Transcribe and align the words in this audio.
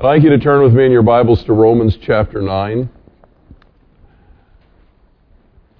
I'd 0.00 0.06
like 0.06 0.22
you 0.22 0.30
to 0.30 0.38
turn 0.38 0.62
with 0.62 0.74
me 0.74 0.86
in 0.86 0.92
your 0.92 1.02
Bibles 1.02 1.42
to 1.42 1.52
Romans 1.52 1.98
chapter 2.00 2.40
9. 2.40 2.88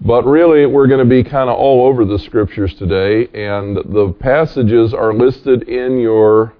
But 0.00 0.24
really, 0.24 0.66
we're 0.66 0.88
going 0.88 0.98
to 0.98 1.08
be 1.08 1.22
kind 1.22 1.48
of 1.48 1.56
all 1.56 1.86
over 1.86 2.04
the 2.04 2.18
scriptures 2.18 2.74
today, 2.74 3.28
and 3.32 3.76
the 3.76 4.12
passages 4.18 4.92
are 4.92 5.14
listed 5.14 5.68
in 5.68 6.00
your 6.00 6.52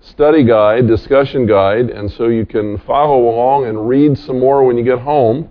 study 0.00 0.44
guide, 0.44 0.86
discussion 0.86 1.44
guide, 1.44 1.90
and 1.90 2.08
so 2.12 2.28
you 2.28 2.46
can 2.46 2.78
follow 2.78 3.30
along 3.30 3.66
and 3.66 3.88
read 3.88 4.16
some 4.16 4.38
more 4.38 4.64
when 4.64 4.78
you 4.78 4.84
get 4.84 5.00
home. 5.00 5.50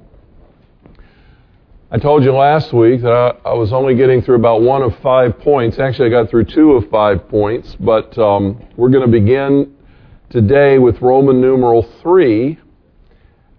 I 1.92 1.98
told 1.98 2.24
you 2.24 2.32
last 2.32 2.72
week 2.72 3.02
that 3.02 3.42
I, 3.44 3.54
was 3.54 3.74
only 3.74 3.96
getting 3.96 4.22
through 4.22 4.38
about 4.38 4.62
one 4.62 4.82
of 4.82 4.98
five 5.00 5.38
points. 5.40 5.80
Actually, 5.80 6.08
I 6.08 6.12
got 6.12 6.30
through 6.30 6.46
two 6.46 6.72
of 6.76 6.90
five 6.90 7.28
points, 7.28 7.76
but 7.78 8.18
um, 8.18 8.66
we're 8.78 8.90
going 8.90 9.06
to 9.06 9.12
begin 9.12 9.75
today 10.36 10.78
with 10.80 11.02
Roman 11.02 11.40
numeral 11.40 11.84
3 12.02 12.60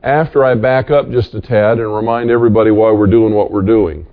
after 0.03 0.45
I 0.45 0.55
back 0.55 0.91
up 0.91 1.11
just 1.11 1.33
a 1.33 1.41
tad 1.41 1.79
and 1.79 1.91
remind 1.91 2.31
everybody 2.31 2.71
why 2.71 2.93
we're 2.93 3.07
doing 3.07 3.33
what 3.33 3.51
we're 3.51 3.63
doing. 3.63 4.07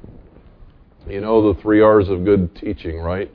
You 1.05 1.19
know 1.19 1.51
the 1.51 1.59
three 1.59 1.81
R's 1.81 2.07
of 2.07 2.23
good 2.23 2.55
teaching, 2.55 3.01
right? 3.01 3.29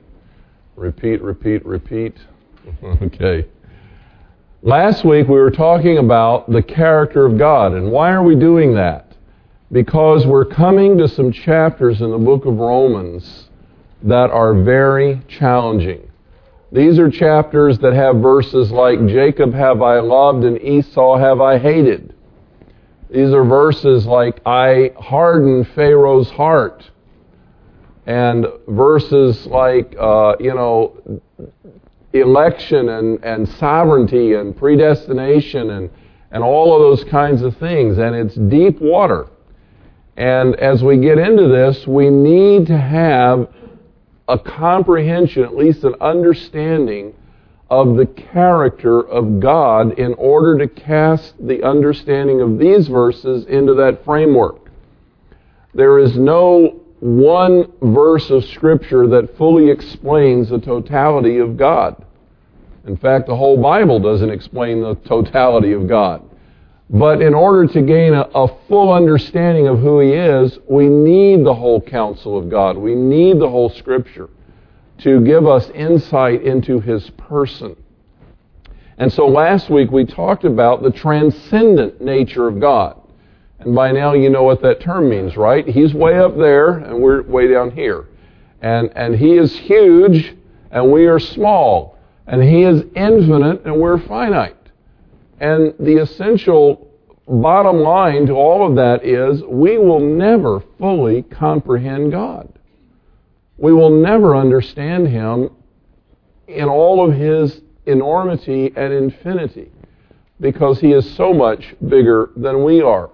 Repeat, 0.75 1.21
repeat, 1.21 1.63
repeat. 1.63 2.17
okay. 2.83 3.45
Last 4.63 5.05
week 5.05 5.27
we 5.27 5.35
were 5.35 5.51
talking 5.51 5.99
about 5.99 6.49
the 6.49 6.63
character 6.63 7.27
of 7.27 7.37
God, 7.37 7.73
and 7.73 7.91
why 7.91 8.11
are 8.11 8.23
we 8.23 8.33
doing 8.33 8.73
that? 8.73 9.15
Because 9.71 10.25
we're 10.25 10.43
coming 10.43 10.97
to 10.97 11.07
some 11.07 11.31
chapters 11.31 12.01
in 12.01 12.09
the 12.09 12.17
book 12.17 12.47
of 12.47 12.57
Romans 12.57 13.47
that 14.01 14.31
are 14.31 14.55
very 14.55 15.21
challenging. 15.27 16.08
These 16.71 16.99
are 16.99 17.09
chapters 17.09 17.79
that 17.79 17.93
have 17.93 18.17
verses 18.17 18.71
like, 18.71 19.05
Jacob 19.07 19.53
have 19.53 19.81
I 19.81 19.99
loved 19.99 20.43
and 20.43 20.61
Esau 20.61 21.17
have 21.17 21.41
I 21.41 21.57
hated. 21.57 22.13
These 23.09 23.33
are 23.33 23.43
verses 23.43 24.05
like, 24.05 24.39
I 24.45 24.93
hardened 24.99 25.67
Pharaoh's 25.69 26.29
heart. 26.29 26.89
And 28.05 28.45
verses 28.67 29.47
like, 29.47 29.95
uh, 29.99 30.35
you 30.39 30.53
know, 30.53 31.21
election 32.13 32.89
and, 32.89 33.23
and 33.23 33.49
sovereignty 33.49 34.33
and 34.33 34.55
predestination 34.55 35.71
and, 35.71 35.89
and 36.31 36.43
all 36.43 36.75
of 36.75 36.81
those 36.81 37.09
kinds 37.09 37.41
of 37.41 37.57
things. 37.57 37.97
And 37.97 38.15
it's 38.15 38.35
deep 38.35 38.79
water. 38.79 39.27
And 40.17 40.55
as 40.55 40.83
we 40.83 40.97
get 40.97 41.17
into 41.17 41.47
this, 41.47 41.87
we 41.87 42.09
need 42.09 42.67
to 42.67 42.77
have 42.77 43.47
a 44.29 44.37
comprehension, 44.37 45.43
at 45.43 45.55
least 45.55 45.83
an 45.83 45.95
understanding 45.99 47.13
of 47.69 47.97
the 47.97 48.05
character 48.05 49.01
of 49.01 49.39
God 49.39 49.99
in 49.99 50.13
order 50.13 50.57
to 50.59 50.67
cast 50.67 51.33
the 51.45 51.63
understanding 51.63 52.39
of 52.39 52.57
these 52.57 52.87
verses 52.87 53.45
into 53.45 53.73
that 53.75 54.05
framework. 54.05 54.69
There 55.73 55.99
is 55.99 56.17
no 56.17 56.79
one 56.99 57.71
verse 57.81 58.29
of 58.29 58.45
Scripture 58.45 59.07
that 59.07 59.37
fully 59.37 59.69
explains 59.69 60.49
the 60.49 60.59
totality 60.59 61.37
of 61.37 61.57
God. 61.57 62.05
In 62.85 62.97
fact, 62.97 63.27
the 63.27 63.35
whole 63.35 63.61
Bible 63.61 63.99
doesn't 63.99 64.29
explain 64.29 64.81
the 64.81 64.95
totality 64.95 65.73
of 65.73 65.87
God. 65.87 66.28
But 66.89 67.21
in 67.21 67.35
order 67.35 67.71
to 67.71 67.81
gain 67.81 68.15
a, 68.15 68.21
a, 68.33 68.47
full 68.67 68.91
understanding 68.91 69.67
of 69.67 69.79
who 69.79 69.99
He 69.99 70.13
is, 70.13 70.57
we 70.67 70.89
need 70.89 71.45
the 71.45 71.53
whole 71.53 71.79
counsel 71.79 72.37
of 72.37 72.49
God. 72.49 72.77
We 72.77 72.95
need 72.95 73.39
the 73.39 73.49
whole 73.49 73.69
Scripture 73.69 74.29
to 74.99 75.21
give 75.21 75.47
us 75.47 75.69
insight 75.69 76.41
into 76.41 76.79
His 76.79 77.07
person. 77.11 77.75
And 78.97 79.13
so 79.13 79.27
last 79.27 79.69
week 79.69 79.91
we 79.91 80.03
talked 80.03 80.45
about 80.45 80.81
the 80.81 80.91
transcendent 80.91 82.01
nature 82.01 82.47
of 82.47 82.59
God. 82.59 82.99
And 83.59 83.75
by 83.75 83.91
now 83.91 84.13
you 84.13 84.29
know 84.29 84.43
what 84.43 84.61
that 84.63 84.81
term 84.81 85.09
means, 85.09 85.37
right? 85.37 85.67
He's 85.67 85.93
way 85.93 86.17
up 86.17 86.37
there 86.37 86.79
and 86.79 86.99
we're 86.99 87.21
way 87.23 87.47
down 87.47 87.71
here. 87.71 88.07
And, 88.61 88.91
and 88.95 89.15
He 89.15 89.37
is 89.37 89.55
huge 89.57 90.35
and 90.71 90.91
we 90.91 91.05
are 91.05 91.19
small. 91.19 91.97
And 92.25 92.41
He 92.41 92.63
is 92.63 92.83
infinite 92.95 93.63
and 93.65 93.79
we're 93.79 93.99
finite. 93.99 94.57
And 95.39 95.73
the 95.79 96.01
essential 96.01 96.88
bottom 97.29 97.77
line 97.77 98.25
to 98.25 98.33
all 98.33 98.67
of 98.67 98.75
that 98.75 99.05
is 99.05 99.43
we 99.43 99.77
will 99.77 99.99
never 99.99 100.61
fully 100.79 101.21
comprehend 101.23 102.11
God. 102.11 102.51
We 103.57 103.73
will 103.73 103.89
never 103.89 104.35
understand 104.35 105.07
Him 105.07 105.51
in 106.47 106.67
all 106.67 107.07
of 107.07 107.15
His 107.15 107.61
enormity 107.85 108.73
and 108.75 108.91
infinity 108.91 109.71
because 110.39 110.79
He 110.79 110.93
is 110.93 111.15
so 111.15 111.33
much 111.33 111.75
bigger 111.87 112.31
than 112.35 112.63
we 112.63 112.81
are. 112.81 113.09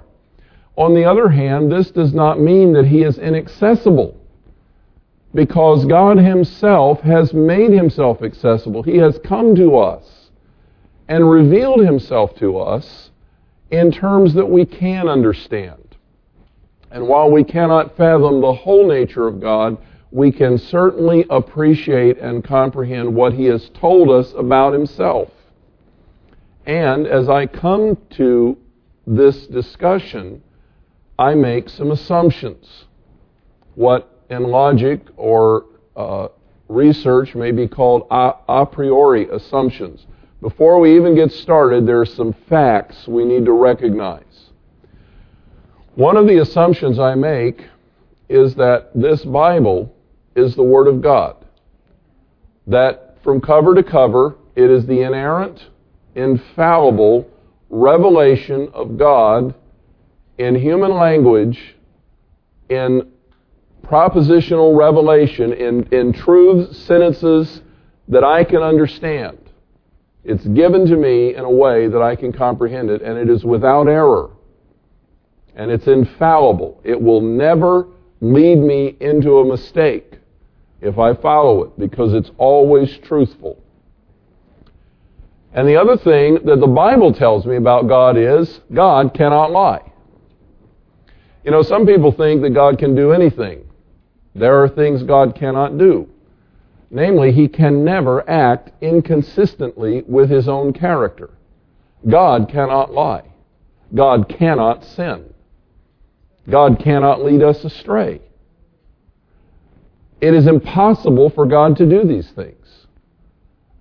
On 0.78 0.94
the 0.94 1.06
other 1.06 1.30
hand, 1.30 1.72
this 1.72 1.92
does 1.92 2.14
not 2.14 2.40
mean 2.40 2.74
that 2.74 2.86
He 2.86 3.04
is 3.04 3.18
inaccessible 3.18 4.16
because 5.34 5.86
God 5.86 6.18
Himself 6.18 7.02
has 7.02 7.34
made 7.34 7.72
Himself 7.72 8.22
accessible. 8.22 8.84
He 8.84 8.98
has 8.98 9.20
come 9.24 9.56
to 9.56 9.78
us 9.78 10.26
and 11.08 11.30
revealed 11.30 11.82
himself 11.82 12.36
to 12.38 12.58
us 12.58 13.05
in 13.76 13.92
terms 13.92 14.34
that 14.34 14.46
we 14.46 14.66
can 14.66 15.10
understand. 15.10 15.96
And 16.92 17.08
while 17.08 17.30
we 17.30 17.44
cannot 17.44 17.98
fathom 17.98 18.40
the 18.40 18.54
whole 18.54 18.88
nature 18.88 19.28
of 19.28 19.42
God, 19.42 19.78
we 20.12 20.32
can 20.32 20.58
certainly 20.58 21.26
appreciate 21.30 22.18
and 22.20 22.42
comprehend 22.42 23.14
what 23.14 23.34
he 23.34 23.46
has 23.46 23.70
told 23.74 24.10
us 24.10 24.34
about 24.38 24.72
himself. 24.72 25.30
And 26.66 27.06
as 27.06 27.28
I 27.28 27.48
come 27.48 27.98
to 28.12 28.58
this 29.06 29.46
discussion, 29.48 30.42
I 31.20 31.36
make 31.36 31.68
some 31.68 31.92
assumptions. 31.92 32.86
What 33.76 34.10
in 34.30 34.44
logic 34.44 35.02
or 35.18 35.66
uh, 35.98 36.30
research 36.70 37.36
may 37.36 37.52
be 37.52 37.68
called 37.68 38.08
a, 38.10 38.34
a 38.48 38.66
priori 38.66 39.28
assumptions. 39.30 40.06
Before 40.42 40.80
we 40.80 40.96
even 40.96 41.16
get 41.16 41.32
started, 41.32 41.86
there 41.86 42.02
are 42.02 42.06
some 42.06 42.34
facts 42.48 43.08
we 43.08 43.26
need 43.26 43.46
to 43.46 43.52
recognize. 43.52 44.50
One 45.96 46.18
of 46.18 46.28
the 46.28 46.40
assumptions 46.40 47.00
I 47.00 47.16
make 47.16 47.66
is 48.28 48.56
that 48.56 48.92
this 48.94 49.24
Bible 49.24 49.96
is 50.36 50.56
the 50.56 50.64
Word 50.64 50.88
of 50.88 51.02
God. 51.02 51.38
That 52.68 53.18
from 53.24 53.40
cover 53.40 53.74
to 53.76 53.84
cover, 53.84 54.36
it 54.56 54.70
is 54.70 54.86
the 54.86 55.02
inerrant, 55.02 55.70
infallible 56.16 57.30
revelation 57.70 58.70
of 58.74 58.98
God 58.98 59.56
in 60.38 60.56
human 60.56 60.92
language, 60.92 61.76
in 62.70 63.12
propositional 63.84 64.78
revelation, 64.78 65.54
in, 65.54 65.84
in 65.94 66.12
truths, 66.12 66.78
sentences 66.80 67.62
that 68.08 68.24
I 68.24 68.44
can 68.44 68.62
understand. 68.62 69.38
It's 70.26 70.46
given 70.48 70.88
to 70.88 70.98
me 70.98 71.36
in 71.36 71.42
a 71.42 71.50
way 71.50 71.88
that 71.88 72.02
I 72.02 72.16
can 72.16 72.34
comprehend 72.34 72.90
it, 72.90 73.04
and 73.04 73.18
it 73.18 73.30
is 73.30 73.46
without 73.46 73.88
error. 73.88 74.32
And 75.56 75.70
it's 75.70 75.88
infallible. 75.88 76.82
It 76.84 77.00
will 77.00 77.22
never 77.22 77.88
lead 78.22 78.58
me 78.58 78.98
into 79.00 79.38
a 79.38 79.46
mistake 79.46 80.18
if 80.82 80.98
I 80.98 81.14
follow 81.14 81.64
it, 81.64 81.80
because 81.80 82.14
it's 82.14 82.32
always 82.38 82.98
truthful. 82.98 83.62
And 85.54 85.68
the 85.68 85.78
other 85.78 85.96
thing 85.96 86.40
that 86.46 86.60
the 86.60 86.68
Bible 86.68 87.14
tells 87.14 87.46
me 87.46 87.56
about 87.56 87.88
God 87.88 88.18
is 88.18 88.60
God 88.74 89.14
cannot 89.14 89.52
lie. 89.52 89.92
You 91.46 91.52
know, 91.52 91.62
some 91.62 91.86
people 91.86 92.12
think 92.12 92.42
that 92.42 92.50
God 92.50 92.78
can 92.78 92.96
do 92.96 93.14
anything. 93.14 93.64
There 94.34 94.62
are 94.64 94.68
things 94.68 95.04
God 95.04 95.36
cannot 95.36 95.78
do. 95.78 96.10
Namely, 96.96 97.34
he 97.34 97.50
can 97.50 97.84
never 97.84 98.28
act 98.30 98.72
inconsistently 98.82 100.04
with 100.08 100.30
his 100.30 100.48
own 100.48 100.72
character. 100.72 101.30
God 102.08 102.48
cannot 102.48 102.94
lie. 102.94 103.26
God 103.94 104.30
cannot 104.30 104.86
sin. 104.86 105.34
God 106.50 106.80
cannot 106.80 107.22
lead 107.22 107.44
us 107.44 107.66
astray. 107.66 108.22
It 110.22 110.34
is 110.34 110.48
impossible 110.48 111.32
for 111.32 111.46
God 111.46 111.76
to 111.78 111.86
do 111.86 112.06
these 112.06 112.32
things 112.32 112.88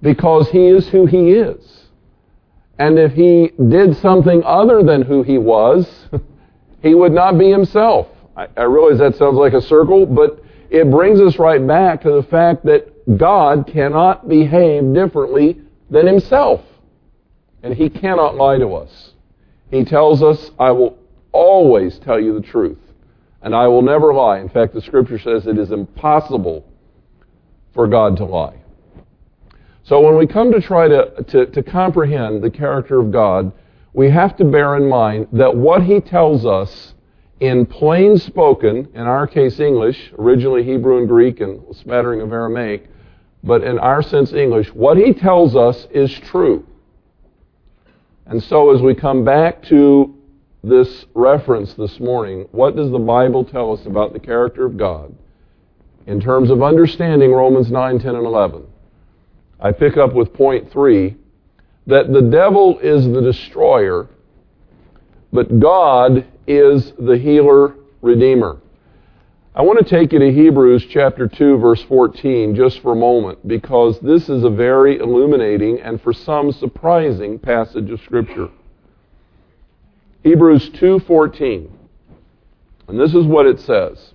because 0.03 0.51
he 0.51 0.67
is 0.67 0.89
who 0.89 1.07
he 1.07 1.35
is. 1.35 1.85
And 2.81 2.99
if 2.99 3.13
he 3.13 3.53
did 3.69 3.97
something 3.99 4.43
other 4.45 4.83
than 4.83 5.03
who 5.03 5.23
he 5.23 5.39
was, 5.39 6.09
he 6.83 6.97
would 6.97 7.13
not 7.13 7.39
be 7.39 7.49
himself. 7.49 8.09
I, 8.37 8.49
I 8.57 8.65
realize 8.65 8.99
that 8.99 9.15
sounds 9.15 9.37
like 9.37 9.53
a 9.53 9.63
circle, 9.63 10.05
but 10.05 10.43
it 10.69 10.91
brings 10.91 11.21
us 11.21 11.39
right 11.39 11.65
back 11.65 12.03
to 12.03 12.11
the 12.11 12.25
fact 12.25 12.65
that 12.65 12.91
God 13.17 13.67
cannot 13.67 14.29
behave 14.29 14.93
differently 14.95 15.61
than 15.91 16.07
himself. 16.07 16.63
And 17.63 17.75
he 17.75 17.89
cannot 17.89 18.37
lie 18.37 18.59
to 18.59 18.75
us. 18.75 19.13
He 19.71 19.85
tells 19.85 20.23
us, 20.23 20.51
I 20.59 20.71
will 20.71 20.99
always 21.33 21.99
tell 21.99 22.21
you 22.21 22.35
the 22.35 22.47
truth, 22.47 22.79
and 23.43 23.55
I 23.55 23.67
will 23.67 23.83
never 23.83 24.15
lie. 24.15 24.39
In 24.39 24.49
fact, 24.49 24.75
the 24.75 24.81
scripture 24.81 25.19
says 25.19 25.47
it 25.47 25.59
is 25.59 25.73
impossible 25.73 26.65
for 27.73 27.87
God 27.87 28.17
to 28.19 28.25
lie. 28.25 28.57
So 29.83 30.01
when 30.01 30.17
we 30.17 30.27
come 30.27 30.53
to 30.53 30.61
try 30.61 30.89
to, 30.89 31.25
to, 31.29 31.47
to 31.47 31.63
comprehend 31.63 32.43
the 32.43 32.51
character 32.51 33.01
of 33.01 33.11
God, 33.11 33.53
we 33.93 34.11
have 34.11 34.37
to 34.39 34.45
bear 34.45 34.77
in 34.77 34.89
mind 34.89 35.29
that 35.33 35.55
what 35.55 35.83
he 35.83 36.01
tells 36.01 36.47
us 36.47 36.95
in 37.41 37.67
plain 37.67 38.17
spoken, 38.17 38.89
in 38.95 39.03
our 39.03 39.27
case 39.27 39.61
English, 39.61 40.13
originally 40.19 40.65
Hebrew 40.65 40.99
and 40.99 41.09
Greek 41.09 41.41
and 41.41 41.63
a 41.69 41.75
smattering 41.75 42.21
of 42.21 42.33
Aramaic, 42.33 42.89
but 43.45 43.63
in 43.63 43.79
our 43.79 44.03
sense 44.03 44.33
English, 44.33 44.73
what 44.75 44.97
he 44.97 45.13
tells 45.13 45.55
us 45.55 45.87
is 45.91 46.11
true. 46.11 46.67
And 48.27 48.43
so 48.43 48.75
as 48.75 48.81
we 48.81 48.95
come 48.95 49.23
back 49.23 49.63
to 49.65 50.15
this 50.63 51.05
reference 51.13 51.75
this 51.75 52.01
morning, 52.01 52.49
what 52.53 52.75
does 52.75 52.91
the 52.91 52.99
Bible 52.99 53.45
tell 53.45 53.73
us 53.73 53.85
about 53.85 54.15
the 54.15 54.19
character 54.19 54.65
of 54.65 54.79
God 54.79 55.15
in 56.07 56.21
terms 56.21 56.51
of 56.51 56.63
understanding 56.63 57.33
Romans 57.33 57.71
9, 57.71 57.99
10, 57.99 58.15
and 58.15 58.27
11? 58.27 58.67
I 59.61 59.73
pick 59.73 59.99
up 59.99 60.15
with 60.15 60.33
point 60.33 60.73
three 60.73 61.17
that 61.87 62.13
the 62.15 62.23
devil 62.23 62.79
is 62.79 63.05
the 63.05 63.21
destroyer, 63.21 64.09
but 65.35 65.61
God 65.61 66.27
is 66.47 66.95
the 66.99 67.19
healer, 67.19 67.75
redeemer. 68.01 68.59
I 69.57 69.63
want 69.63 69.79
to 69.79 69.85
take 69.85 70.13
you 70.13 70.19
to 70.19 70.33
Hebrews 70.33 70.85
chapter 70.87 71.29
2 71.29 71.59
verse 71.59 71.81
14 71.85 72.57
just 72.57 72.81
for 72.81 72.91
a 72.91 72.97
moment 72.97 73.47
because 73.47 74.01
this 74.01 74.29
is 74.29 74.43
a 74.43 74.51
very 74.51 74.99
illuminating 74.99 75.81
and 75.81 76.03
for 76.03 76.13
some 76.13 76.51
surprising 76.51 77.39
passage 77.39 77.89
of 77.93 78.01
scripture. 78.01 78.49
Hebrews 80.25 80.71
2:14. 80.71 81.69
And 82.89 82.99
this 82.99 83.15
is 83.15 83.27
what 83.27 83.47
it 83.47 83.61
says. 83.61 84.15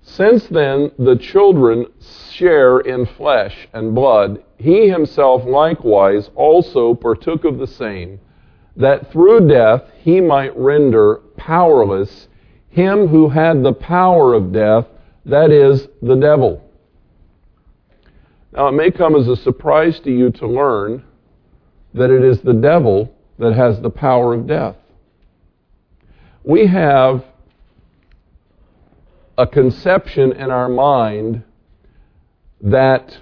Since 0.00 0.46
then 0.46 0.92
the 0.96 1.16
children 1.16 1.86
share 2.30 2.78
in 2.78 3.04
flesh 3.04 3.68
and 3.72 3.96
blood, 3.96 4.44
he 4.58 4.88
himself 4.88 5.44
likewise 5.44 6.30
also 6.36 6.94
partook 6.94 7.44
of 7.44 7.58
the 7.58 7.66
same, 7.66 8.20
that 8.76 9.10
through 9.10 9.48
death 9.48 9.90
he 10.04 10.20
might 10.20 10.56
render 10.56 11.16
powerless 11.36 12.28
him 12.72 13.06
who 13.06 13.28
had 13.28 13.62
the 13.62 13.74
power 13.74 14.32
of 14.32 14.52
death, 14.52 14.86
that 15.26 15.50
is, 15.50 15.86
the 16.00 16.16
devil. 16.16 16.62
Now, 18.52 18.68
it 18.68 18.72
may 18.72 18.90
come 18.90 19.14
as 19.14 19.28
a 19.28 19.36
surprise 19.36 20.00
to 20.00 20.10
you 20.10 20.30
to 20.32 20.46
learn 20.46 21.04
that 21.94 22.10
it 22.10 22.24
is 22.24 22.40
the 22.40 22.54
devil 22.54 23.14
that 23.38 23.52
has 23.54 23.80
the 23.80 23.90
power 23.90 24.32
of 24.32 24.46
death. 24.46 24.76
We 26.44 26.66
have 26.66 27.24
a 29.36 29.46
conception 29.46 30.32
in 30.32 30.50
our 30.50 30.68
mind 30.68 31.42
that 32.62 33.18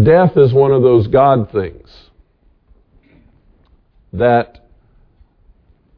death 0.00 0.36
is 0.36 0.52
one 0.52 0.70
of 0.70 0.82
those 0.82 1.08
God 1.08 1.50
things. 1.50 1.90
That, 4.12 4.68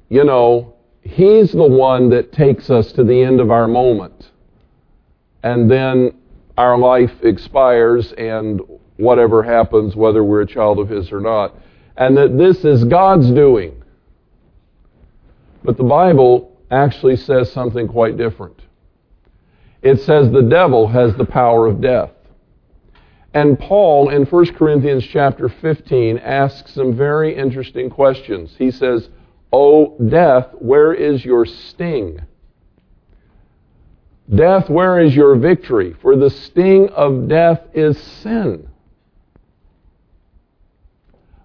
you 0.08 0.24
know, 0.24 0.73
He's 1.04 1.52
the 1.52 1.62
one 1.62 2.10
that 2.10 2.32
takes 2.32 2.70
us 2.70 2.90
to 2.92 3.04
the 3.04 3.22
end 3.22 3.40
of 3.40 3.50
our 3.50 3.68
moment. 3.68 4.30
And 5.42 5.70
then 5.70 6.16
our 6.56 6.78
life 6.78 7.12
expires 7.22 8.12
and 8.12 8.60
whatever 8.96 9.42
happens, 9.42 9.94
whether 9.94 10.24
we're 10.24 10.42
a 10.42 10.46
child 10.46 10.78
of 10.78 10.88
His 10.88 11.12
or 11.12 11.20
not. 11.20 11.54
And 11.96 12.16
that 12.16 12.38
this 12.38 12.64
is 12.64 12.84
God's 12.84 13.30
doing. 13.30 13.82
But 15.62 15.76
the 15.76 15.84
Bible 15.84 16.58
actually 16.70 17.16
says 17.16 17.52
something 17.52 17.86
quite 17.86 18.16
different. 18.16 18.60
It 19.82 20.00
says 20.00 20.30
the 20.30 20.42
devil 20.42 20.88
has 20.88 21.14
the 21.16 21.26
power 21.26 21.66
of 21.66 21.80
death. 21.80 22.10
And 23.34 23.58
Paul 23.58 24.08
in 24.08 24.24
1 24.24 24.54
Corinthians 24.54 25.04
chapter 25.04 25.48
15 25.48 26.18
asks 26.18 26.72
some 26.72 26.96
very 26.96 27.36
interesting 27.36 27.90
questions. 27.90 28.54
He 28.56 28.70
says, 28.70 29.08
O 29.56 29.96
death, 30.08 30.48
where 30.58 30.92
is 30.92 31.24
your 31.24 31.46
sting? 31.46 32.20
Death, 34.34 34.68
where 34.68 34.98
is 34.98 35.14
your 35.14 35.36
victory? 35.36 35.94
For 36.02 36.16
the 36.16 36.28
sting 36.28 36.88
of 36.88 37.28
death 37.28 37.60
is 37.72 37.96
sin. 37.96 38.68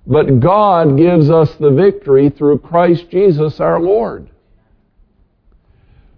But 0.07 0.39
God 0.39 0.97
gives 0.97 1.29
us 1.29 1.53
the 1.57 1.69
victory 1.69 2.31
through 2.31 2.59
Christ 2.59 3.11
Jesus 3.11 3.59
our 3.59 3.79
Lord. 3.79 4.31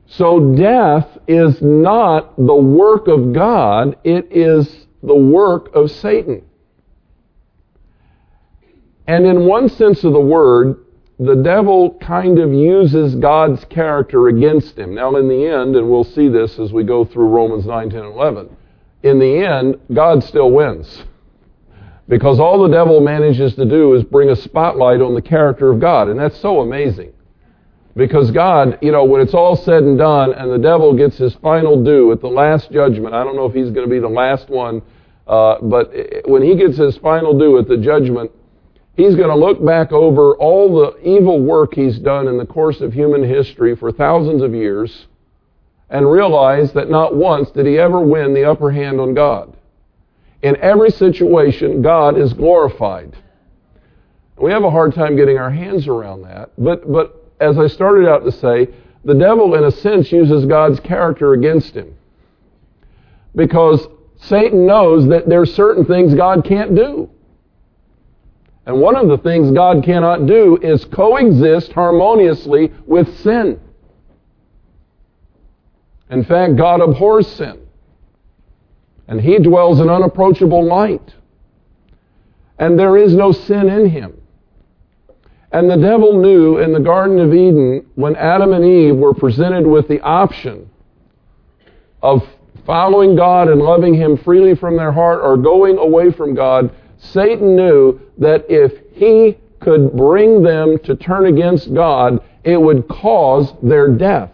So 0.06 0.56
death 0.56 1.18
is 1.28 1.62
not 1.62 2.38
the 2.38 2.56
work 2.56 3.10
of 3.10 3.34
God, 3.34 3.98
it 4.06 4.30
is 4.32 4.88
the 5.04 5.14
work 5.14 5.76
of 5.76 5.92
Satan. 5.92 6.46
And 9.08 9.26
in 9.26 9.46
one 9.46 9.68
sense 9.68 10.06
of 10.06 10.14
the 10.14 10.22
word, 10.22 10.86
the 11.22 11.36
devil 11.36 11.92
kind 12.02 12.40
of 12.40 12.52
uses 12.52 13.14
God's 13.14 13.64
character 13.66 14.28
against 14.30 14.76
him. 14.76 14.96
Now, 14.96 15.16
in 15.18 15.28
the 15.28 15.46
end, 15.46 15.76
and 15.76 15.88
we'll 15.88 16.04
see 16.04 16.28
this 16.28 16.58
as 16.58 16.74
we 16.74 16.84
go 16.84 17.06
through 17.06 17.28
Romans 17.28 17.64
9, 17.68 17.92
10, 17.92 18.00
and 18.00 18.14
11, 18.16 18.50
in 19.04 19.20
the 19.20 19.46
end, 19.46 19.80
God 19.94 20.24
still 20.24 20.50
wins. 20.50 21.04
Because 22.08 22.40
all 22.40 22.64
the 22.64 22.70
devil 22.70 23.02
manages 23.02 23.54
to 23.54 23.66
do 23.66 23.94
is 23.94 24.04
bring 24.04 24.30
a 24.30 24.36
spotlight 24.36 25.00
on 25.00 25.14
the 25.14 25.22
character 25.22 25.72
of 25.72 25.80
God, 25.80 26.08
and 26.08 26.20
that's 26.20 26.40
so 26.40 26.62
amazing. 26.62 27.14
Because 27.96 28.32
God, 28.32 28.80
you 28.82 28.92
know, 28.92 29.04
when 29.04 29.22
it's 29.22 29.36
all 29.36 29.56
said 29.56 29.84
and 29.84 30.00
done 30.00 30.34
and 30.34 30.52
the 30.52 30.58
devil 30.58 30.96
gets 30.96 31.18
his 31.18 31.36
final 31.36 31.84
due 31.84 32.12
at 32.12 32.22
the 32.22 32.30
last 32.30 32.72
judgment, 32.72 33.14
I 33.14 33.24
don't 33.24 33.36
know 33.36 33.46
if 33.46 33.54
he's 33.54 33.70
going 33.70 33.88
to 33.88 33.92
be 33.94 34.00
the 34.00 34.08
last 34.08 34.50
one, 34.50 34.82
uh, 35.28 35.58
but 35.62 35.94
when 36.26 36.42
he 36.42 36.56
gets 36.56 36.78
his 36.78 36.98
final 36.98 37.38
due 37.38 37.60
at 37.60 37.68
the 37.68 37.78
judgment, 37.78 38.32
He's 38.96 39.16
going 39.16 39.30
to 39.30 39.36
look 39.36 39.64
back 39.66 39.92
over 39.92 40.36
all 40.36 40.76
the 40.76 40.98
evil 41.08 41.40
work 41.40 41.74
he's 41.74 41.98
done 41.98 42.28
in 42.28 42.38
the 42.38 42.46
course 42.46 42.82
of 42.82 42.94
human 42.94 43.24
history 43.24 43.76
for 43.76 43.92
thousands 43.92 44.42
of 44.42 44.54
years 44.54 45.08
and 45.90 46.10
realize 46.10 46.74
that 46.74 46.90
not 46.90 47.16
once 47.16 47.50
did 47.52 47.66
he 47.66 47.78
ever 47.78 48.00
win 48.02 48.34
the 48.34 48.46
upper 48.46 48.72
hand 48.72 49.00
on 49.00 49.14
God. 49.14 49.54
In 50.42 50.56
every 50.58 50.90
situation, 50.90 51.82
God 51.82 52.18
is 52.18 52.34
glorified. 52.34 53.16
We 54.38 54.52
have 54.52 54.64
a 54.64 54.72
hard 54.72 54.96
time 54.96 55.16
getting 55.16 55.38
our 55.38 55.52
hands 55.52 55.88
around 55.88 56.24
that. 56.24 56.50
But, 56.58 56.92
but 56.92 57.32
as 57.40 57.60
I 57.60 57.68
started 57.68 58.10
out 58.10 58.24
to 58.26 58.32
say, 58.32 58.68
the 59.04 59.14
devil, 59.14 59.56
in 59.56 59.64
a 59.64 59.72
sense, 59.72 60.12
uses 60.12 60.46
God's 60.46 60.80
character 60.80 61.34
against 61.34 61.76
him. 61.76 61.96
Because 63.36 63.88
Satan 64.18 64.66
knows 64.66 65.08
that 65.10 65.28
there 65.28 65.42
are 65.42 65.46
certain 65.46 65.86
things 65.86 66.14
God 66.14 66.44
can't 66.44 66.76
do. 66.76 67.10
And 68.66 68.80
one 68.80 68.96
of 68.96 69.08
the 69.08 69.18
things 69.18 69.52
God 69.52 69.84
cannot 69.84 70.28
do 70.28 70.58
is 70.62 70.86
coexist 70.86 71.72
harmoniously 71.72 72.72
with 72.86 73.18
sin. 73.20 73.60
In 76.10 76.24
fact, 76.24 76.58
God 76.58 76.82
abhors 76.82 77.28
sin. 77.28 77.60
And 79.08 79.20
He 79.20 79.40
dwells 79.40 79.80
in 79.80 79.90
unapproachable 79.90 80.64
light. 80.64 81.14
And 82.60 82.78
there 82.78 82.98
is 82.98 83.16
no 83.16 83.32
sin 83.32 83.70
in 83.70 83.90
Him. 83.90 84.22
And 85.52 85.70
the 85.70 85.78
devil 85.78 86.22
knew 86.22 86.60
in 86.60 86.72
the 86.72 86.80
Garden 86.80 87.20
of 87.20 87.34
Eden 87.34 87.86
when 87.96 88.16
Adam 88.16 88.54
and 88.54 88.64
Eve 88.64 88.96
were 88.96 89.14
presented 89.14 89.66
with 89.66 89.88
the 89.88 90.00
option 90.02 90.70
of 92.02 92.26
following 92.66 93.16
God 93.16 93.50
and 93.50 93.62
loving 93.62 93.94
Him 93.94 94.18
freely 94.18 94.56
from 94.56 94.78
their 94.78 94.92
heart 94.92 95.22
or 95.24 95.36
going 95.36 95.78
away 95.78 96.12
from 96.12 96.36
God, 96.36 96.72
Satan 97.02 97.56
knew 97.56 98.00
that 98.20 98.46
if 98.50 98.74
he 98.94 99.38
could 99.60 99.94
bring 99.94 100.44
them 100.44 100.78
to 100.80 100.96
turn 100.96 101.26
against 101.26 101.74
God, 101.74 102.24
it 102.44 102.58
would 102.58 102.88
cause 102.88 103.54
their 103.62 103.90
death. 103.90 104.32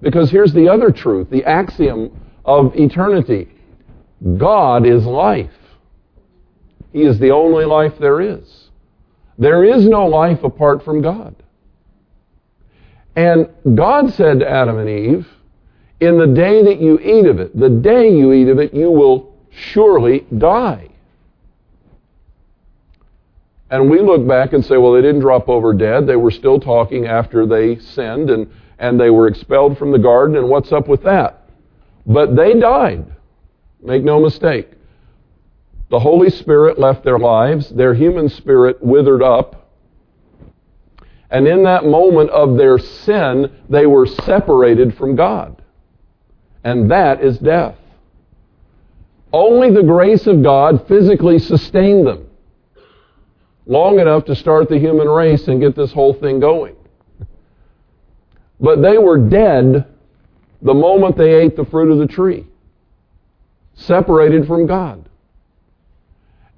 Because 0.00 0.30
here's 0.30 0.52
the 0.52 0.68
other 0.68 0.90
truth, 0.90 1.28
the 1.30 1.44
axiom 1.44 2.10
of 2.44 2.74
eternity. 2.76 3.48
God 4.36 4.86
is 4.86 5.04
life. 5.04 5.50
He 6.92 7.02
is 7.02 7.18
the 7.18 7.30
only 7.30 7.64
life 7.64 7.94
there 7.98 8.20
is. 8.20 8.68
There 9.38 9.64
is 9.64 9.86
no 9.86 10.06
life 10.06 10.44
apart 10.44 10.84
from 10.84 11.02
God. 11.02 11.34
And 13.16 13.48
God 13.74 14.12
said 14.14 14.40
to 14.40 14.48
Adam 14.48 14.78
and 14.78 14.88
Eve, 14.88 15.28
in 16.00 16.18
the 16.18 16.26
day 16.26 16.62
that 16.64 16.80
you 16.80 16.98
eat 16.98 17.26
of 17.26 17.38
it, 17.38 17.58
the 17.58 17.68
day 17.68 18.10
you 18.10 18.32
eat 18.32 18.48
of 18.48 18.58
it, 18.58 18.74
you 18.74 18.90
will 18.90 19.36
surely 19.50 20.26
die. 20.36 20.88
And 23.72 23.88
we 23.88 24.02
look 24.02 24.28
back 24.28 24.52
and 24.52 24.62
say, 24.62 24.76
well, 24.76 24.92
they 24.92 25.00
didn't 25.00 25.22
drop 25.22 25.48
over 25.48 25.72
dead. 25.72 26.06
They 26.06 26.16
were 26.16 26.30
still 26.30 26.60
talking 26.60 27.06
after 27.06 27.46
they 27.46 27.78
sinned 27.78 28.28
and, 28.28 28.52
and 28.78 29.00
they 29.00 29.08
were 29.08 29.28
expelled 29.28 29.78
from 29.78 29.92
the 29.92 29.98
garden, 29.98 30.36
and 30.36 30.46
what's 30.50 30.72
up 30.72 30.88
with 30.88 31.02
that? 31.04 31.48
But 32.04 32.36
they 32.36 32.52
died. 32.52 33.06
Make 33.82 34.04
no 34.04 34.20
mistake. 34.20 34.68
The 35.88 35.98
Holy 35.98 36.28
Spirit 36.28 36.78
left 36.78 37.02
their 37.02 37.18
lives, 37.18 37.70
their 37.70 37.94
human 37.94 38.28
spirit 38.28 38.76
withered 38.82 39.22
up. 39.22 39.70
And 41.30 41.48
in 41.48 41.62
that 41.62 41.86
moment 41.86 42.28
of 42.28 42.58
their 42.58 42.78
sin, 42.78 43.50
they 43.70 43.86
were 43.86 44.04
separated 44.04 44.94
from 44.98 45.16
God. 45.16 45.62
And 46.62 46.90
that 46.90 47.24
is 47.24 47.38
death. 47.38 47.76
Only 49.32 49.70
the 49.70 49.82
grace 49.82 50.26
of 50.26 50.42
God 50.42 50.86
physically 50.86 51.38
sustained 51.38 52.06
them 52.06 52.28
long 53.66 54.00
enough 54.00 54.24
to 54.26 54.34
start 54.34 54.68
the 54.68 54.78
human 54.78 55.08
race 55.08 55.48
and 55.48 55.60
get 55.60 55.76
this 55.76 55.92
whole 55.92 56.14
thing 56.14 56.40
going. 56.40 56.76
But 58.60 58.82
they 58.82 58.98
were 58.98 59.18
dead 59.18 59.86
the 60.62 60.74
moment 60.74 61.16
they 61.16 61.34
ate 61.34 61.56
the 61.56 61.64
fruit 61.64 61.90
of 61.90 61.98
the 61.98 62.06
tree, 62.06 62.46
separated 63.74 64.46
from 64.46 64.66
God. 64.66 65.08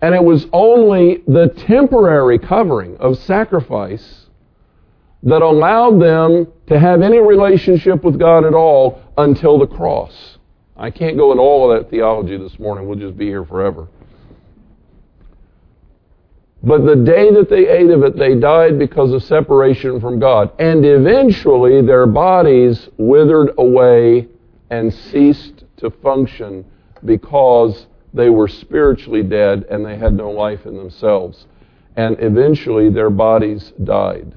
And 0.02 0.14
it 0.14 0.22
was 0.22 0.46
only 0.52 1.22
the 1.26 1.48
temporary 1.66 2.38
covering 2.38 2.98
of 2.98 3.18
sacrifice 3.20 4.26
that 5.22 5.40
allowed 5.40 6.00
them 6.02 6.52
to 6.66 6.78
have 6.78 7.00
any 7.00 7.18
relationship 7.18 8.04
with 8.04 8.18
God 8.18 8.44
at 8.44 8.52
all 8.52 9.02
until 9.16 9.58
the 9.58 9.66
cross. 9.66 10.36
I 10.76 10.90
can't 10.90 11.16
go 11.16 11.30
into 11.30 11.42
all 11.42 11.70
of 11.70 11.78
that 11.78 11.90
theology 11.90 12.36
this 12.36 12.58
morning. 12.58 12.86
We'll 12.86 12.98
just 12.98 13.16
be 13.16 13.26
here 13.26 13.44
forever. 13.44 13.88
But 16.64 16.86
the 16.86 16.96
day 16.96 17.30
that 17.30 17.50
they 17.50 17.68
ate 17.68 17.90
of 17.90 18.02
it, 18.04 18.16
they 18.16 18.34
died 18.34 18.78
because 18.78 19.12
of 19.12 19.22
separation 19.22 20.00
from 20.00 20.18
God. 20.18 20.50
And 20.58 20.84
eventually 20.84 21.82
their 21.82 22.06
bodies 22.06 22.88
withered 22.96 23.50
away 23.58 24.28
and 24.70 24.92
ceased 24.92 25.64
to 25.76 25.90
function 25.90 26.64
because 27.04 27.86
they 28.14 28.30
were 28.30 28.48
spiritually 28.48 29.22
dead 29.22 29.66
and 29.70 29.84
they 29.84 29.98
had 29.98 30.14
no 30.14 30.30
life 30.30 30.64
in 30.64 30.74
themselves. 30.76 31.46
And 31.96 32.16
eventually 32.20 32.88
their 32.88 33.10
bodies 33.10 33.74
died. 33.82 34.34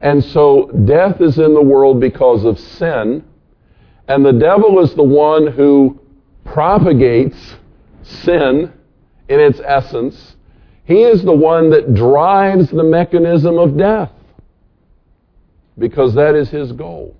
And 0.00 0.22
so 0.22 0.70
death 0.84 1.20
is 1.20 1.38
in 1.38 1.52
the 1.52 1.62
world 1.62 2.00
because 2.00 2.44
of 2.44 2.60
sin. 2.60 3.24
And 4.06 4.24
the 4.24 4.32
devil 4.32 4.78
is 4.80 4.94
the 4.94 5.02
one 5.02 5.48
who 5.48 6.00
propagates 6.44 7.56
sin 8.02 8.72
in 9.28 9.40
its 9.40 9.60
essence. 9.64 10.35
He 10.86 11.02
is 11.02 11.22
the 11.22 11.34
one 11.34 11.70
that 11.70 11.94
drives 11.94 12.70
the 12.70 12.84
mechanism 12.84 13.58
of 13.58 13.76
death. 13.76 14.12
Because 15.78 16.14
that 16.14 16.34
is 16.34 16.48
his 16.48 16.72
goal 16.72 17.14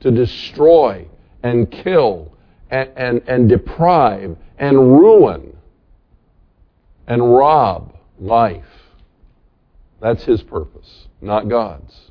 to 0.00 0.10
destroy 0.10 1.06
and 1.42 1.70
kill 1.70 2.32
and, 2.70 2.90
and, 2.96 3.22
and 3.28 3.48
deprive 3.48 4.36
and 4.58 4.76
ruin 4.76 5.56
and 7.06 7.32
rob 7.34 7.94
life. 8.18 8.64
That's 10.00 10.24
his 10.24 10.42
purpose, 10.42 11.06
not 11.20 11.48
God's. 11.48 12.10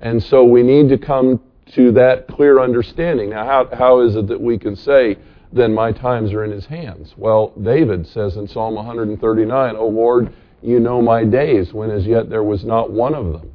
And 0.00 0.22
so 0.22 0.44
we 0.44 0.62
need 0.62 0.88
to 0.88 0.98
come 0.98 1.40
to 1.74 1.92
that 1.92 2.26
clear 2.28 2.60
understanding. 2.60 3.30
Now, 3.30 3.44
how, 3.44 3.76
how 3.76 4.00
is 4.00 4.16
it 4.16 4.26
that 4.28 4.40
we 4.40 4.58
can 4.58 4.76
say, 4.76 5.16
then 5.52 5.74
my 5.74 5.92
times 5.92 6.32
are 6.32 6.44
in 6.44 6.50
his 6.50 6.66
hands? 6.66 7.14
Well, 7.16 7.52
David 7.62 8.06
says 8.06 8.36
in 8.36 8.48
Psalm 8.48 8.74
139, 8.74 9.76
O 9.76 9.86
Lord, 9.86 10.32
you 10.62 10.80
know 10.80 11.02
my 11.02 11.24
days, 11.24 11.72
when 11.72 11.90
as 11.90 12.06
yet 12.06 12.30
there 12.30 12.42
was 12.42 12.64
not 12.64 12.90
one 12.90 13.14
of 13.14 13.32
them. 13.32 13.52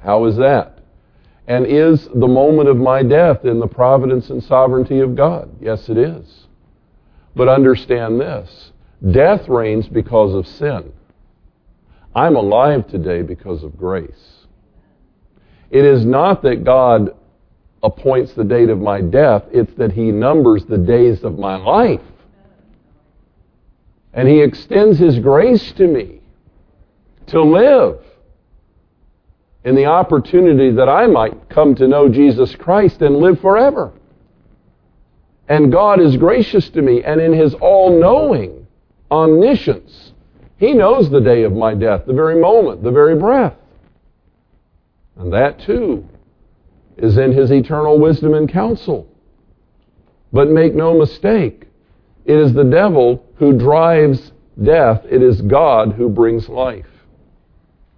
How 0.00 0.24
is 0.24 0.36
that? 0.36 0.78
And 1.46 1.66
is 1.66 2.08
the 2.14 2.28
moment 2.28 2.68
of 2.68 2.76
my 2.76 3.02
death 3.02 3.44
in 3.44 3.60
the 3.60 3.66
providence 3.66 4.30
and 4.30 4.42
sovereignty 4.42 5.00
of 5.00 5.14
God? 5.16 5.50
Yes, 5.60 5.88
it 5.88 5.98
is. 5.98 6.46
But 7.34 7.48
understand 7.48 8.20
this 8.20 8.72
death 9.10 9.48
reigns 9.48 9.88
because 9.88 10.34
of 10.34 10.46
sin. 10.46 10.92
I'm 12.14 12.36
alive 12.36 12.86
today 12.88 13.22
because 13.22 13.64
of 13.64 13.76
grace. 13.76 14.46
It 15.70 15.84
is 15.84 16.04
not 16.04 16.42
that 16.42 16.62
God 16.62 17.16
appoints 17.82 18.32
the 18.34 18.44
date 18.44 18.70
of 18.70 18.78
my 18.78 19.00
death, 19.00 19.44
it's 19.50 19.72
that 19.74 19.92
He 19.92 20.12
numbers 20.12 20.64
the 20.64 20.78
days 20.78 21.24
of 21.24 21.38
my 21.38 21.56
life. 21.56 22.00
And 24.12 24.28
He 24.28 24.40
extends 24.40 24.98
His 24.98 25.18
grace 25.18 25.72
to 25.72 25.86
me 25.86 26.20
to 27.26 27.42
live 27.42 28.00
in 29.64 29.74
the 29.74 29.86
opportunity 29.86 30.70
that 30.72 30.88
I 30.88 31.06
might 31.06 31.48
come 31.48 31.74
to 31.76 31.88
know 31.88 32.08
Jesus 32.08 32.54
Christ 32.54 33.00
and 33.02 33.16
live 33.16 33.40
forever. 33.40 33.92
And 35.48 35.72
God 35.72 36.00
is 36.00 36.16
gracious 36.16 36.68
to 36.70 36.82
me, 36.82 37.02
and 37.02 37.20
in 37.20 37.32
His 37.32 37.54
all 37.54 37.98
knowing 37.98 38.66
omniscience, 39.10 40.12
He 40.56 40.72
knows 40.72 41.10
the 41.10 41.20
day 41.20 41.42
of 41.42 41.52
my 41.52 41.74
death, 41.74 42.06
the 42.06 42.12
very 42.12 42.40
moment, 42.40 42.82
the 42.82 42.92
very 42.92 43.16
breath. 43.16 43.54
And 45.16 45.32
that 45.32 45.60
too 45.60 46.08
is 46.96 47.18
in 47.18 47.32
His 47.32 47.50
eternal 47.50 47.98
wisdom 47.98 48.34
and 48.34 48.48
counsel. 48.48 49.08
But 50.32 50.48
make 50.48 50.74
no 50.74 50.98
mistake, 50.98 51.66
it 52.24 52.36
is 52.36 52.54
the 52.54 52.64
devil 52.64 53.24
who 53.36 53.58
drives 53.58 54.32
death, 54.62 55.04
it 55.08 55.22
is 55.22 55.40
God 55.42 55.92
who 55.92 56.08
brings 56.08 56.48
life. 56.48 56.86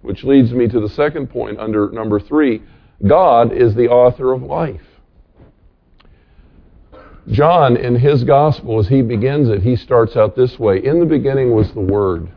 Which 0.01 0.23
leads 0.23 0.51
me 0.51 0.67
to 0.67 0.79
the 0.79 0.89
second 0.89 1.27
point 1.27 1.59
under 1.59 1.89
number 1.91 2.19
three 2.19 2.61
God 3.05 3.51
is 3.51 3.75
the 3.75 3.89
author 3.89 4.31
of 4.31 4.41
life. 4.41 4.81
John, 7.29 7.75
in 7.75 7.95
his 7.95 8.23
gospel, 8.23 8.79
as 8.79 8.87
he 8.87 9.01
begins 9.01 9.49
it, 9.49 9.63
he 9.63 9.75
starts 9.75 10.15
out 10.15 10.35
this 10.35 10.59
way 10.59 10.83
In 10.83 10.99
the 10.99 11.05
beginning 11.05 11.55
was 11.55 11.71
the 11.73 11.81
Word, 11.81 12.29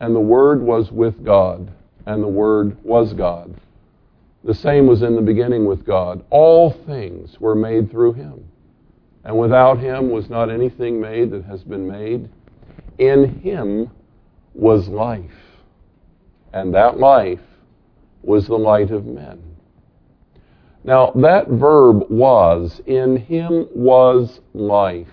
and 0.00 0.14
the 0.14 0.20
Word 0.20 0.62
was 0.62 0.90
with 0.90 1.24
God, 1.24 1.70
and 2.06 2.22
the 2.22 2.28
Word 2.28 2.76
was 2.82 3.12
God. 3.12 3.54
The 4.42 4.54
same 4.54 4.86
was 4.86 5.02
in 5.02 5.16
the 5.16 5.22
beginning 5.22 5.66
with 5.66 5.84
God. 5.84 6.24
All 6.30 6.70
things 6.70 7.38
were 7.40 7.54
made 7.54 7.90
through 7.90 8.14
him. 8.14 8.44
And 9.24 9.38
without 9.38 9.78
him 9.78 10.10
was 10.10 10.30
not 10.30 10.50
anything 10.50 10.98
made 10.98 11.30
that 11.32 11.44
has 11.44 11.62
been 11.62 11.86
made. 11.86 12.28
In 12.98 13.40
him 13.40 13.90
was 14.54 14.88
life. 14.88 15.30
And 16.54 16.74
that 16.74 16.98
life 16.98 17.40
was 18.22 18.46
the 18.46 18.56
light 18.56 18.90
of 18.90 19.04
men. 19.04 19.42
Now, 20.84 21.12
that 21.16 21.48
verb 21.48 22.10
was, 22.10 22.80
in 22.86 23.16
him 23.16 23.68
was 23.74 24.40
life. 24.54 25.06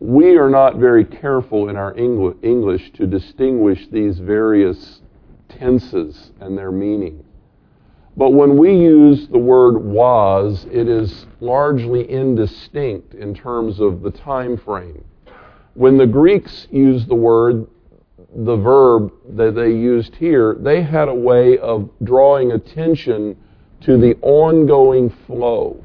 We 0.00 0.36
are 0.36 0.50
not 0.50 0.76
very 0.76 1.04
careful 1.04 1.70
in 1.70 1.76
our 1.76 1.96
English 1.96 2.92
to 2.92 3.06
distinguish 3.06 3.88
these 3.90 4.18
various 4.18 5.00
tenses 5.48 6.30
and 6.40 6.56
their 6.56 6.70
meaning. 6.70 7.24
But 8.18 8.32
when 8.32 8.56
we 8.56 8.74
use 8.74 9.28
the 9.28 9.38
word 9.38 9.78
was, 9.78 10.66
it 10.72 10.88
is 10.88 11.26
largely 11.38 12.10
indistinct 12.10 13.14
in 13.14 13.32
terms 13.32 13.78
of 13.78 14.02
the 14.02 14.10
time 14.10 14.56
frame. 14.56 15.04
When 15.74 15.96
the 15.96 16.06
Greeks 16.06 16.66
used 16.72 17.06
the 17.06 17.14
word, 17.14 17.68
the 18.34 18.56
verb 18.56 19.12
that 19.36 19.54
they 19.54 19.70
used 19.70 20.16
here, 20.16 20.56
they 20.58 20.82
had 20.82 21.08
a 21.08 21.14
way 21.14 21.58
of 21.58 21.88
drawing 22.02 22.50
attention 22.50 23.36
to 23.82 23.96
the 23.96 24.16
ongoing 24.20 25.10
flow 25.28 25.80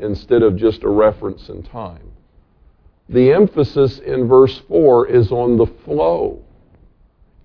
instead 0.00 0.42
of 0.42 0.56
just 0.56 0.82
a 0.82 0.88
reference 0.88 1.48
in 1.48 1.62
time. 1.62 2.10
The 3.08 3.32
emphasis 3.32 4.00
in 4.00 4.26
verse 4.26 4.60
4 4.66 5.06
is 5.06 5.30
on 5.30 5.56
the 5.56 5.66
flow. 5.84 6.42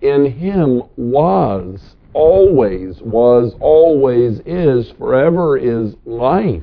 In 0.00 0.24
him 0.26 0.82
was 0.96 1.94
always 2.12 3.00
was, 3.00 3.54
always 3.60 4.40
is, 4.46 4.90
forever 4.92 5.56
is 5.56 5.94
life. 6.04 6.62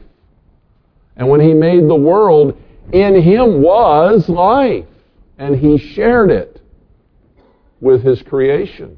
And 1.15 1.29
when 1.29 1.41
he 1.41 1.53
made 1.53 1.87
the 1.87 1.95
world, 1.95 2.57
in 2.91 3.21
him 3.21 3.61
was 3.61 4.27
life, 4.29 4.85
and 5.37 5.55
he 5.55 5.77
shared 5.77 6.31
it 6.31 6.61
with 7.81 8.03
his 8.03 8.21
creation. 8.21 8.97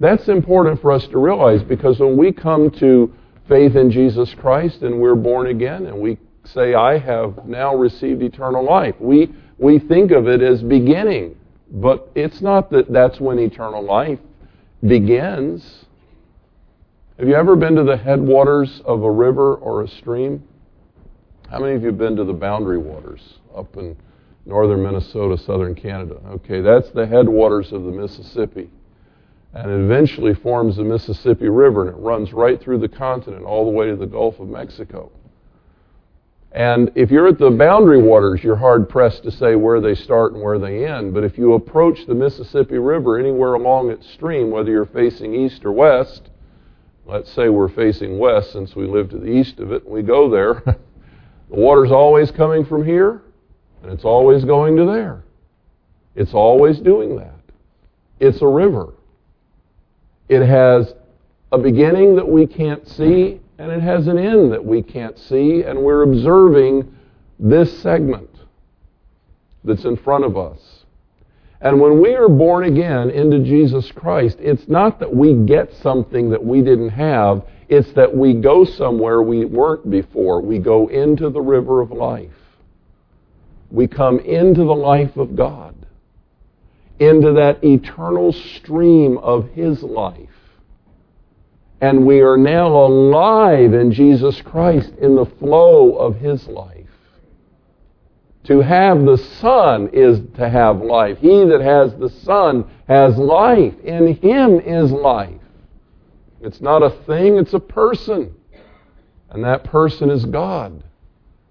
That's 0.00 0.28
important 0.28 0.80
for 0.80 0.90
us 0.90 1.06
to 1.08 1.18
realize 1.18 1.62
because 1.62 2.00
when 2.00 2.16
we 2.16 2.32
come 2.32 2.70
to 2.72 3.12
faith 3.48 3.76
in 3.76 3.90
Jesus 3.90 4.34
Christ 4.34 4.82
and 4.82 5.00
we're 5.00 5.14
born 5.14 5.46
again 5.46 5.86
and 5.86 6.00
we 6.00 6.18
say, 6.44 6.74
I 6.74 6.98
have 6.98 7.46
now 7.46 7.74
received 7.76 8.22
eternal 8.22 8.64
life, 8.64 8.96
we, 8.98 9.32
we 9.58 9.78
think 9.78 10.10
of 10.10 10.26
it 10.26 10.42
as 10.42 10.62
beginning. 10.62 11.36
But 11.70 12.10
it's 12.14 12.40
not 12.40 12.70
that 12.70 12.92
that's 12.92 13.20
when 13.20 13.38
eternal 13.38 13.82
life 13.82 14.18
begins. 14.86 15.84
Have 17.18 17.28
you 17.28 17.34
ever 17.34 17.54
been 17.54 17.76
to 17.76 17.84
the 17.84 17.96
headwaters 17.96 18.80
of 18.84 19.02
a 19.02 19.10
river 19.10 19.54
or 19.56 19.82
a 19.82 19.88
stream? 19.88 20.42
How 21.48 21.60
many 21.60 21.74
of 21.74 21.82
you 21.82 21.88
have 21.88 21.98
been 21.98 22.16
to 22.16 22.24
the 22.24 22.32
boundary 22.32 22.78
waters 22.78 23.38
up 23.54 23.76
in 23.76 23.96
northern 24.46 24.82
Minnesota, 24.82 25.36
southern 25.36 25.74
Canada? 25.74 26.20
Okay, 26.30 26.60
that's 26.60 26.90
the 26.90 27.06
headwaters 27.06 27.72
of 27.72 27.84
the 27.84 27.90
Mississippi. 27.90 28.70
And 29.54 29.70
it 29.70 29.84
eventually 29.84 30.34
forms 30.34 30.76
the 30.76 30.84
Mississippi 30.84 31.48
River 31.48 31.88
and 31.88 31.90
it 31.90 32.00
runs 32.00 32.32
right 32.32 32.60
through 32.60 32.78
the 32.78 32.88
continent 32.88 33.44
all 33.44 33.66
the 33.66 33.70
way 33.70 33.88
to 33.88 33.96
the 33.96 34.06
Gulf 34.06 34.40
of 34.40 34.48
Mexico. 34.48 35.12
And 36.54 36.92
if 36.94 37.10
you're 37.10 37.28
at 37.28 37.38
the 37.38 37.50
boundary 37.50 38.02
waters, 38.02 38.44
you're 38.44 38.56
hard 38.56 38.88
pressed 38.88 39.22
to 39.22 39.30
say 39.30 39.54
where 39.54 39.80
they 39.80 39.94
start 39.94 40.34
and 40.34 40.42
where 40.42 40.58
they 40.58 40.86
end. 40.86 41.14
But 41.14 41.24
if 41.24 41.38
you 41.38 41.54
approach 41.54 42.06
the 42.06 42.14
Mississippi 42.14 42.76
River 42.76 43.18
anywhere 43.18 43.54
along 43.54 43.90
its 43.90 44.08
stream, 44.12 44.50
whether 44.50 44.70
you're 44.70 44.84
facing 44.84 45.34
east 45.34 45.64
or 45.64 45.72
west, 45.72 46.28
let's 47.06 47.32
say 47.32 47.48
we're 47.48 47.70
facing 47.70 48.18
west 48.18 48.52
since 48.52 48.76
we 48.76 48.86
live 48.86 49.08
to 49.10 49.18
the 49.18 49.30
east 49.30 49.60
of 49.60 49.72
it, 49.72 49.84
and 49.84 49.92
we 49.92 50.02
go 50.02 50.28
there, 50.28 50.62
the 50.64 50.76
water's 51.56 51.90
always 51.90 52.30
coming 52.30 52.66
from 52.66 52.84
here, 52.84 53.22
and 53.82 53.90
it's 53.90 54.04
always 54.04 54.44
going 54.44 54.76
to 54.76 54.84
there. 54.84 55.24
It's 56.14 56.34
always 56.34 56.78
doing 56.80 57.16
that. 57.16 57.40
It's 58.20 58.42
a 58.42 58.46
river. 58.46 58.92
It 60.28 60.46
has 60.46 60.94
a 61.50 61.58
beginning 61.58 62.16
that 62.16 62.28
we 62.28 62.46
can't 62.46 62.86
see, 62.86 63.40
and 63.62 63.70
it 63.70 63.80
has 63.80 64.08
an 64.08 64.18
end 64.18 64.50
that 64.50 64.64
we 64.64 64.82
can't 64.82 65.16
see, 65.16 65.62
and 65.62 65.78
we're 65.78 66.02
observing 66.02 66.92
this 67.38 67.80
segment 67.80 68.28
that's 69.62 69.84
in 69.84 69.96
front 69.96 70.24
of 70.24 70.36
us. 70.36 70.84
And 71.60 71.80
when 71.80 72.02
we 72.02 72.16
are 72.16 72.28
born 72.28 72.64
again 72.64 73.10
into 73.10 73.38
Jesus 73.38 73.92
Christ, 73.92 74.38
it's 74.40 74.66
not 74.66 74.98
that 74.98 75.14
we 75.14 75.34
get 75.34 75.72
something 75.74 76.28
that 76.30 76.44
we 76.44 76.60
didn't 76.60 76.88
have, 76.88 77.44
it's 77.68 77.92
that 77.92 78.12
we 78.12 78.34
go 78.34 78.64
somewhere 78.64 79.22
we 79.22 79.44
weren't 79.44 79.88
before. 79.88 80.42
We 80.42 80.58
go 80.58 80.88
into 80.88 81.30
the 81.30 81.40
river 81.40 81.80
of 81.80 81.92
life. 81.92 82.32
We 83.70 83.86
come 83.86 84.18
into 84.18 84.64
the 84.64 84.74
life 84.74 85.16
of 85.16 85.36
God, 85.36 85.76
into 86.98 87.32
that 87.34 87.62
eternal 87.62 88.32
stream 88.32 89.18
of 89.18 89.50
His 89.50 89.84
life. 89.84 90.30
And 91.82 92.06
we 92.06 92.20
are 92.20 92.36
now 92.36 92.68
alive 92.68 93.74
in 93.74 93.90
Jesus 93.90 94.40
Christ 94.40 94.92
in 95.00 95.16
the 95.16 95.26
flow 95.26 95.96
of 95.96 96.14
His 96.14 96.46
life. 96.46 96.86
To 98.44 98.60
have 98.60 99.04
the 99.04 99.18
Son 99.18 99.90
is 99.92 100.20
to 100.36 100.48
have 100.48 100.80
life. 100.80 101.18
He 101.18 101.44
that 101.44 101.60
has 101.60 101.92
the 101.96 102.08
Son 102.08 102.70
has 102.86 103.18
life. 103.18 103.74
In 103.80 104.14
Him 104.14 104.60
is 104.60 104.92
life. 104.92 105.40
It's 106.40 106.60
not 106.60 106.84
a 106.84 106.90
thing, 106.90 107.36
it's 107.36 107.54
a 107.54 107.60
person. 107.60 108.32
And 109.30 109.42
that 109.42 109.64
person 109.64 110.08
is 110.08 110.24
God. 110.24 110.84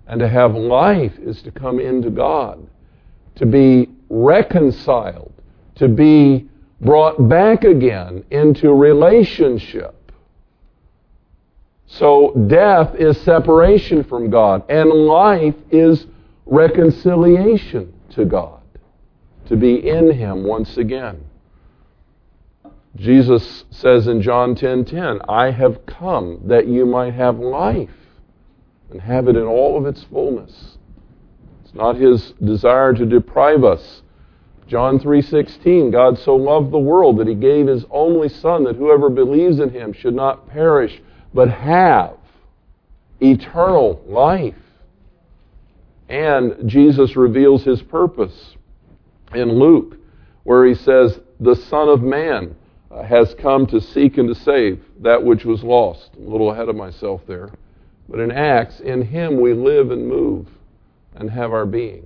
And 0.08 0.22
to 0.22 0.30
have 0.30 0.56
life 0.56 1.18
is 1.20 1.42
to 1.42 1.52
come 1.52 1.82
into 1.82 2.10
God, 2.10 2.66
to 3.36 3.46
be 3.46 3.90
reconciled, 4.10 5.34
to 5.76 5.90
be 5.90 6.48
brought 6.80 7.28
back 7.28 7.66
again 7.66 8.24
into 8.32 8.74
relationship. 8.74 9.96
So 11.92 12.32
death 12.48 12.96
is 12.96 13.20
separation 13.20 14.06
from 14.06 14.30
God, 14.30 14.64
and 14.70 14.90
life 14.90 15.56
is 15.72 16.08
reconciliation 16.46 17.92
to 18.12 18.24
God, 18.24 18.62
to 19.48 19.58
be 19.58 19.90
in 19.90 20.10
Him 20.10 20.46
once 20.46 20.78
again. 20.78 21.20
Jesus 22.96 23.66
says 23.72 24.08
in 24.08 24.22
John 24.22 24.56
10:10, 24.56 24.86
10, 24.86 24.86
10, 24.86 25.20
"I 25.28 25.52
have 25.52 25.86
come 25.86 26.40
that 26.46 26.66
you 26.66 26.86
might 26.86 27.14
have 27.14 27.40
life 27.40 28.16
and 28.90 29.02
have 29.02 29.28
it 29.28 29.36
in 29.36 29.46
all 29.46 29.78
of 29.78 29.86
its 29.86 30.02
fullness." 30.06 30.78
It's 31.66 31.76
not 31.76 31.98
his 31.98 32.32
desire 32.42 32.94
to 32.94 33.06
deprive 33.06 33.66
us. 33.66 34.02
John 34.66 34.98
3:16, 34.98 35.92
God 35.92 36.18
so 36.18 36.38
loved 36.38 36.72
the 36.72 36.80
world 36.80 37.18
that 37.18 37.28
he 37.28 37.36
gave 37.36 37.68
his 37.68 37.86
only 37.92 38.30
son 38.30 38.64
that 38.64 38.78
whoever 38.78 39.10
believes 39.10 39.60
in 39.60 39.72
him 39.72 39.92
should 39.92 40.16
not 40.16 40.48
perish 40.48 41.02
but 41.34 41.50
have 41.50 42.18
eternal 43.22 44.02
life. 44.06 44.56
And 46.10 46.70
Jesus 46.70 47.16
reveals 47.16 47.64
his 47.64 47.82
purpose 47.82 48.56
in 49.34 49.58
Luke, 49.58 49.98
where 50.44 50.66
he 50.66 50.76
says, 50.76 51.20
The 51.40 51.56
Son 51.56 51.88
of 51.88 52.02
Man 52.02 52.56
has 53.06 53.34
come 53.36 53.66
to 53.68 53.80
seek 53.80 54.18
and 54.18 54.28
to 54.28 54.36
save 54.36 54.84
that 55.00 55.24
which 55.24 55.46
was 55.46 55.64
lost. 55.64 56.12
A 56.18 56.30
little 56.30 56.52
ahead 56.52 56.68
of 56.68 56.76
myself 56.76 57.22
there. 57.28 57.50
But 58.10 58.20
in 58.20 58.32
Acts, 58.32 58.82
in 58.82 59.02
him 59.02 59.40
we 59.40 59.54
live 59.54 59.92
and 59.92 60.08
move 60.08 60.48
and 61.16 61.30
have 61.30 61.54
our 61.54 61.66
being. 61.66 62.06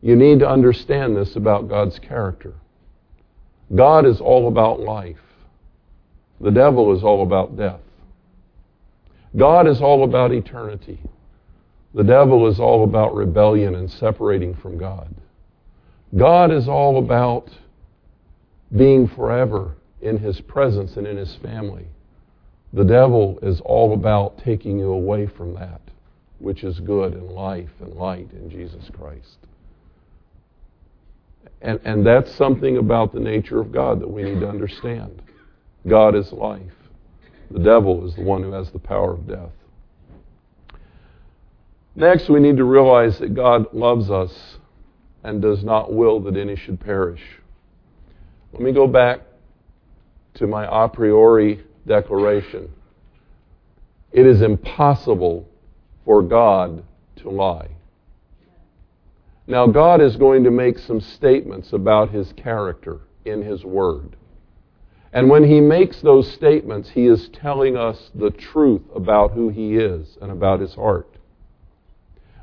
You 0.00 0.16
need 0.16 0.38
to 0.38 0.48
understand 0.48 1.16
this 1.16 1.36
about 1.36 1.68
God's 1.68 1.98
character. 1.98 2.54
God 3.74 4.06
is 4.06 4.20
all 4.20 4.48
about 4.48 4.80
life. 4.80 5.18
The 6.40 6.50
devil 6.50 6.94
is 6.96 7.02
all 7.02 7.22
about 7.22 7.56
death. 7.56 7.80
God 9.36 9.66
is 9.66 9.80
all 9.80 10.04
about 10.04 10.32
eternity. 10.32 11.00
The 11.94 12.04
devil 12.04 12.46
is 12.46 12.60
all 12.60 12.84
about 12.84 13.14
rebellion 13.14 13.74
and 13.74 13.90
separating 13.90 14.54
from 14.54 14.78
God. 14.78 15.14
God 16.16 16.52
is 16.52 16.68
all 16.68 16.98
about 16.98 17.50
being 18.76 19.08
forever 19.08 19.74
in 20.00 20.18
his 20.18 20.40
presence 20.42 20.96
and 20.96 21.06
in 21.06 21.16
his 21.16 21.34
family. 21.36 21.86
The 22.72 22.84
devil 22.84 23.38
is 23.42 23.60
all 23.62 23.94
about 23.94 24.38
taking 24.38 24.78
you 24.78 24.92
away 24.92 25.26
from 25.26 25.54
that 25.54 25.80
which 26.38 26.64
is 26.64 26.80
good 26.80 27.14
and 27.14 27.30
life 27.30 27.70
and 27.80 27.94
light 27.94 28.28
in 28.32 28.50
Jesus 28.50 28.90
Christ. 28.98 29.38
And, 31.62 31.80
and 31.84 32.06
that's 32.06 32.32
something 32.34 32.76
about 32.76 33.12
the 33.12 33.20
nature 33.20 33.60
of 33.60 33.72
God 33.72 34.00
that 34.00 34.08
we 34.08 34.22
need 34.22 34.40
to 34.40 34.48
understand. 34.48 35.22
God 35.88 36.14
is 36.14 36.32
life. 36.32 36.62
The 37.50 37.60
devil 37.60 38.06
is 38.06 38.14
the 38.14 38.22
one 38.22 38.42
who 38.42 38.52
has 38.52 38.70
the 38.70 38.78
power 38.78 39.12
of 39.12 39.26
death. 39.26 39.52
Next, 41.94 42.28
we 42.28 42.40
need 42.40 42.56
to 42.58 42.64
realize 42.64 43.18
that 43.20 43.34
God 43.34 43.72
loves 43.72 44.10
us 44.10 44.58
and 45.22 45.40
does 45.40 45.64
not 45.64 45.92
will 45.92 46.20
that 46.20 46.36
any 46.36 46.56
should 46.56 46.78
perish. 46.78 47.22
Let 48.52 48.62
me 48.62 48.72
go 48.72 48.86
back 48.86 49.20
to 50.34 50.46
my 50.46 50.66
a 50.70 50.88
priori 50.88 51.64
declaration. 51.86 52.70
It 54.12 54.26
is 54.26 54.42
impossible 54.42 55.48
for 56.04 56.22
God 56.22 56.84
to 57.16 57.30
lie. 57.30 57.68
Now, 59.46 59.66
God 59.66 60.00
is 60.00 60.16
going 60.16 60.44
to 60.44 60.50
make 60.50 60.78
some 60.78 61.00
statements 61.00 61.72
about 61.72 62.10
his 62.10 62.32
character 62.32 63.00
in 63.24 63.42
his 63.42 63.64
word. 63.64 64.16
And 65.16 65.30
when 65.30 65.44
he 65.44 65.62
makes 65.62 66.02
those 66.02 66.30
statements, 66.30 66.90
he 66.90 67.06
is 67.06 67.30
telling 67.30 67.74
us 67.74 68.10
the 68.14 68.30
truth 68.30 68.82
about 68.94 69.32
who 69.32 69.48
he 69.48 69.76
is 69.76 70.18
and 70.20 70.30
about 70.30 70.60
his 70.60 70.74
heart. 70.74 71.08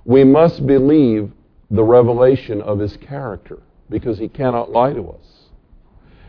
We 0.06 0.24
must 0.24 0.66
believe 0.66 1.32
the 1.70 1.84
revelation 1.84 2.64
of 2.64 2.80
his 2.80 2.98
character 2.98 3.62
because 3.92 4.18
he 4.18 4.28
cannot 4.28 4.72
lie 4.72 4.92
to 4.92 5.08
us. 5.08 5.50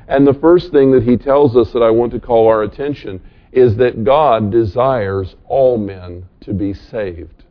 And 0.06 0.26
the 0.26 0.34
first 0.34 0.70
thing 0.70 0.92
that 0.92 1.02
he 1.02 1.16
tells 1.16 1.56
us 1.56 1.72
that 1.72 1.82
I 1.82 1.88
want 1.88 2.12
to 2.12 2.20
call 2.20 2.46
our 2.46 2.62
attention 2.62 3.22
is 3.50 3.76
that 3.76 4.04
God 4.04 4.50
desires 4.50 5.36
all 5.46 5.78
men 5.78 6.26
to 6.42 6.52
be 6.52 6.74
saved 6.74 7.44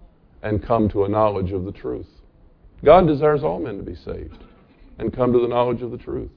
and 0.43 0.61
come 0.61 0.87
to 0.89 1.05
a 1.05 1.09
knowledge 1.09 1.51
of 1.51 1.65
the 1.65 1.71
truth. 1.71 2.05
God 2.85 3.07
desires 3.07 3.43
all 3.43 3.59
men 3.59 3.77
to 3.77 3.83
be 3.83 3.95
saved 3.95 4.43
and 4.99 5.11
come 5.11 5.33
to 5.33 5.39
the 5.39 5.47
knowledge 5.47 5.81
of 5.81 5.89
the 5.89 5.97
truth. 5.97 6.29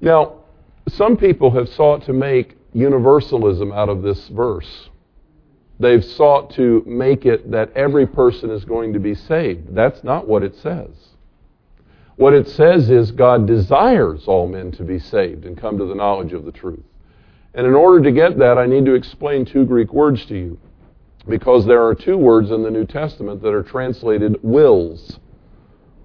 Now, 0.00 0.40
some 0.96 1.16
people 1.16 1.50
have 1.50 1.68
sought 1.68 2.04
to 2.06 2.12
make 2.12 2.56
universalism 2.72 3.72
out 3.72 3.88
of 3.88 4.02
this 4.02 4.28
verse. 4.28 4.88
They've 5.78 6.04
sought 6.04 6.50
to 6.54 6.82
make 6.86 7.26
it 7.26 7.50
that 7.50 7.70
every 7.76 8.06
person 8.06 8.50
is 8.50 8.64
going 8.64 8.94
to 8.94 8.98
be 8.98 9.14
saved. 9.14 9.74
That's 9.74 10.02
not 10.02 10.26
what 10.26 10.42
it 10.42 10.54
says. 10.56 10.90
What 12.16 12.32
it 12.32 12.48
says 12.48 12.88
is 12.88 13.10
God 13.10 13.46
desires 13.46 14.24
all 14.26 14.48
men 14.48 14.72
to 14.72 14.84
be 14.84 14.98
saved 14.98 15.44
and 15.44 15.58
come 15.58 15.76
to 15.76 15.84
the 15.84 15.94
knowledge 15.94 16.32
of 16.32 16.46
the 16.46 16.52
truth. 16.52 16.84
And 17.52 17.66
in 17.66 17.74
order 17.74 18.02
to 18.02 18.10
get 18.10 18.38
that, 18.38 18.56
I 18.56 18.66
need 18.66 18.86
to 18.86 18.94
explain 18.94 19.44
two 19.44 19.66
Greek 19.66 19.92
words 19.92 20.24
to 20.26 20.34
you. 20.34 20.58
Because 21.28 21.66
there 21.66 21.84
are 21.84 21.94
two 21.94 22.16
words 22.16 22.50
in 22.50 22.62
the 22.62 22.70
New 22.70 22.86
Testament 22.86 23.42
that 23.42 23.52
are 23.52 23.62
translated 23.62 24.36
wills. 24.42 25.18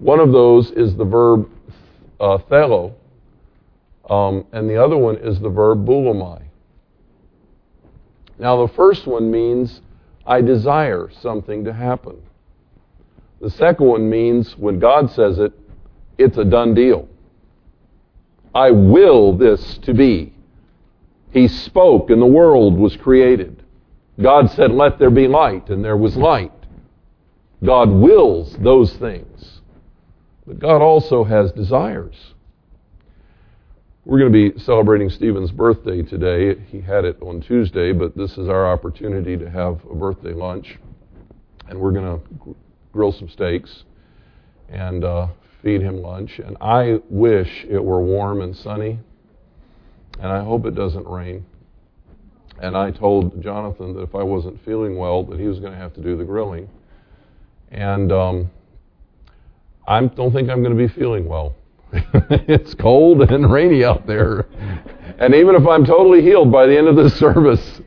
One 0.00 0.20
of 0.20 0.32
those 0.32 0.70
is 0.72 0.96
the 0.96 1.04
verb 1.04 1.48
uh, 2.20 2.38
thelo, 2.50 2.94
um, 4.08 4.44
and 4.52 4.68
the 4.68 4.82
other 4.82 4.96
one 4.96 5.16
is 5.16 5.40
the 5.40 5.48
verb 5.48 5.86
boulomai. 5.86 6.42
Now, 8.38 8.66
the 8.66 8.72
first 8.72 9.06
one 9.06 9.30
means 9.30 9.80
I 10.26 10.40
desire 10.40 11.10
something 11.20 11.64
to 11.64 11.72
happen. 11.72 12.16
The 13.40 13.50
second 13.50 13.86
one 13.86 14.08
means 14.08 14.56
when 14.56 14.78
God 14.78 15.10
says 15.10 15.38
it, 15.38 15.52
it's 16.18 16.38
a 16.38 16.44
done 16.44 16.74
deal. 16.74 17.08
I 18.54 18.70
will 18.70 19.36
this 19.36 19.78
to 19.78 19.94
be. 19.94 20.34
He 21.30 21.48
spoke 21.48 22.10
and 22.10 22.20
the 22.20 22.26
world 22.26 22.76
was 22.76 22.96
created. 22.96 23.62
God 24.20 24.50
said, 24.50 24.70
Let 24.70 24.98
there 24.98 25.10
be 25.10 25.26
light, 25.26 25.70
and 25.70 25.84
there 25.84 25.96
was 25.96 26.16
light. 26.16 26.52
God 27.64 27.90
wills 27.90 28.56
those 28.58 28.92
things. 28.96 29.60
But 30.46 30.58
God 30.58 30.82
also 30.82 31.24
has 31.24 31.52
desires. 31.52 32.34
We're 34.04 34.18
going 34.18 34.32
to 34.32 34.50
be 34.50 34.58
celebrating 34.58 35.10
Stephen's 35.10 35.52
birthday 35.52 36.02
today. 36.02 36.60
He 36.72 36.80
had 36.80 37.04
it 37.04 37.22
on 37.22 37.40
Tuesday, 37.40 37.92
but 37.92 38.16
this 38.16 38.32
is 38.36 38.48
our 38.48 38.66
opportunity 38.66 39.36
to 39.36 39.48
have 39.48 39.80
a 39.88 39.94
birthday 39.94 40.32
lunch. 40.32 40.76
And 41.68 41.78
we're 41.78 41.92
going 41.92 42.18
to 42.18 42.56
grill 42.92 43.12
some 43.12 43.28
steaks 43.28 43.84
and 44.68 45.04
uh, 45.04 45.28
feed 45.62 45.82
him 45.82 46.02
lunch. 46.02 46.40
And 46.40 46.56
I 46.60 46.98
wish 47.10 47.64
it 47.70 47.78
were 47.78 48.02
warm 48.02 48.40
and 48.40 48.56
sunny. 48.56 48.98
and 50.18 50.32
I 50.32 50.42
hope 50.42 50.66
it 50.66 50.74
doesn't 50.74 51.06
rain. 51.06 51.46
And 52.60 52.76
I 52.76 52.90
told 52.90 53.40
Jonathan 53.40 53.94
that 53.94 54.02
if 54.02 54.16
I 54.16 54.24
wasn't 54.24 54.64
feeling 54.64 54.96
well, 54.96 55.22
that 55.26 55.38
he 55.38 55.46
was 55.46 55.60
going 55.60 55.74
to 55.74 55.78
have 55.78 55.94
to 55.94 56.00
do 56.00 56.16
the 56.16 56.24
grilling. 56.24 56.68
And 57.70 58.10
um, 58.10 58.50
I 59.86 60.04
don't 60.04 60.32
think 60.32 60.50
I'm 60.50 60.60
going 60.60 60.76
to 60.76 60.88
be 60.88 60.92
feeling 60.92 61.28
well. 61.28 61.54
it's 62.48 62.74
cold 62.74 63.22
and 63.30 63.50
rainy 63.50 63.84
out 63.84 64.06
there. 64.06 64.46
And 65.18 65.34
even 65.34 65.54
if 65.54 65.66
I'm 65.66 65.84
totally 65.84 66.22
healed 66.22 66.50
by 66.50 66.66
the 66.66 66.76
end 66.76 66.88
of 66.88 66.96
this 66.96 67.14
service, 67.18 67.80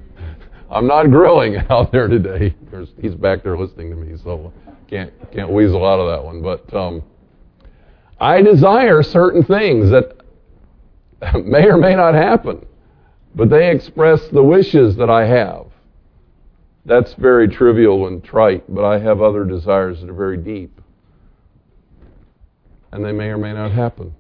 I'm 0.70 0.88
not 0.88 1.10
grilling 1.10 1.58
out 1.70 1.92
there 1.92 2.08
today. 2.08 2.56
There's, 2.72 2.90
he's 3.02 3.16
back 3.16 3.44
there 3.44 3.58
listening 3.58 3.90
to 3.90 3.96
me, 3.96 4.18
so 4.24 4.54
can't 4.88 5.12
can't 5.32 5.50
weasel 5.50 5.86
out 5.86 6.00
of 6.00 6.08
that 6.10 6.24
one. 6.24 6.42
But 6.42 6.72
um, 6.74 7.04
I 8.20 8.42
desire 8.42 9.02
certain 9.02 9.44
things 9.44 9.90
that 9.90 10.18
may 11.44 11.66
or 11.66 11.78
may 11.78 11.96
not 11.96 12.14
happen, 12.14 12.66
but 13.34 13.50
they 13.50 13.72
express 13.72 14.28
the 14.28 14.44
wishes 14.44 14.96
that 14.98 15.10
I 15.10 15.26
have. 15.26 15.66
That's 16.86 17.14
very 17.16 17.48
trivial 17.48 18.08
and 18.08 18.24
trite, 18.24 18.64
but 18.74 18.86
I 18.86 19.00
have 19.00 19.22
other 19.22 19.44
desires 19.44 20.02
that 20.02 20.10
are 20.10 20.14
very 20.14 20.38
deep. 20.38 20.80
And 22.96 23.04
they 23.04 23.12
may 23.12 23.26
or 23.26 23.38
may 23.38 23.52
not 23.52 23.74
happen. 23.74 24.16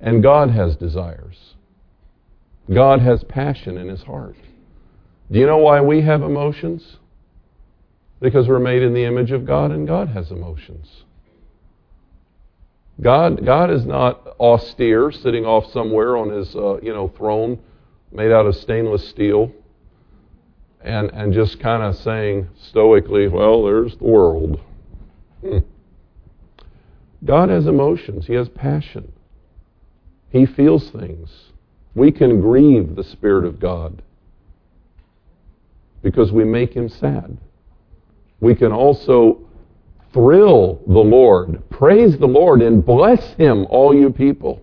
And 0.00 0.22
God 0.22 0.50
has 0.50 0.76
desires. 0.76 1.54
God 2.72 3.00
has 3.00 3.24
passion 3.24 3.76
in 3.76 3.88
his 3.88 4.04
heart. 4.04 4.36
Do 5.32 5.40
you 5.40 5.46
know 5.46 5.58
why 5.58 5.80
we 5.80 6.02
have 6.02 6.22
emotions? 6.22 6.98
Because 8.20 8.46
we're 8.46 8.60
made 8.60 8.82
in 8.82 8.94
the 8.94 9.02
image 9.02 9.32
of 9.32 9.44
God 9.44 9.72
and 9.72 9.84
God 9.84 10.10
has 10.10 10.30
emotions. 10.30 11.02
God, 13.00 13.44
God 13.44 13.72
is 13.72 13.84
not 13.84 14.24
austere, 14.38 15.10
sitting 15.10 15.44
off 15.44 15.72
somewhere 15.72 16.16
on 16.16 16.30
his 16.30 16.54
uh, 16.54 16.78
you 16.80 16.94
know 16.94 17.08
throne 17.08 17.58
made 18.12 18.30
out 18.30 18.46
of 18.46 18.54
stainless 18.54 19.08
steel, 19.08 19.52
and 20.82 21.10
and 21.10 21.34
just 21.34 21.58
kind 21.58 21.82
of 21.82 21.96
saying 21.96 22.48
stoically, 22.68 23.26
"Well, 23.26 23.64
there's 23.64 23.96
the 23.96 24.04
world." 24.04 24.60
God 27.26 27.48
has 27.48 27.66
emotions. 27.66 28.26
He 28.26 28.34
has 28.34 28.48
passion. 28.48 29.12
He 30.30 30.46
feels 30.46 30.90
things. 30.90 31.30
We 31.94 32.12
can 32.12 32.40
grieve 32.40 32.94
the 32.94 33.04
Spirit 33.04 33.44
of 33.44 33.58
God 33.58 34.02
because 36.02 36.30
we 36.30 36.44
make 36.44 36.72
him 36.72 36.88
sad. 36.88 37.36
We 38.40 38.54
can 38.54 38.70
also 38.70 39.40
thrill 40.12 40.80
the 40.86 41.00
Lord, 41.00 41.68
praise 41.70 42.16
the 42.18 42.26
Lord, 42.26 42.62
and 42.62 42.84
bless 42.84 43.34
him, 43.34 43.66
all 43.70 43.94
you 43.94 44.10
people. 44.10 44.62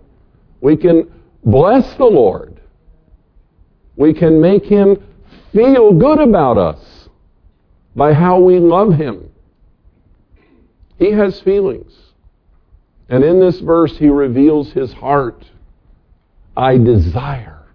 We 0.62 0.78
can 0.78 1.12
bless 1.44 1.96
the 1.96 2.06
Lord. 2.06 2.62
We 3.96 4.14
can 4.14 4.40
make 4.40 4.66
him 4.66 5.04
feel 5.52 5.94
good 5.94 6.20
about 6.20 6.58
us 6.58 7.10
by 7.96 8.14
how 8.14 8.40
we 8.40 8.60
love 8.60 8.94
him. 8.94 9.30
He 10.98 11.12
has 11.12 11.40
feelings. 11.42 11.94
And 13.14 13.24
in 13.24 13.40
this 13.40 13.60
verse, 13.60 13.96
he 14.00 14.10
reveals 14.10 14.72
his 14.72 14.92
heart. 14.92 15.46
I 16.58 16.78
desire 16.78 17.68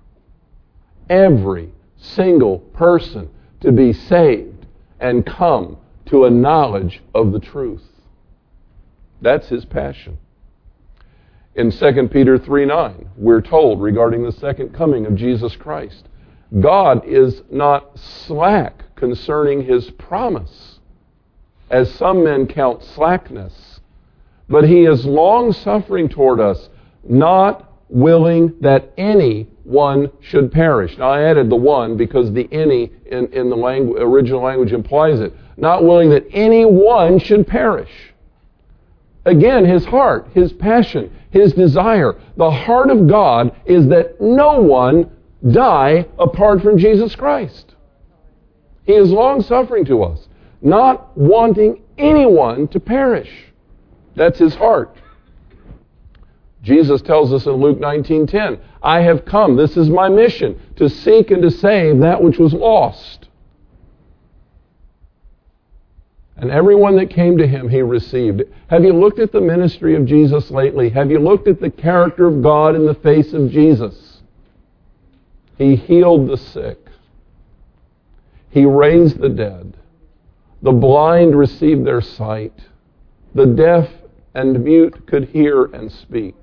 every 1.08 1.70
single 1.96 2.58
person 2.58 3.30
to 3.60 3.70
be 3.70 3.92
saved 3.92 4.66
and 4.98 5.24
come 5.24 5.76
to 6.06 6.24
a 6.24 6.30
knowledge 6.30 7.04
of 7.14 7.30
the 7.30 7.38
truth. 7.38 7.84
That's 9.22 9.46
his 9.46 9.64
passion. 9.64 10.18
In 11.54 11.70
2 11.70 12.08
Peter 12.08 12.36
3 12.36 12.66
9, 12.66 13.08
we're 13.16 13.40
told 13.40 13.80
regarding 13.80 14.24
the 14.24 14.32
second 14.32 14.74
coming 14.74 15.06
of 15.06 15.14
Jesus 15.14 15.54
Christ, 15.54 16.08
God 16.58 17.06
is 17.06 17.42
not 17.48 17.96
slack 17.96 18.82
concerning 18.96 19.62
his 19.62 19.88
promise, 19.92 20.80
as 21.70 21.94
some 21.94 22.24
men 22.24 22.48
count 22.48 22.82
slackness, 22.82 23.77
but 24.48 24.64
he 24.64 24.84
is 24.84 25.04
long 25.04 25.52
suffering 25.52 26.08
toward 26.08 26.40
us, 26.40 26.68
not 27.04 27.72
willing 27.88 28.54
that 28.60 28.92
any 28.96 29.46
one 29.64 30.10
should 30.20 30.50
perish. 30.50 30.96
Now, 30.98 31.10
I 31.10 31.22
added 31.22 31.50
the 31.50 31.56
one 31.56 31.96
because 31.96 32.32
the 32.32 32.48
any 32.50 32.90
in, 33.06 33.26
in 33.32 33.50
the 33.50 33.56
langu- 33.56 33.98
original 33.98 34.42
language 34.42 34.72
implies 34.72 35.20
it. 35.20 35.34
Not 35.56 35.84
willing 35.84 36.10
that 36.10 36.26
any 36.32 36.64
one 36.64 37.18
should 37.18 37.46
perish. 37.46 37.90
Again, 39.24 39.64
his 39.66 39.84
heart, 39.84 40.28
his 40.32 40.52
passion, 40.52 41.10
his 41.30 41.52
desire, 41.52 42.18
the 42.36 42.50
heart 42.50 42.90
of 42.90 43.06
God 43.06 43.54
is 43.66 43.86
that 43.88 44.20
no 44.20 44.60
one 44.60 45.10
die 45.50 46.06
apart 46.18 46.62
from 46.62 46.78
Jesus 46.78 47.14
Christ. 47.14 47.74
He 48.84 48.94
is 48.94 49.10
long 49.10 49.42
suffering 49.42 49.84
to 49.86 50.02
us, 50.02 50.28
not 50.62 51.16
wanting 51.16 51.82
anyone 51.98 52.68
to 52.68 52.80
perish. 52.80 53.30
That's 54.18 54.38
his 54.38 54.54
heart. 54.54 54.94
Jesus 56.62 57.00
tells 57.00 57.32
us 57.32 57.46
in 57.46 57.52
Luke 57.52 57.78
19:10, 57.78 58.58
"I 58.82 59.00
have 59.00 59.24
come, 59.24 59.56
this 59.56 59.76
is 59.76 59.88
my 59.88 60.08
mission, 60.08 60.56
to 60.76 60.88
seek 60.88 61.30
and 61.30 61.40
to 61.42 61.50
save 61.50 62.00
that 62.00 62.22
which 62.22 62.38
was 62.38 62.52
lost." 62.52 63.28
And 66.36 66.50
everyone 66.50 66.96
that 66.96 67.10
came 67.10 67.38
to 67.38 67.46
him, 67.46 67.68
he 67.68 67.82
received. 67.82 68.44
Have 68.68 68.84
you 68.84 68.92
looked 68.92 69.18
at 69.18 69.32
the 69.32 69.40
ministry 69.40 69.96
of 69.96 70.04
Jesus 70.04 70.50
lately? 70.50 70.88
Have 70.90 71.10
you 71.10 71.18
looked 71.18 71.48
at 71.48 71.60
the 71.60 71.70
character 71.70 72.26
of 72.26 72.42
God 72.42 72.76
in 72.76 72.86
the 72.86 72.94
face 72.94 73.32
of 73.32 73.50
Jesus? 73.50 74.22
He 75.56 75.74
healed 75.74 76.28
the 76.28 76.36
sick. 76.36 76.78
He 78.50 78.64
raised 78.64 79.18
the 79.18 79.28
dead. 79.28 79.76
The 80.62 80.72
blind 80.72 81.36
received 81.36 81.84
their 81.84 82.00
sight. 82.00 82.54
The 83.34 83.46
deaf 83.46 83.90
and 84.34 84.62
mute 84.62 85.06
could 85.06 85.28
hear 85.28 85.64
and 85.64 85.90
speak. 85.90 86.34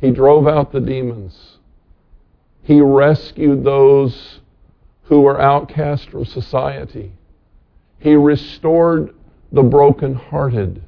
He 0.00 0.10
drove 0.10 0.46
out 0.46 0.72
the 0.72 0.80
demons. 0.80 1.58
He 2.62 2.80
rescued 2.80 3.64
those 3.64 4.40
who 5.04 5.22
were 5.22 5.40
outcast 5.40 6.10
from 6.10 6.24
society. 6.24 7.12
He 7.98 8.14
restored 8.14 9.14
the 9.50 9.62
brokenhearted 9.62 10.82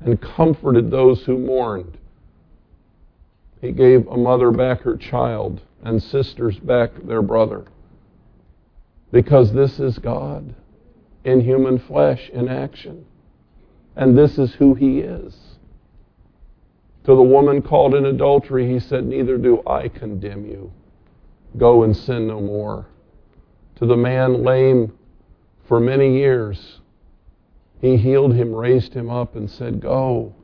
and 0.00 0.20
comforted 0.20 0.90
those 0.90 1.24
who 1.24 1.38
mourned. 1.38 1.98
He 3.60 3.72
gave 3.72 4.06
a 4.06 4.16
mother 4.16 4.50
back 4.50 4.82
her 4.82 4.96
child 4.96 5.60
and 5.82 6.02
sisters 6.02 6.58
back 6.58 6.90
their 7.02 7.22
brother. 7.22 7.64
Because 9.10 9.52
this 9.52 9.80
is 9.80 9.98
God 9.98 10.54
in 11.24 11.40
human 11.40 11.78
flesh 11.78 12.30
in 12.30 12.48
action. 12.48 13.04
And 13.96 14.16
this 14.16 14.38
is 14.38 14.54
who 14.54 14.74
He 14.74 15.00
is. 15.00 15.36
To 17.04 17.14
the 17.14 17.22
woman 17.22 17.62
called 17.62 17.94
in 17.94 18.06
adultery, 18.06 18.70
He 18.70 18.80
said, 18.80 19.04
Neither 19.04 19.36
do 19.36 19.62
I 19.66 19.88
condemn 19.88 20.46
you. 20.46 20.72
Go 21.56 21.82
and 21.82 21.96
sin 21.96 22.26
no 22.26 22.40
more. 22.40 22.86
To 23.76 23.86
the 23.86 23.96
man 23.96 24.44
lame 24.44 24.92
for 25.66 25.80
many 25.80 26.18
years, 26.18 26.80
He 27.80 27.96
healed 27.96 28.34
him, 28.34 28.54
raised 28.54 28.92
him 28.94 29.10
up, 29.10 29.36
and 29.36 29.50
said, 29.50 29.80
Go 29.80 30.34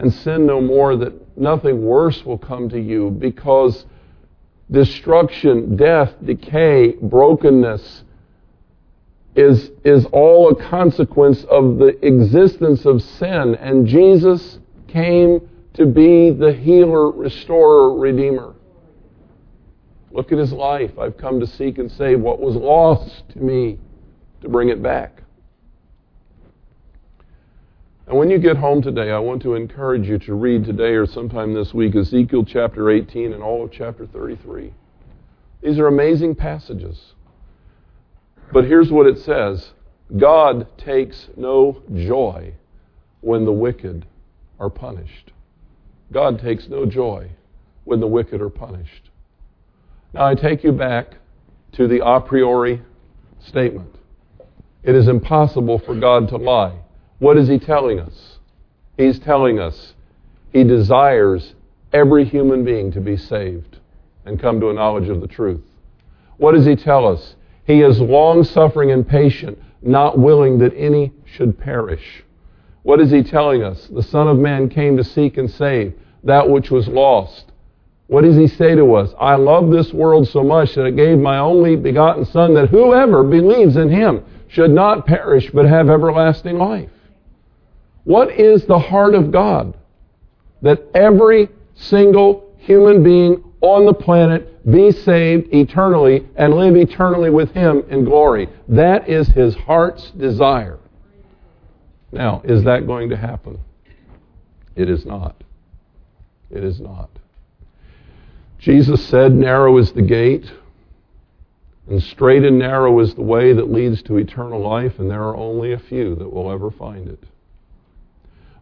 and 0.00 0.12
sin 0.12 0.46
no 0.46 0.60
more, 0.60 0.96
that 0.96 1.36
nothing 1.36 1.84
worse 1.84 2.24
will 2.24 2.38
come 2.38 2.68
to 2.68 2.80
you 2.80 3.10
because 3.10 3.84
destruction, 4.70 5.76
death, 5.76 6.14
decay, 6.24 6.92
brokenness, 7.02 8.04
is, 9.36 9.70
is 9.84 10.06
all 10.12 10.50
a 10.50 10.68
consequence 10.68 11.44
of 11.44 11.78
the 11.78 11.98
existence 12.04 12.84
of 12.84 13.02
sin. 13.02 13.54
And 13.56 13.86
Jesus 13.86 14.58
came 14.88 15.48
to 15.74 15.86
be 15.86 16.30
the 16.30 16.52
healer, 16.52 17.10
restorer, 17.10 17.98
redeemer. 17.98 18.54
Look 20.12 20.32
at 20.32 20.38
his 20.38 20.52
life. 20.52 20.98
I've 20.98 21.16
come 21.16 21.38
to 21.40 21.46
seek 21.46 21.78
and 21.78 21.90
save 21.92 22.20
what 22.20 22.40
was 22.40 22.56
lost 22.56 23.28
to 23.30 23.38
me, 23.38 23.78
to 24.42 24.48
bring 24.48 24.68
it 24.68 24.82
back. 24.82 25.22
And 28.08 28.18
when 28.18 28.28
you 28.28 28.38
get 28.38 28.56
home 28.56 28.82
today, 28.82 29.12
I 29.12 29.20
want 29.20 29.40
to 29.42 29.54
encourage 29.54 30.08
you 30.08 30.18
to 30.18 30.34
read 30.34 30.64
today 30.64 30.94
or 30.94 31.06
sometime 31.06 31.54
this 31.54 31.72
week 31.72 31.94
Ezekiel 31.94 32.44
chapter 32.44 32.90
18 32.90 33.32
and 33.32 33.40
all 33.40 33.62
of 33.62 33.70
chapter 33.70 34.04
33. 34.04 34.74
These 35.62 35.78
are 35.78 35.86
amazing 35.86 36.34
passages. 36.34 37.14
But 38.52 38.64
here's 38.64 38.90
what 38.90 39.06
it 39.06 39.18
says 39.18 39.72
God 40.16 40.66
takes 40.78 41.28
no 41.36 41.82
joy 41.94 42.54
when 43.20 43.44
the 43.44 43.52
wicked 43.52 44.06
are 44.58 44.70
punished. 44.70 45.32
God 46.12 46.40
takes 46.40 46.68
no 46.68 46.86
joy 46.86 47.30
when 47.84 48.00
the 48.00 48.06
wicked 48.06 48.40
are 48.40 48.50
punished. 48.50 49.10
Now, 50.12 50.26
I 50.26 50.34
take 50.34 50.64
you 50.64 50.72
back 50.72 51.14
to 51.72 51.86
the 51.86 52.04
a 52.04 52.20
priori 52.20 52.82
statement. 53.38 53.94
It 54.82 54.94
is 54.94 55.06
impossible 55.06 55.78
for 55.78 55.94
God 55.94 56.28
to 56.28 56.36
lie. 56.36 56.80
What 57.18 57.36
is 57.36 57.48
He 57.48 57.58
telling 57.58 58.00
us? 58.00 58.38
He's 58.96 59.18
telling 59.18 59.60
us 59.60 59.94
He 60.52 60.64
desires 60.64 61.54
every 61.92 62.24
human 62.24 62.64
being 62.64 62.90
to 62.92 63.00
be 63.00 63.16
saved 63.16 63.78
and 64.24 64.40
come 64.40 64.60
to 64.60 64.70
a 64.70 64.74
knowledge 64.74 65.08
of 65.08 65.20
the 65.20 65.26
truth. 65.26 65.62
What 66.36 66.52
does 66.52 66.66
he 66.66 66.76
tell 66.76 67.06
us? 67.06 67.34
He 67.66 67.82
is 67.82 68.00
long 68.00 68.44
suffering 68.44 68.90
and 68.90 69.06
patient, 69.06 69.58
not 69.82 70.18
willing 70.18 70.58
that 70.58 70.74
any 70.76 71.12
should 71.24 71.58
perish. 71.58 72.24
What 72.82 73.00
is 73.00 73.10
he 73.10 73.22
telling 73.22 73.62
us? 73.62 73.86
The 73.88 74.02
Son 74.02 74.28
of 74.28 74.38
Man 74.38 74.68
came 74.68 74.96
to 74.96 75.04
seek 75.04 75.36
and 75.36 75.50
save 75.50 75.94
that 76.24 76.48
which 76.48 76.70
was 76.70 76.88
lost. 76.88 77.52
What 78.06 78.24
does 78.24 78.36
he 78.36 78.48
say 78.48 78.74
to 78.74 78.94
us? 78.94 79.14
I 79.20 79.36
love 79.36 79.70
this 79.70 79.92
world 79.92 80.26
so 80.28 80.42
much 80.42 80.74
that 80.74 80.86
I 80.86 80.90
gave 80.90 81.18
my 81.18 81.38
only 81.38 81.76
begotten 81.76 82.24
Son 82.24 82.54
that 82.54 82.70
whoever 82.70 83.22
believes 83.22 83.76
in 83.76 83.88
him 83.88 84.24
should 84.48 84.70
not 84.70 85.06
perish 85.06 85.50
but 85.52 85.66
have 85.66 85.88
everlasting 85.88 86.58
life. 86.58 86.90
What 88.04 88.32
is 88.32 88.64
the 88.64 88.78
heart 88.78 89.14
of 89.14 89.30
God? 89.30 89.76
That 90.62 90.82
every 90.94 91.48
single 91.74 92.52
human 92.58 93.02
being 93.02 93.44
on 93.60 93.84
the 93.84 93.94
planet 93.94 94.70
be 94.70 94.90
saved 94.90 95.52
eternally 95.52 96.26
and 96.36 96.54
live 96.54 96.76
eternally 96.76 97.30
with 97.30 97.52
Him 97.52 97.82
in 97.90 98.04
glory. 98.04 98.48
That 98.68 99.08
is 99.08 99.28
His 99.28 99.54
heart's 99.54 100.10
desire. 100.12 100.78
Now, 102.12 102.42
is 102.44 102.64
that 102.64 102.86
going 102.86 103.10
to 103.10 103.16
happen? 103.16 103.60
It 104.76 104.88
is 104.88 105.04
not. 105.04 105.44
It 106.50 106.64
is 106.64 106.80
not. 106.80 107.10
Jesus 108.58 109.06
said, 109.06 109.32
Narrow 109.32 109.78
is 109.78 109.92
the 109.92 110.02
gate, 110.02 110.50
and 111.88 112.02
straight 112.02 112.44
and 112.44 112.58
narrow 112.58 112.98
is 113.00 113.14
the 113.14 113.22
way 113.22 113.52
that 113.52 113.70
leads 113.70 114.02
to 114.02 114.16
eternal 114.16 114.60
life, 114.60 114.98
and 114.98 115.10
there 115.10 115.22
are 115.22 115.36
only 115.36 115.72
a 115.72 115.78
few 115.78 116.14
that 116.16 116.32
will 116.32 116.50
ever 116.50 116.70
find 116.70 117.08
it. 117.08 117.22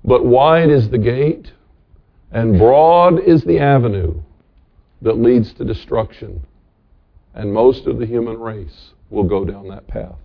But 0.04 0.24
wide 0.24 0.70
is 0.70 0.88
the 0.90 0.98
gate, 0.98 1.52
and 2.30 2.58
broad 2.58 3.20
is 3.20 3.44
the 3.44 3.58
avenue 3.58 4.22
that 5.02 5.18
leads 5.18 5.52
to 5.54 5.64
destruction, 5.64 6.44
and 7.34 7.52
most 7.52 7.86
of 7.86 7.98
the 7.98 8.06
human 8.06 8.38
race 8.38 8.92
will 9.10 9.24
go 9.24 9.44
down 9.44 9.68
that 9.68 9.86
path. 9.86 10.16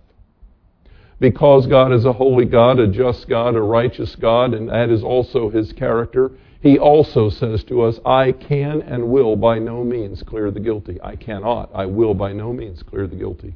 Because 1.20 1.66
God 1.66 1.92
is 1.92 2.04
a 2.04 2.12
holy 2.12 2.44
God, 2.44 2.78
a 2.78 2.88
just 2.88 3.28
God, 3.28 3.54
a 3.54 3.60
righteous 3.60 4.16
God, 4.16 4.52
and 4.52 4.68
that 4.68 4.90
is 4.90 5.02
also 5.02 5.48
His 5.48 5.72
character, 5.72 6.32
He 6.60 6.78
also 6.78 7.30
says 7.30 7.62
to 7.64 7.82
us, 7.82 8.00
I 8.04 8.32
can 8.32 8.82
and 8.82 9.08
will 9.08 9.36
by 9.36 9.58
no 9.58 9.84
means 9.84 10.22
clear 10.22 10.50
the 10.50 10.60
guilty. 10.60 11.00
I 11.02 11.16
cannot. 11.16 11.70
I 11.74 11.86
will 11.86 12.14
by 12.14 12.32
no 12.32 12.52
means 12.52 12.82
clear 12.82 13.06
the 13.06 13.16
guilty. 13.16 13.54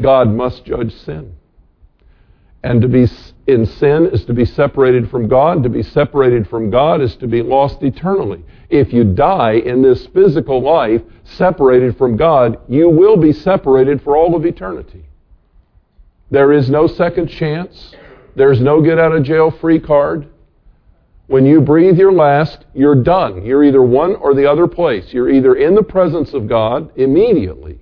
God 0.00 0.28
must 0.28 0.64
judge 0.64 0.94
sin. 0.94 1.34
And 2.62 2.82
to 2.82 2.88
be 2.88 3.06
in 3.50 3.66
sin 3.66 4.06
is 4.06 4.24
to 4.24 4.32
be 4.32 4.44
separated 4.44 5.10
from 5.10 5.28
God. 5.28 5.62
To 5.62 5.68
be 5.68 5.82
separated 5.82 6.48
from 6.48 6.70
God 6.70 7.00
is 7.00 7.16
to 7.16 7.26
be 7.26 7.42
lost 7.42 7.82
eternally. 7.82 8.44
If 8.68 8.92
you 8.92 9.04
die 9.04 9.54
in 9.54 9.82
this 9.82 10.06
physical 10.06 10.62
life 10.62 11.02
separated 11.24 11.98
from 11.98 12.16
God, 12.16 12.58
you 12.68 12.88
will 12.88 13.16
be 13.16 13.32
separated 13.32 14.02
for 14.02 14.16
all 14.16 14.34
of 14.34 14.46
eternity. 14.46 15.04
There 16.30 16.52
is 16.52 16.70
no 16.70 16.86
second 16.86 17.28
chance. 17.28 17.94
There's 18.36 18.60
no 18.60 18.80
get 18.80 18.98
out 18.98 19.12
of 19.12 19.24
jail 19.24 19.50
free 19.50 19.80
card. 19.80 20.28
When 21.26 21.44
you 21.44 21.60
breathe 21.60 21.98
your 21.98 22.12
last, 22.12 22.64
you're 22.74 23.02
done. 23.02 23.44
You're 23.44 23.64
either 23.64 23.82
one 23.82 24.16
or 24.16 24.34
the 24.34 24.50
other 24.50 24.66
place. 24.66 25.12
You're 25.12 25.30
either 25.30 25.54
in 25.54 25.74
the 25.74 25.82
presence 25.82 26.32
of 26.32 26.48
God 26.48 26.90
immediately, 26.96 27.78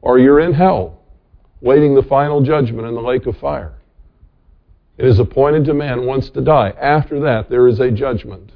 or 0.00 0.18
you're 0.18 0.40
in 0.40 0.52
hell 0.52 1.00
waiting 1.60 1.94
the 1.94 2.02
final 2.02 2.42
judgment 2.42 2.86
in 2.86 2.94
the 2.94 3.00
lake 3.00 3.26
of 3.26 3.36
fire. 3.38 3.72
It 4.96 5.06
is 5.06 5.18
appointed 5.18 5.64
to 5.66 5.74
man 5.74 6.06
once 6.06 6.30
to 6.30 6.40
die. 6.40 6.70
After 6.80 7.20
that, 7.20 7.50
there 7.50 7.66
is 7.66 7.80
a 7.80 7.90
judgment. 7.90 8.52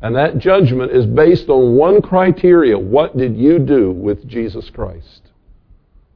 And 0.00 0.16
that 0.16 0.38
judgment 0.38 0.92
is 0.92 1.04
based 1.04 1.48
on 1.50 1.76
one 1.76 2.00
criteria. 2.00 2.78
What 2.78 3.16
did 3.16 3.36
you 3.36 3.58
do 3.58 3.92
with 3.92 4.26
Jesus 4.26 4.70
Christ? 4.70 5.22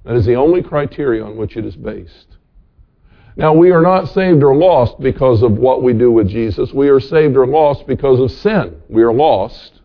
That 0.04 0.16
is 0.16 0.24
the 0.24 0.37
only 0.37 0.62
criteria 0.62 1.24
on 1.24 1.37
which 1.37 1.57
it 1.57 1.66
is 1.66 1.76
based. 1.76 2.28
Now, 3.37 3.52
we 3.52 3.72
are 3.72 3.83
not 3.83 4.09
saved 4.09 4.42
or 4.42 4.54
lost 4.54 5.00
because 5.00 5.42
of 5.42 5.52
what 5.52 5.83
we 5.83 5.92
do 5.92 6.12
with 6.12 6.28
Jesus. 6.28 6.72
We 6.72 6.88
are 6.88 7.00
saved 7.00 7.37
or 7.37 7.46
lost 7.46 7.87
because 7.87 8.20
of 8.20 8.30
sin. 8.30 8.80
We 8.88 9.02
are 9.02 9.12
lost. 9.12 9.80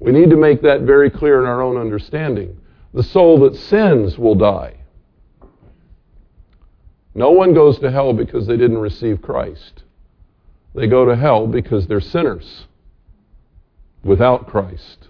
We 0.00 0.12
need 0.12 0.30
to 0.30 0.36
make 0.36 0.62
that 0.62 0.82
very 0.82 1.10
clear 1.10 1.40
in 1.40 1.46
our 1.46 1.62
own 1.62 1.76
understanding. 1.76 2.58
The 2.94 3.02
soul 3.02 3.40
that 3.40 3.54
sins 3.56 4.18
will 4.18 4.34
die. 4.34 4.75
No 7.16 7.30
one 7.30 7.54
goes 7.54 7.78
to 7.78 7.90
hell 7.90 8.12
because 8.12 8.46
they 8.46 8.58
didn't 8.58 8.76
receive 8.76 9.22
Christ. 9.22 9.84
They 10.74 10.86
go 10.86 11.06
to 11.06 11.16
hell 11.16 11.46
because 11.46 11.86
they're 11.86 11.98
sinners 11.98 12.66
without 14.04 14.46
Christ. 14.46 15.08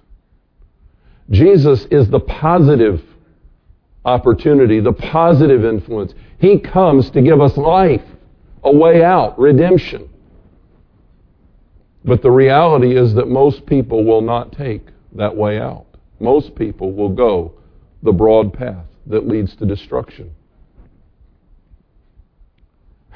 Jesus 1.30 1.84
is 1.90 2.08
the 2.08 2.20
positive 2.20 3.02
opportunity, 4.04 4.78
the 4.78 4.92
positive 4.92 5.64
influence. 5.64 6.14
He 6.38 6.60
comes 6.60 7.10
to 7.10 7.20
give 7.20 7.40
us 7.40 7.56
life, 7.56 8.04
a 8.62 8.70
way 8.70 9.02
out, 9.02 9.36
redemption. 9.36 10.08
But 12.04 12.22
the 12.22 12.30
reality 12.30 12.96
is 12.96 13.14
that 13.14 13.26
most 13.26 13.66
people 13.66 14.04
will 14.04 14.22
not 14.22 14.52
take 14.52 14.86
that 15.16 15.34
way 15.34 15.58
out. 15.58 15.86
Most 16.20 16.54
people 16.54 16.92
will 16.92 17.08
go 17.08 17.54
the 18.04 18.12
broad 18.12 18.52
path 18.52 18.86
that 19.06 19.26
leads 19.26 19.56
to 19.56 19.66
destruction. 19.66 20.30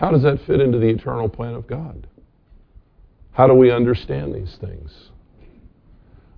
How 0.00 0.10
does 0.10 0.22
that 0.22 0.40
fit 0.46 0.62
into 0.62 0.78
the 0.78 0.88
eternal 0.88 1.28
plan 1.28 1.52
of 1.52 1.66
God? 1.66 2.06
How 3.32 3.46
do 3.46 3.52
we 3.52 3.70
understand 3.70 4.34
these 4.34 4.56
things? 4.58 5.10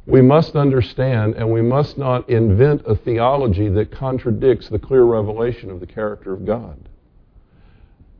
We 0.05 0.20
must 0.20 0.57
understand 0.57 1.37
and 1.37 1.53
we 1.53 1.62
must 1.62 1.96
not 1.96 2.29
invent 2.29 2.83
a 2.88 2.96
theology 2.96 3.68
that 3.68 3.92
contradicts 3.92 4.68
the 4.68 4.81
clear 4.81 5.05
revelation 5.05 5.70
of 5.70 5.79
the 5.79 5.87
character 5.87 6.33
of 6.33 6.44
God. 6.44 6.88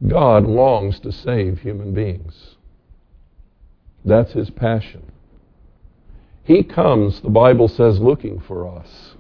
God 0.07 0.45
longs 0.45 1.01
to 1.01 1.11
save 1.11 1.59
human 1.59 1.93
beings. 1.93 2.55
That's 4.05 4.35
his 4.35 4.49
passion. 4.49 5.11
He 6.45 6.63
comes, 6.63 7.21
the 7.21 7.31
Bible 7.31 7.67
says, 7.67 7.99
looking 7.99 8.39
for 8.39 8.79
us. 8.79 9.17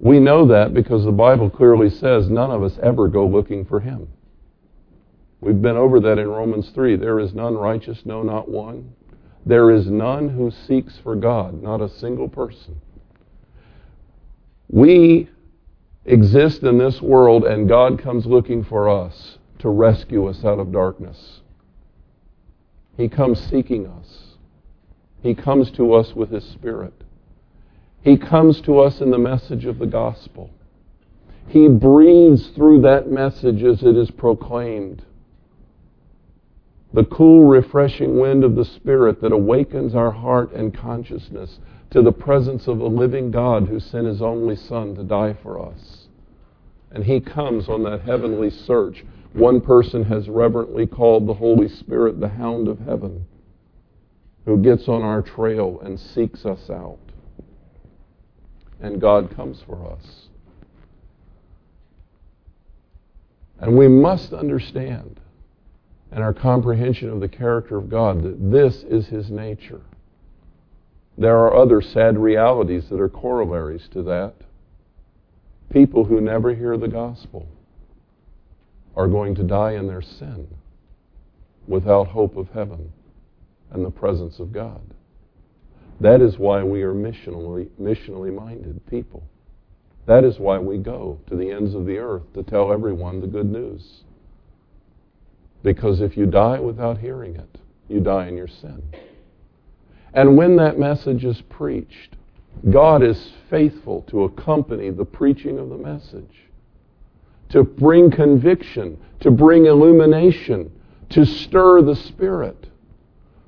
We 0.00 0.18
know 0.18 0.48
that 0.48 0.74
because 0.74 1.04
the 1.04 1.12
Bible 1.12 1.48
clearly 1.48 1.90
says 1.90 2.28
none 2.28 2.50
of 2.50 2.64
us 2.64 2.76
ever 2.82 3.06
go 3.06 3.24
looking 3.24 3.64
for 3.64 3.78
him. 3.78 4.08
We've 5.42 5.60
been 5.60 5.76
over 5.76 5.98
that 5.98 6.20
in 6.20 6.28
Romans 6.28 6.70
3. 6.70 6.94
There 6.94 7.18
is 7.18 7.34
none 7.34 7.56
righteous, 7.56 8.06
no, 8.06 8.22
not 8.22 8.48
one. 8.48 8.94
There 9.44 9.72
is 9.72 9.88
none 9.88 10.28
who 10.28 10.52
seeks 10.52 10.96
for 10.98 11.16
God, 11.16 11.60
not 11.60 11.80
a 11.80 11.88
single 11.88 12.28
person. 12.28 12.80
We 14.68 15.28
exist 16.04 16.62
in 16.62 16.78
this 16.78 17.02
world, 17.02 17.44
and 17.44 17.68
God 17.68 17.98
comes 17.98 18.24
looking 18.24 18.62
for 18.62 18.88
us 18.88 19.38
to 19.58 19.68
rescue 19.68 20.28
us 20.28 20.44
out 20.44 20.60
of 20.60 20.70
darkness. 20.70 21.40
He 22.96 23.08
comes 23.08 23.40
seeking 23.40 23.88
us. 23.88 24.36
He 25.24 25.34
comes 25.34 25.72
to 25.72 25.92
us 25.92 26.14
with 26.14 26.30
His 26.30 26.44
Spirit. 26.44 26.94
He 28.00 28.16
comes 28.16 28.60
to 28.60 28.78
us 28.78 29.00
in 29.00 29.10
the 29.10 29.18
message 29.18 29.64
of 29.64 29.80
the 29.80 29.86
gospel. 29.86 30.50
He 31.48 31.66
breathes 31.66 32.46
through 32.50 32.82
that 32.82 33.10
message 33.10 33.64
as 33.64 33.82
it 33.82 33.96
is 33.96 34.12
proclaimed 34.12 35.02
the 36.92 37.04
cool, 37.04 37.44
refreshing 37.44 38.18
wind 38.18 38.44
of 38.44 38.54
the 38.54 38.64
Spirit 38.64 39.20
that 39.22 39.32
awakens 39.32 39.94
our 39.94 40.10
heart 40.10 40.52
and 40.52 40.74
consciousness 40.74 41.58
to 41.90 42.02
the 42.02 42.12
presence 42.12 42.68
of 42.68 42.80
a 42.80 42.86
living 42.86 43.30
God 43.30 43.68
who 43.68 43.80
sent 43.80 44.06
his 44.06 44.20
only 44.20 44.56
Son 44.56 44.94
to 44.96 45.02
die 45.02 45.34
for 45.42 45.64
us. 45.64 46.08
And 46.90 47.04
he 47.04 47.20
comes 47.20 47.68
on 47.68 47.82
that 47.84 48.02
heavenly 48.02 48.50
search. 48.50 49.04
One 49.32 49.62
person 49.62 50.04
has 50.04 50.28
reverently 50.28 50.86
called 50.86 51.26
the 51.26 51.34
Holy 51.34 51.68
Spirit 51.68 52.20
the 52.20 52.28
hound 52.28 52.68
of 52.68 52.80
heaven, 52.80 53.26
who 54.44 54.58
gets 54.58 54.88
on 54.88 55.02
our 55.02 55.22
trail 55.22 55.80
and 55.82 55.98
seeks 55.98 56.44
us 56.44 56.68
out. 56.68 56.98
And 58.80 59.00
God 59.00 59.34
comes 59.34 59.62
for 59.62 59.90
us. 59.90 60.28
And 63.58 63.78
we 63.78 63.88
must 63.88 64.34
understand 64.34 65.20
and 66.12 66.22
our 66.22 66.34
comprehension 66.34 67.08
of 67.08 67.20
the 67.20 67.28
character 67.28 67.78
of 67.78 67.88
God 67.88 68.22
that 68.22 68.50
this 68.50 68.84
is 68.84 69.06
His 69.06 69.30
nature. 69.30 69.80
There 71.16 71.38
are 71.38 71.56
other 71.56 71.80
sad 71.80 72.18
realities 72.18 72.88
that 72.90 73.00
are 73.00 73.08
corollaries 73.08 73.88
to 73.92 74.02
that. 74.04 74.34
People 75.70 76.04
who 76.04 76.20
never 76.20 76.54
hear 76.54 76.76
the 76.76 76.88
gospel 76.88 77.48
are 78.94 79.08
going 79.08 79.34
to 79.36 79.42
die 79.42 79.72
in 79.72 79.86
their 79.86 80.02
sin 80.02 80.46
without 81.66 82.08
hope 82.08 82.36
of 82.36 82.50
heaven 82.50 82.92
and 83.70 83.84
the 83.84 83.90
presence 83.90 84.38
of 84.38 84.52
God. 84.52 84.82
That 86.00 86.20
is 86.20 86.38
why 86.38 86.62
we 86.62 86.82
are 86.82 86.94
missionally, 86.94 87.68
missionally 87.80 88.34
minded 88.34 88.84
people. 88.86 89.22
That 90.06 90.24
is 90.24 90.38
why 90.38 90.58
we 90.58 90.78
go 90.78 91.20
to 91.28 91.36
the 91.36 91.50
ends 91.50 91.74
of 91.74 91.86
the 91.86 91.98
earth 91.98 92.24
to 92.34 92.42
tell 92.42 92.72
everyone 92.72 93.20
the 93.20 93.26
good 93.26 93.50
news. 93.50 94.02
Because 95.62 96.00
if 96.00 96.16
you 96.16 96.26
die 96.26 96.58
without 96.58 96.98
hearing 96.98 97.36
it, 97.36 97.58
You 97.88 98.00
die 98.00 98.28
in 98.28 98.36
your 98.36 98.48
sin. 98.48 98.82
And 100.14 100.36
when 100.36 100.56
that 100.56 100.78
message 100.78 101.24
is 101.24 101.42
preached, 101.42 102.16
God 102.70 103.02
is 103.02 103.32
faithful 103.50 104.02
to 104.08 104.24
accompany 104.24 104.90
the 104.90 105.04
preaching 105.04 105.58
of 105.58 105.68
the 105.68 105.76
message, 105.76 106.48
to 107.50 107.64
bring 107.64 108.10
conviction, 108.10 108.98
to 109.20 109.30
bring 109.30 109.66
illumination, 109.66 110.72
to 111.10 111.26
stir 111.26 111.82
the 111.82 111.96
Spirit. 111.96 112.68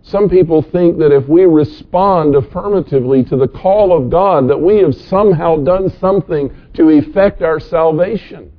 Some 0.03 0.29
people 0.29 0.61
think 0.61 0.99
that 0.99 1.13
if 1.13 1.27
we 1.27 1.45
respond 1.45 2.35
affirmatively 2.35 3.25
to 3.25 3.37
the 3.37 3.49
call 3.49 3.97
of 3.97 4.11
God, 4.11 4.49
that 4.51 4.61
we 4.61 4.77
have 4.79 4.95
somehow 4.95 5.57
done 5.57 5.89
something 5.99 6.55
to 6.75 6.91
effect 6.91 7.41
our 7.41 7.59
salvation. 7.59 8.53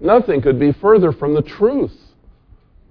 Nothing 0.00 0.42
could 0.42 0.58
be 0.58 0.72
further 0.72 1.12
from 1.12 1.32
the 1.32 1.40
truth. 1.40 1.96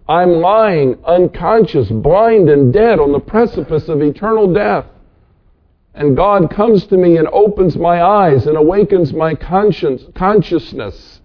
I'm 0.07 0.33
lying, 0.33 0.97
unconscious, 1.05 1.89
blind, 1.89 2.49
and 2.49 2.73
dead 2.73 2.99
on 2.99 3.11
the 3.11 3.19
precipice 3.19 3.87
of 3.87 4.01
eternal 4.01 4.53
death. 4.53 4.85
And 5.93 6.15
God 6.15 6.49
comes 6.49 6.85
to 6.87 6.97
me 6.97 7.17
and 7.17 7.27
opens 7.29 7.75
my 7.75 8.01
eyes 8.01 8.47
and 8.47 8.57
awakens 8.57 9.13
my 9.13 9.35
conscience, 9.35 10.03
consciousness 10.15 11.21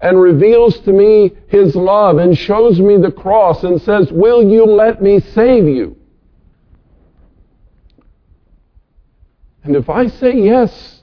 and 0.00 0.20
reveals 0.20 0.78
to 0.80 0.92
me 0.92 1.32
His 1.48 1.74
love 1.74 2.18
and 2.18 2.36
shows 2.36 2.78
me 2.80 2.96
the 2.96 3.10
cross 3.10 3.64
and 3.64 3.80
says, 3.80 4.12
Will 4.12 4.42
you 4.42 4.64
let 4.64 5.02
me 5.02 5.20
save 5.20 5.66
you? 5.66 5.96
And 9.64 9.74
if 9.74 9.88
I 9.88 10.06
say 10.06 10.36
yes 10.36 11.02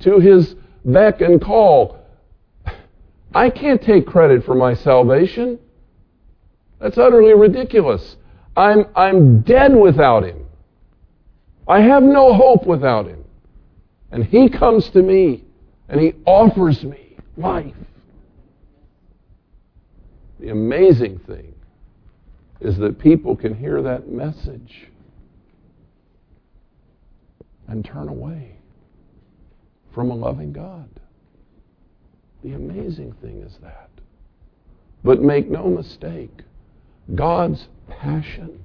to 0.00 0.20
His 0.20 0.54
beck 0.84 1.20
and 1.20 1.40
call, 1.40 1.98
I 3.34 3.50
can't 3.50 3.82
take 3.82 4.06
credit 4.06 4.44
for 4.44 4.54
my 4.54 4.74
salvation. 4.74 5.58
That's 6.80 6.98
utterly 6.98 7.34
ridiculous. 7.34 8.16
I'm, 8.56 8.86
I'm 8.94 9.40
dead 9.40 9.74
without 9.74 10.24
Him. 10.24 10.46
I 11.66 11.80
have 11.80 12.02
no 12.02 12.34
hope 12.34 12.66
without 12.66 13.06
Him. 13.06 13.24
And 14.10 14.24
He 14.24 14.48
comes 14.48 14.88
to 14.90 15.02
me 15.02 15.44
and 15.88 16.00
He 16.00 16.14
offers 16.24 16.84
me 16.84 17.16
life. 17.36 17.74
The 20.40 20.50
amazing 20.50 21.20
thing 21.20 21.54
is 22.60 22.76
that 22.78 22.98
people 22.98 23.36
can 23.36 23.54
hear 23.54 23.82
that 23.82 24.08
message 24.08 24.88
and 27.68 27.84
turn 27.84 28.08
away 28.08 28.56
from 29.94 30.10
a 30.10 30.14
loving 30.14 30.52
God. 30.52 30.88
The 32.42 32.52
amazing 32.52 33.12
thing 33.22 33.40
is 33.42 33.56
that. 33.62 33.88
But 35.02 35.22
make 35.22 35.48
no 35.48 35.68
mistake, 35.68 36.42
God's 37.12 37.68
passion 37.88 38.64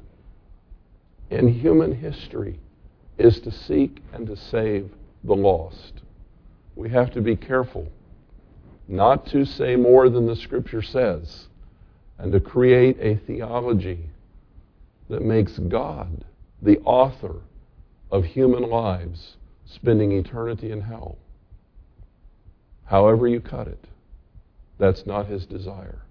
in 1.30 1.48
human 1.48 1.94
history 1.96 2.60
is 3.18 3.40
to 3.42 3.52
seek 3.52 4.02
and 4.14 4.28
to 4.28 4.36
save 4.36 4.90
the 5.24 5.36
lost. 5.36 6.02
We 6.76 6.90
have 6.90 7.12
to 7.12 7.22
be 7.22 7.36
careful 7.36 7.92
not 8.88 9.28
to 9.28 9.46
say 9.46 9.76
more 9.76 10.10
than 10.10 10.26
the 10.26 10.36
Scripture 10.36 10.82
says 10.82 11.48
and 12.18 12.32
to 12.32 12.40
create 12.40 12.98
a 13.00 13.18
theology 13.28 14.10
that 15.10 15.22
makes 15.22 15.60
God 15.60 16.24
the 16.62 16.80
author 16.80 17.36
of 18.12 18.26
human 18.26 18.64
lives 18.64 19.38
spending 19.66 20.12
eternity 20.14 20.72
in 20.72 20.82
hell. 20.82 21.18
However, 22.86 23.28
you 23.28 23.40
cut 23.40 23.68
it, 23.68 23.86
that's 24.80 25.06
not 25.06 25.28
his 25.28 25.46
desire. 25.46 26.02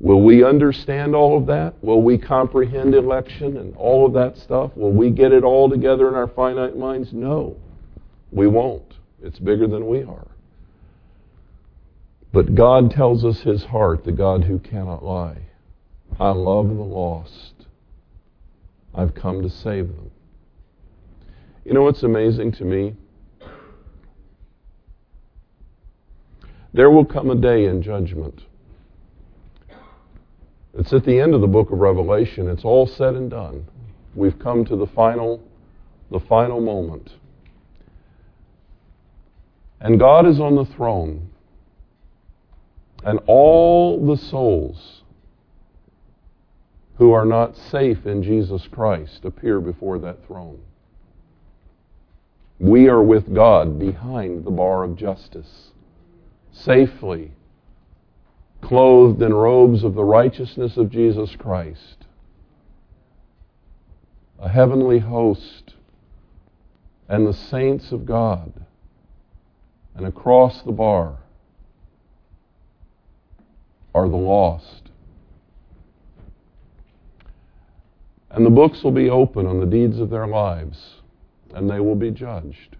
Will 0.00 0.22
we 0.22 0.44
understand 0.44 1.16
all 1.16 1.36
of 1.36 1.46
that? 1.46 1.74
Will 1.82 2.02
we 2.02 2.18
comprehend 2.18 2.94
election 2.94 3.56
and 3.56 3.74
all 3.76 4.06
of 4.06 4.12
that 4.12 4.36
stuff? 4.38 4.70
Will 4.76 4.92
we 4.92 5.10
get 5.10 5.32
it 5.32 5.42
all 5.42 5.68
together 5.68 6.08
in 6.08 6.14
our 6.14 6.28
finite 6.28 6.76
minds? 6.76 7.12
No, 7.12 7.56
we 8.30 8.46
won't. 8.46 8.94
It's 9.22 9.40
bigger 9.40 9.66
than 9.66 9.88
we 9.88 10.04
are. 10.04 10.28
But 12.32 12.54
God 12.54 12.92
tells 12.92 13.24
us 13.24 13.40
his 13.40 13.64
heart, 13.64 14.04
the 14.04 14.12
God 14.12 14.44
who 14.44 14.58
cannot 14.60 15.04
lie. 15.04 15.38
I 16.20 16.30
love 16.30 16.68
the 16.68 16.74
lost. 16.74 17.54
I've 18.94 19.14
come 19.14 19.42
to 19.42 19.50
save 19.50 19.88
them. 19.88 20.10
You 21.64 21.74
know 21.74 21.82
what's 21.82 22.02
amazing 22.02 22.52
to 22.52 22.64
me? 22.64 22.94
There 26.72 26.90
will 26.90 27.04
come 27.04 27.30
a 27.30 27.34
day 27.34 27.64
in 27.64 27.82
judgment. 27.82 28.42
It's 30.74 30.92
at 30.92 31.04
the 31.04 31.18
end 31.18 31.34
of 31.34 31.40
the 31.40 31.46
book 31.46 31.70
of 31.70 31.78
Revelation. 31.78 32.48
It's 32.48 32.64
all 32.64 32.86
said 32.86 33.14
and 33.14 33.30
done. 33.30 33.66
We've 34.14 34.38
come 34.38 34.64
to 34.66 34.76
the 34.76 34.86
final 34.86 35.42
the 36.10 36.20
final 36.20 36.60
moment. 36.60 37.10
And 39.80 39.98
God 39.98 40.26
is 40.26 40.40
on 40.40 40.56
the 40.56 40.64
throne. 40.64 41.30
And 43.04 43.20
all 43.26 44.04
the 44.04 44.16
souls 44.16 45.02
who 46.96 47.12
are 47.12 47.24
not 47.24 47.56
safe 47.56 48.06
in 48.06 48.22
Jesus 48.22 48.66
Christ 48.72 49.24
appear 49.24 49.60
before 49.60 50.00
that 50.00 50.26
throne. 50.26 50.58
We 52.58 52.88
are 52.88 53.02
with 53.02 53.32
God 53.32 53.78
behind 53.78 54.44
the 54.44 54.50
bar 54.50 54.82
of 54.82 54.96
justice, 54.96 55.70
safely 56.50 57.30
clothed 58.62 59.22
in 59.22 59.32
robes 59.32 59.84
of 59.84 59.94
the 59.94 60.04
righteousness 60.04 60.76
of 60.76 60.90
Jesus 60.90 61.34
Christ. 61.36 62.06
A 64.40 64.48
heavenly 64.48 64.98
host 64.98 65.74
and 67.08 67.26
the 67.26 67.32
saints 67.32 67.92
of 67.92 68.06
God. 68.06 68.52
And 69.94 70.06
across 70.06 70.62
the 70.62 70.72
bar, 70.72 71.18
are 73.94 74.08
the 74.08 74.16
lost. 74.16 74.90
And 78.30 78.44
the 78.44 78.50
books 78.50 78.84
will 78.84 78.92
be 78.92 79.10
open 79.10 79.46
on 79.46 79.58
the 79.58 79.66
deeds 79.66 79.98
of 79.98 80.10
their 80.10 80.26
lives, 80.26 80.96
and 81.54 81.68
they 81.68 81.80
will 81.80 81.96
be 81.96 82.10
judged. 82.10 82.76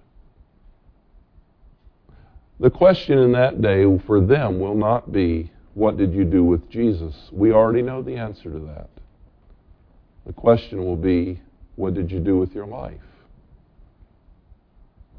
The 2.61 2.71
question 2.71 3.19
in 3.19 3.33
that 3.33 3.63
day 3.63 3.85
for 4.07 4.21
them 4.21 4.61
will 4.61 4.77
not 4.77 5.11
be, 5.11 5.51
What 5.79 5.97
did 5.97 6.13
you 6.13 6.25
do 6.25 6.43
with 6.43 6.69
Jesus? 6.69 7.15
We 7.31 7.53
already 7.53 7.83
know 7.83 8.03
the 8.03 8.17
answer 8.17 8.51
to 8.51 8.59
that. 8.59 8.91
The 10.27 10.33
question 10.33 10.85
will 10.85 10.97
be, 10.97 11.41
What 11.77 11.95
did 11.95 12.11
you 12.11 12.19
do 12.19 12.37
with 12.37 12.53
your 12.53 12.67
life? 12.67 12.99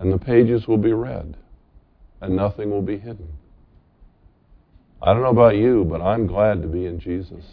And 0.02 0.12
the 0.12 0.18
pages 0.18 0.68
will 0.68 0.78
be 0.78 0.92
read, 0.92 1.38
and 2.20 2.36
nothing 2.36 2.72
will 2.72 2.82
be 2.82 2.98
hidden. 2.98 3.30
I 5.02 5.14
don't 5.14 5.22
know 5.22 5.30
about 5.30 5.56
you, 5.56 5.86
but 5.90 6.02
I'm 6.02 6.28
glad 6.28 6.62
to 6.62 6.68
be 6.68 6.88
in 6.88 7.00
Jesus. 7.00 7.46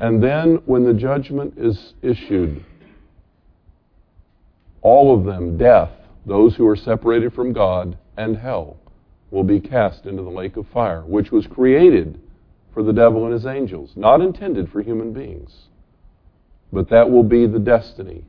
And 0.00 0.20
then 0.20 0.62
when 0.66 0.82
the 0.82 0.94
judgment 0.94 1.54
is 1.56 1.94
issued, 2.02 2.64
all 4.80 5.16
of 5.16 5.24
them, 5.24 5.56
death, 5.58 5.92
those 6.26 6.56
who 6.56 6.66
are 6.66 6.74
separated 6.74 7.32
from 7.34 7.52
God, 7.52 7.96
and 8.16 8.36
hell, 8.36 8.78
will 9.32 9.42
be 9.42 9.58
cast 9.58 10.04
into 10.04 10.22
the 10.22 10.30
lake 10.30 10.56
of 10.58 10.68
fire, 10.68 11.00
which 11.00 11.32
was 11.32 11.46
created 11.46 12.20
for 12.74 12.82
the 12.82 12.92
devil 12.92 13.24
and 13.24 13.32
his 13.32 13.46
angels, 13.46 13.90
not 13.96 14.20
intended 14.20 14.70
for 14.70 14.82
human 14.82 15.12
beings. 15.12 15.68
But 16.70 16.90
that 16.90 17.10
will 17.10 17.22
be 17.24 17.46
the 17.46 17.58
destiny 17.58 18.24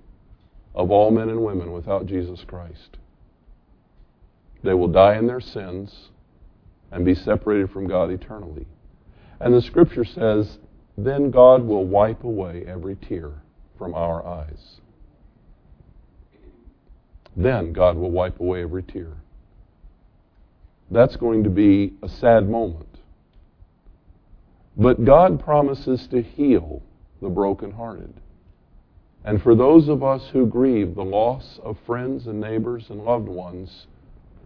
of 0.74 0.92
all 0.92 1.12
men 1.12 1.30
and 1.30 1.44
women 1.44 1.74
without 1.74 2.06
Jesus 2.06 2.44
Christ. 2.48 2.98
They 4.63 4.74
will 4.74 4.88
die 4.88 5.18
in 5.18 5.28
their 5.28 5.42
sins 5.42 6.10
and 6.89 7.04
be 7.04 7.16
separated 7.16 7.70
from 7.70 7.88
God 7.88 8.10
eternally. 8.10 8.66
And 9.42 9.54
the 9.54 9.62
scripture 9.62 10.06
says, 10.06 10.58
then 10.98 11.32
God 11.32 11.63
will 11.63 11.86
wipe 11.86 12.24
away 12.24 12.64
every 12.66 12.95
tear 12.95 13.32
from 13.78 13.93
our 13.93 14.26
eyes. 14.26 14.80
Then 17.36 17.74
God 17.74 17.97
will 17.97 18.12
wipe 18.12 18.39
away 18.39 18.64
every 18.64 18.84
tear. 18.84 19.18
That's 20.94 21.16
going 21.16 21.44
to 21.44 21.50
be 21.50 21.94
a 22.04 22.08
sad 22.08 22.48
moment. 22.48 22.88
But 24.78 25.04
God 25.04 25.44
promises 25.44 26.08
to 26.08 26.22
heal 26.22 26.82
the 27.22 27.30
brokenhearted. 27.30 28.14
And 29.26 29.41
for 29.41 29.56
those 29.56 29.88
of 29.88 30.04
us 30.04 30.30
who 30.32 30.46
grieve 30.46 30.96
the 30.96 31.04
loss 31.04 31.60
of 31.64 31.78
friends 31.86 32.28
and 32.28 32.39
neighbors 32.39 32.89
and 32.89 33.04
loved 33.04 33.28
ones, 33.28 33.88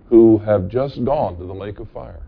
who 0.09 0.37
have 0.37 0.69
just 0.69 1.03
gone 1.03 1.37
to 1.37 1.45
the 1.45 1.53
lake 1.53 1.79
of 1.79 1.89
fire. 1.91 2.23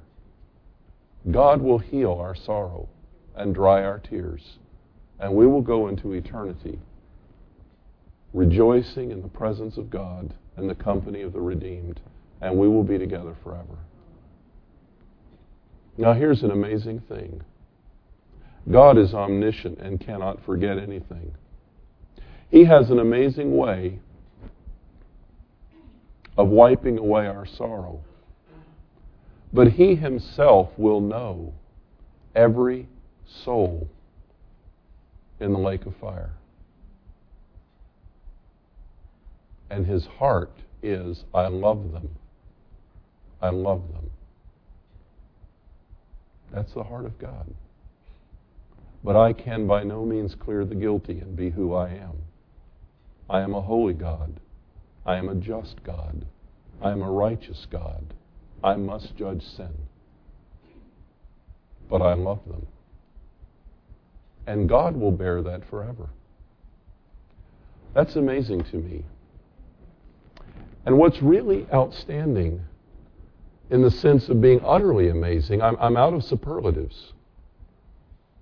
God 1.32 1.62
will 1.62 1.80
heal 1.80 2.14
our 2.14 2.36
sorrow 2.36 2.90
and 3.36 3.56
dry 3.56 3.84
our 3.84 4.00
tears, 4.00 4.58
and 5.20 5.34
we 5.34 5.48
will 5.48 5.62
go 5.62 5.88
into 5.88 6.14
eternity 6.14 6.80
rejoicing 8.34 9.12
in 9.12 9.22
the 9.22 9.28
presence 9.28 9.78
of 9.78 9.90
God 9.90 10.34
and 10.56 10.70
the 10.70 10.76
company 10.76 11.22
of 11.22 11.34
the 11.34 11.42
redeemed, 11.42 12.00
and 12.42 12.56
we 12.56 12.68
will 12.68 12.84
be 12.84 12.98
together 12.98 13.36
forever. 13.44 13.78
Now, 16.00 16.14
here's 16.14 16.44
an 16.44 16.52
amazing 16.52 17.02
thing 17.10 17.42
God 18.72 18.98
is 18.98 19.14
omniscient 19.14 19.80
and 19.80 20.00
cannot 20.00 20.42
forget 20.46 20.78
anything. 20.78 21.34
He 22.50 22.64
has 22.64 22.90
an 22.90 23.00
amazing 23.00 23.58
way 23.58 24.00
of 26.38 26.48
wiping 26.48 26.98
away 26.98 27.28
our 27.28 27.46
sorrow. 27.46 28.00
But 29.52 29.74
He 29.74 29.96
Himself 29.96 30.70
will 30.78 31.02
know 31.02 31.54
every 32.34 32.88
soul 33.44 33.90
in 35.42 35.52
the 35.52 35.60
lake 35.60 35.86
of 35.86 35.94
fire. 35.98 36.32
And 39.70 39.86
His 39.86 40.06
heart 40.06 40.54
is, 40.82 41.26
I 41.34 41.48
love 41.48 41.92
them. 41.92 42.10
I 43.42 43.50
love 43.50 43.82
them. 43.92 44.10
That's 46.52 46.74
the 46.74 46.84
heart 46.84 47.06
of 47.06 47.20
God. 47.20 47.54
But 49.04 49.16
I 49.16 49.34
can 49.34 49.68
by 49.68 49.84
no 49.84 50.06
means 50.06 50.36
clear 50.36 50.66
the 50.66 50.76
guilty 50.76 51.20
and 51.20 51.36
be 51.36 51.50
who 51.52 51.74
I 51.74 51.90
am. 51.90 52.18
I 53.30 53.42
am 53.42 53.54
a 53.54 53.62
holy 53.62 53.94
God. 53.94 54.40
I 55.06 55.18
am 55.18 55.30
a 55.30 55.36
just 55.36 55.84
God. 55.84 56.26
I 56.82 56.92
am 56.92 57.02
a 57.02 57.12
righteous 57.12 57.68
God. 57.70 58.14
I 58.64 58.76
must 58.76 59.16
judge 59.16 59.44
sin. 59.44 59.74
But 61.90 62.02
I 62.02 62.14
love 62.14 62.42
them. 62.48 62.68
And 64.48 64.68
God 64.68 64.98
will 64.98 65.12
bear 65.12 65.42
that 65.44 65.70
forever. 65.70 66.10
That's 67.94 68.16
amazing 68.16 68.64
to 68.66 68.78
me. 68.78 69.06
And 70.86 70.98
what's 70.98 71.22
really 71.22 71.68
outstanding 71.74 72.62
in 73.70 73.82
the 73.82 73.92
sense 73.92 74.30
of 74.30 74.42
being 74.42 74.62
utterly 74.66 75.10
amazing, 75.10 75.62
I'm, 75.62 75.78
I'm 75.80 75.96
out 75.96 76.14
of 76.14 76.24
superlatives. 76.24 77.14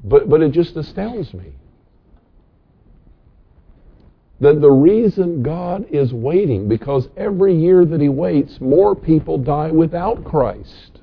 But, 0.03 0.29
but 0.29 0.41
it 0.41 0.51
just 0.51 0.75
astounds 0.77 1.33
me 1.33 1.53
that 4.39 4.61
the 4.61 4.71
reason 4.71 5.41
God 5.41 5.87
is 5.89 6.13
waiting, 6.13 6.67
because 6.67 7.09
every 7.17 7.55
year 7.55 7.85
that 7.85 7.99
He 7.99 8.09
waits, 8.09 8.61
more 8.61 8.95
people 8.95 9.37
die 9.37 9.71
without 9.71 10.23
Christ. 10.23 10.99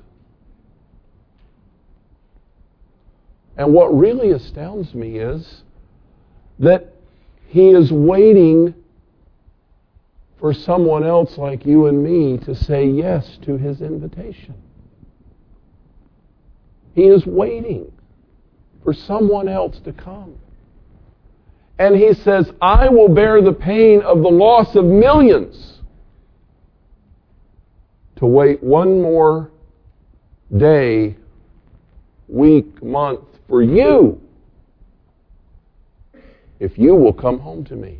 And 3.57 3.73
what 3.73 3.95
really 3.95 4.31
astounds 4.31 4.93
me 4.93 5.17
is 5.17 5.63
that 6.59 6.93
He 7.47 7.69
is 7.69 7.91
waiting 7.91 8.73
for 10.39 10.53
someone 10.53 11.03
else 11.03 11.37
like 11.37 11.65
you 11.65 11.87
and 11.87 12.03
me 12.03 12.37
to 12.45 12.55
say 12.55 12.85
yes 12.87 13.37
to 13.43 13.57
His 13.57 13.81
invitation. 13.81 14.55
He 16.93 17.03
is 17.03 17.25
waiting 17.25 17.91
for 18.83 18.93
someone 18.93 19.47
else 19.47 19.79
to 19.83 19.91
come. 19.91 20.35
And 21.77 21.95
he 21.95 22.13
says, 22.13 22.49
I 22.61 22.87
will 22.87 23.09
bear 23.09 23.41
the 23.41 23.51
pain 23.51 24.01
of 24.01 24.21
the 24.21 24.29
loss 24.29 24.75
of 24.75 24.85
millions 24.85 25.81
to 28.15 28.25
wait 28.25 28.63
one 28.63 29.01
more 29.01 29.51
day, 30.55 31.17
week, 32.29 32.81
month 32.81 33.25
for 33.47 33.61
you 33.61 34.21
if 36.59 36.77
you 36.77 36.95
will 36.95 37.13
come 37.13 37.39
home 37.39 37.65
to 37.65 37.75
me. 37.75 37.99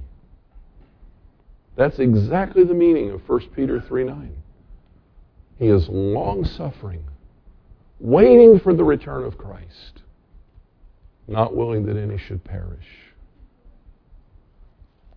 That's 1.76 2.00
exactly 2.00 2.64
the 2.64 2.74
meaning 2.74 3.12
of 3.12 3.28
1 3.28 3.50
Peter 3.56 3.82
3 3.82 4.06
9. 4.06 4.36
He 5.58 5.68
is 5.68 5.88
long 5.90 6.46
suffering, 6.46 7.04
waiting 8.00 8.60
for 8.60 8.74
the 8.74 8.84
return 8.84 9.24
of 9.24 9.38
Christ, 9.38 10.02
not 11.28 11.56
willing 11.56 11.86
that 11.86 11.98
any 11.98 12.18
should 12.18 12.44
perish. 12.44 12.88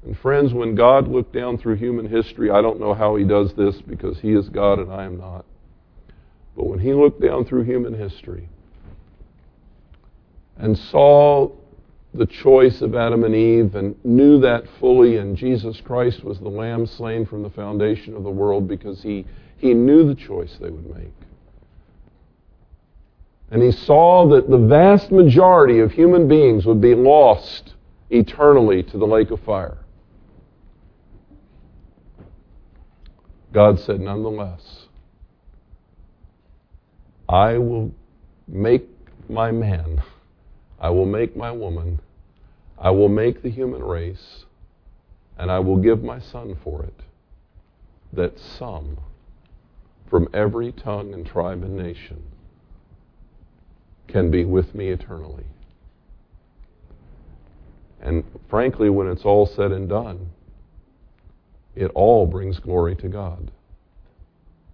And 0.05 0.17
friends, 0.19 0.55
when 0.55 0.75
God 0.75 1.09
looked 1.09 1.33
down 1.33 1.59
through 1.59 1.75
human 1.75 2.09
history, 2.09 2.51
I 2.51 2.63
don't 2.63 2.81
know 2.81 2.95
how 2.95 3.17
he 3.17 3.25
does 3.25 3.53
this 3.55 3.81
because 3.83 4.19
he 4.21 4.33
is 4.33 4.49
God 4.49 4.79
and 4.79 4.93
I 4.93 5.05
am 5.05 5.19
not. 5.19 5.45
But 6.57 6.67
when 6.67 6.79
he 6.79 6.93
looked 6.93 7.21
down 7.21 7.45
through 7.45 7.65
human 7.65 7.95
history 7.95 8.49
and 10.57 10.79
saw 10.79 11.51
the 12.19 12.27
choice 12.27 12.83
of 12.83 12.95
Adam 12.95 13.25
and 13.25 13.35
Eve 13.35 13.75
and 13.75 13.95
knew 14.05 14.41
that 14.41 14.65
fully, 14.81 15.17
and 15.17 15.37
Jesus 15.37 15.81
Christ 15.81 16.25
was 16.25 16.39
the 16.41 16.49
lamb 16.49 16.87
slain 16.87 17.25
from 17.25 17.43
the 17.43 17.51
foundation 17.51 18.15
of 18.15 18.25
the 18.25 18.31
world 18.31 18.69
because 18.69 19.03
he, 19.03 19.25
he 19.57 19.73
knew 19.73 20.07
the 20.07 20.15
choice 20.15 20.57
they 20.61 20.71
would 20.71 20.97
make. 20.97 21.13
And 23.51 23.63
he 23.63 23.73
saw 23.73 24.29
that 24.29 24.51
the 24.51 24.59
vast 24.59 25.11
majority 25.11 25.79
of 25.79 25.93
human 25.93 26.29
beings 26.29 26.67
would 26.67 26.81
be 26.81 26.95
lost 26.95 27.75
eternally 28.11 28.83
to 28.83 28.99
the 28.99 29.07
lake 29.07 29.31
of 29.31 29.41
fire. 29.41 29.79
God 33.53 33.81
said, 33.81 34.01
nonetheless, 34.01 34.87
I 37.29 37.57
will 37.59 37.91
make 38.47 38.87
my 39.29 39.51
man, 39.51 40.03
I 40.81 40.91
will 40.91 41.07
make 41.07 41.37
my 41.37 41.51
woman, 41.51 42.01
I 42.81 42.91
will 42.91 43.09
make 43.09 43.43
the 43.43 43.51
human 43.51 43.83
race, 43.83 44.45
and 45.37 45.51
I 45.51 45.59
will 45.59 45.77
give 45.77 46.03
my 46.03 46.21
son 46.21 46.57
for 46.63 46.83
it, 46.85 47.01
that 48.13 48.39
some 48.39 48.99
from 50.09 50.29
every 50.33 50.73
tongue 50.73 51.13
and 51.13 51.27
tribe 51.27 51.63
and 51.63 51.77
nation 51.77 52.23
can 54.07 54.31
be 54.31 54.45
with 54.45 54.75
me 54.75 54.89
eternally. 54.89 55.45
And 58.01 58.25
frankly, 58.49 58.89
when 58.89 59.09
it's 59.09 59.25
all 59.25 59.47
said 59.47 59.73
and 59.73 59.89
done, 59.89 60.31
it 61.75 61.91
all 61.95 62.27
brings 62.27 62.59
glory 62.59 62.97
to 62.97 63.09
God. 63.09 63.51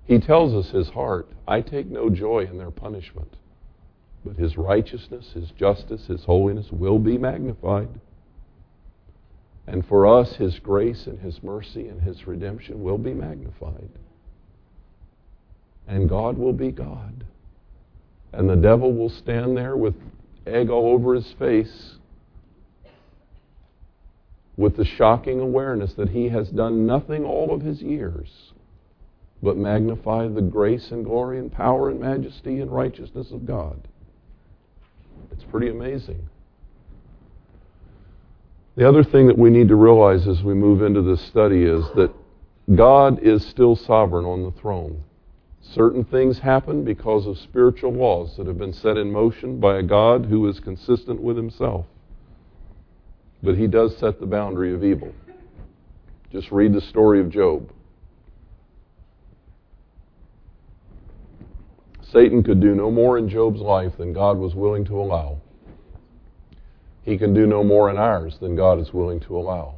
He 0.06 0.18
tells 0.18 0.52
us 0.54 0.72
his 0.72 0.90
heart, 0.90 1.28
I 1.48 1.62
take 1.62 1.86
no 1.86 2.10
joy 2.10 2.46
in 2.50 2.58
their 2.58 2.70
punishment, 2.70 3.36
but 4.24 4.36
his 4.36 4.56
righteousness, 4.56 5.32
his 5.34 5.50
justice, 5.50 6.06
his 6.06 6.24
holiness 6.24 6.70
will 6.70 6.98
be 6.98 7.18
magnified. 7.18 7.88
And 9.66 9.86
for 9.86 10.06
us, 10.06 10.36
his 10.36 10.58
grace 10.58 11.06
and 11.06 11.18
his 11.20 11.42
mercy 11.42 11.88
and 11.88 12.00
his 12.02 12.26
redemption 12.26 12.82
will 12.82 12.98
be 12.98 13.14
magnified. 13.14 13.88
And 15.86 16.08
God 16.08 16.38
will 16.38 16.52
be 16.52 16.70
God. 16.70 17.24
And 18.32 18.48
the 18.48 18.56
devil 18.56 18.92
will 18.92 19.10
stand 19.10 19.56
there 19.56 19.76
with 19.76 19.94
egg 20.46 20.70
all 20.70 20.92
over 20.92 21.14
his 21.14 21.32
face 21.38 21.96
with 24.56 24.76
the 24.76 24.84
shocking 24.84 25.40
awareness 25.40 25.94
that 25.94 26.10
he 26.10 26.28
has 26.28 26.48
done 26.48 26.86
nothing 26.86 27.24
all 27.24 27.52
of 27.52 27.62
his 27.62 27.82
years 27.82 28.52
but 29.44 29.56
magnify 29.56 30.26
the 30.26 30.40
grace 30.40 30.90
and 30.90 31.04
glory 31.04 31.38
and 31.38 31.52
power 31.52 31.90
and 31.90 32.00
majesty 32.00 32.60
and 32.60 32.72
righteousness 32.72 33.30
of 33.30 33.46
God. 33.46 33.88
It's 35.34 35.44
pretty 35.50 35.68
amazing. 35.68 36.28
The 38.76 38.88
other 38.88 39.04
thing 39.04 39.26
that 39.26 39.38
we 39.38 39.50
need 39.50 39.68
to 39.68 39.76
realize 39.76 40.26
as 40.26 40.42
we 40.42 40.54
move 40.54 40.82
into 40.82 41.02
this 41.02 41.20
study 41.22 41.64
is 41.64 41.84
that 41.96 42.12
God 42.74 43.20
is 43.20 43.44
still 43.46 43.76
sovereign 43.76 44.24
on 44.24 44.42
the 44.42 44.52
throne. 44.52 45.02
Certain 45.60 46.04
things 46.04 46.38
happen 46.38 46.84
because 46.84 47.26
of 47.26 47.38
spiritual 47.38 47.92
laws 47.92 48.36
that 48.36 48.46
have 48.46 48.58
been 48.58 48.72
set 48.72 48.96
in 48.96 49.10
motion 49.10 49.58
by 49.58 49.78
a 49.78 49.82
God 49.82 50.26
who 50.26 50.46
is 50.48 50.60
consistent 50.60 51.20
with 51.20 51.36
himself. 51.36 51.86
But 53.42 53.56
he 53.56 53.66
does 53.66 53.96
set 53.96 54.20
the 54.20 54.26
boundary 54.26 54.72
of 54.72 54.84
evil. 54.84 55.12
Just 56.32 56.50
read 56.50 56.72
the 56.72 56.80
story 56.80 57.20
of 57.20 57.30
Job. 57.30 57.70
Satan 62.12 62.42
could 62.42 62.60
do 62.60 62.74
no 62.74 62.90
more 62.90 63.18
in 63.18 63.28
Job's 63.28 63.60
life 63.60 63.92
than 63.98 64.12
God 64.12 64.38
was 64.38 64.54
willing 64.54 64.84
to 64.86 65.00
allow. 65.00 65.38
He 67.02 67.18
can 67.18 67.34
do 67.34 67.46
no 67.46 67.62
more 67.62 67.90
in 67.90 67.96
ours 67.96 68.36
than 68.40 68.56
God 68.56 68.78
is 68.80 68.92
willing 68.92 69.20
to 69.20 69.36
allow. 69.36 69.74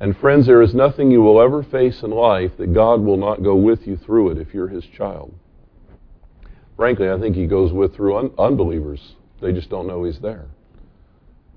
And 0.00 0.16
friends, 0.16 0.46
there 0.46 0.62
is 0.62 0.74
nothing 0.74 1.10
you 1.10 1.20
will 1.20 1.40
ever 1.40 1.62
face 1.62 2.02
in 2.02 2.10
life 2.10 2.52
that 2.58 2.74
God 2.74 3.00
will 3.00 3.16
not 3.16 3.42
go 3.42 3.54
with 3.54 3.86
you 3.86 3.96
through 3.96 4.30
it 4.30 4.38
if 4.38 4.54
you're 4.54 4.68
His 4.68 4.84
child. 4.96 5.34
Frankly, 6.76 7.10
I 7.10 7.18
think 7.18 7.36
He 7.36 7.46
goes 7.46 7.72
with 7.72 7.94
through 7.94 8.16
un- 8.16 8.30
unbelievers. 8.38 9.14
They 9.40 9.52
just 9.52 9.70
don't 9.70 9.86
know 9.86 10.04
He's 10.04 10.20
there. 10.20 10.46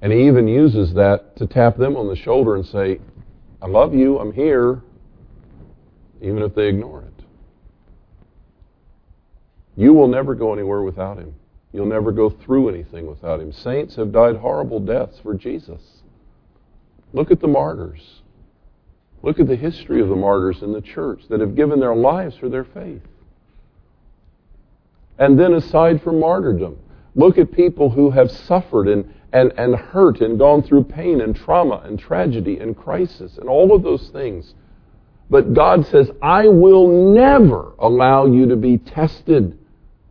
And 0.04 0.12
he 0.12 0.28
even 0.28 0.50
uses 0.50 0.94
that 0.96 1.38
to 1.38 1.48
tap 1.48 1.78
them 1.78 1.96
on 1.96 2.10
the 2.10 2.16
shoulder 2.18 2.58
and 2.58 2.66
say, 2.66 3.00
I 3.62 3.68
love 3.68 3.94
you, 3.94 4.20
I'm 4.20 4.34
here, 4.34 4.82
even 6.22 6.40
if 6.44 6.54
they 6.54 6.68
ignore 6.68 7.04
it. 7.04 7.13
You 9.76 9.94
will 9.94 10.08
never 10.08 10.36
go 10.36 10.54
anywhere 10.54 10.82
without 10.82 11.18
him. 11.18 11.34
You'll 11.72 11.88
never 11.88 12.12
go 12.12 12.30
through 12.30 12.70
anything 12.70 13.08
without 13.08 13.40
him. 13.40 13.52
Saints 13.52 13.96
have 13.96 14.12
died 14.12 14.38
horrible 14.38 14.80
deaths 14.80 15.20
for 15.20 15.34
Jesus. 15.34 15.82
Look 17.14 17.32
at 17.32 17.40
the 17.40 17.48
martyrs. 17.48 18.22
Look 19.24 19.40
at 19.40 19.48
the 19.48 19.56
history 19.56 20.02
of 20.02 20.10
the 20.10 20.16
martyrs 20.16 20.62
in 20.62 20.74
the 20.74 20.82
church 20.82 21.24
that 21.30 21.40
have 21.40 21.56
given 21.56 21.80
their 21.80 21.96
lives 21.96 22.36
for 22.38 22.50
their 22.50 22.66
faith. 22.66 23.02
And 25.18 25.40
then, 25.40 25.54
aside 25.54 26.02
from 26.02 26.20
martyrdom, 26.20 26.78
Look 27.16 27.38
at 27.38 27.52
people 27.52 27.90
who 27.90 28.10
have 28.12 28.32
suffered 28.32 28.88
and, 28.88 29.14
and, 29.32 29.54
and 29.58 29.76
hurt 29.76 30.22
and 30.22 30.40
gone 30.40 30.64
through 30.64 30.86
pain 30.86 31.22
and 31.22 31.36
trauma 31.36 31.82
and 31.86 32.00
tragedy 32.00 32.58
and 32.58 32.76
crisis 32.76 33.38
and 33.38 33.48
all 33.48 33.76
of 33.76 33.84
those 33.84 34.10
things. 34.10 34.56
But 35.30 35.54
God 35.54 35.86
says, 35.86 36.10
I 36.22 36.48
will 36.48 37.14
never 37.14 37.74
allow 37.80 38.26
you 38.26 38.48
to 38.48 38.56
be 38.56 38.78
tested 38.78 39.58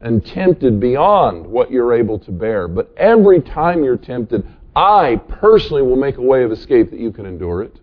and 0.02 0.24
tempted 0.26 0.80
beyond 0.80 1.46
what 1.46 1.70
you're 1.70 1.94
able 1.94 2.18
to 2.18 2.32
bear. 2.32 2.68
But 2.68 2.92
every 2.96 3.40
time 3.40 3.84
you're 3.84 3.96
tempted, 3.96 4.46
I 4.74 5.20
personally 5.28 5.82
will 5.82 5.96
make 5.96 6.16
a 6.16 6.22
way 6.22 6.42
of 6.42 6.52
escape 6.52 6.90
that 6.90 7.00
you 7.00 7.12
can 7.12 7.26
endure 7.26 7.62
it. 7.62 7.78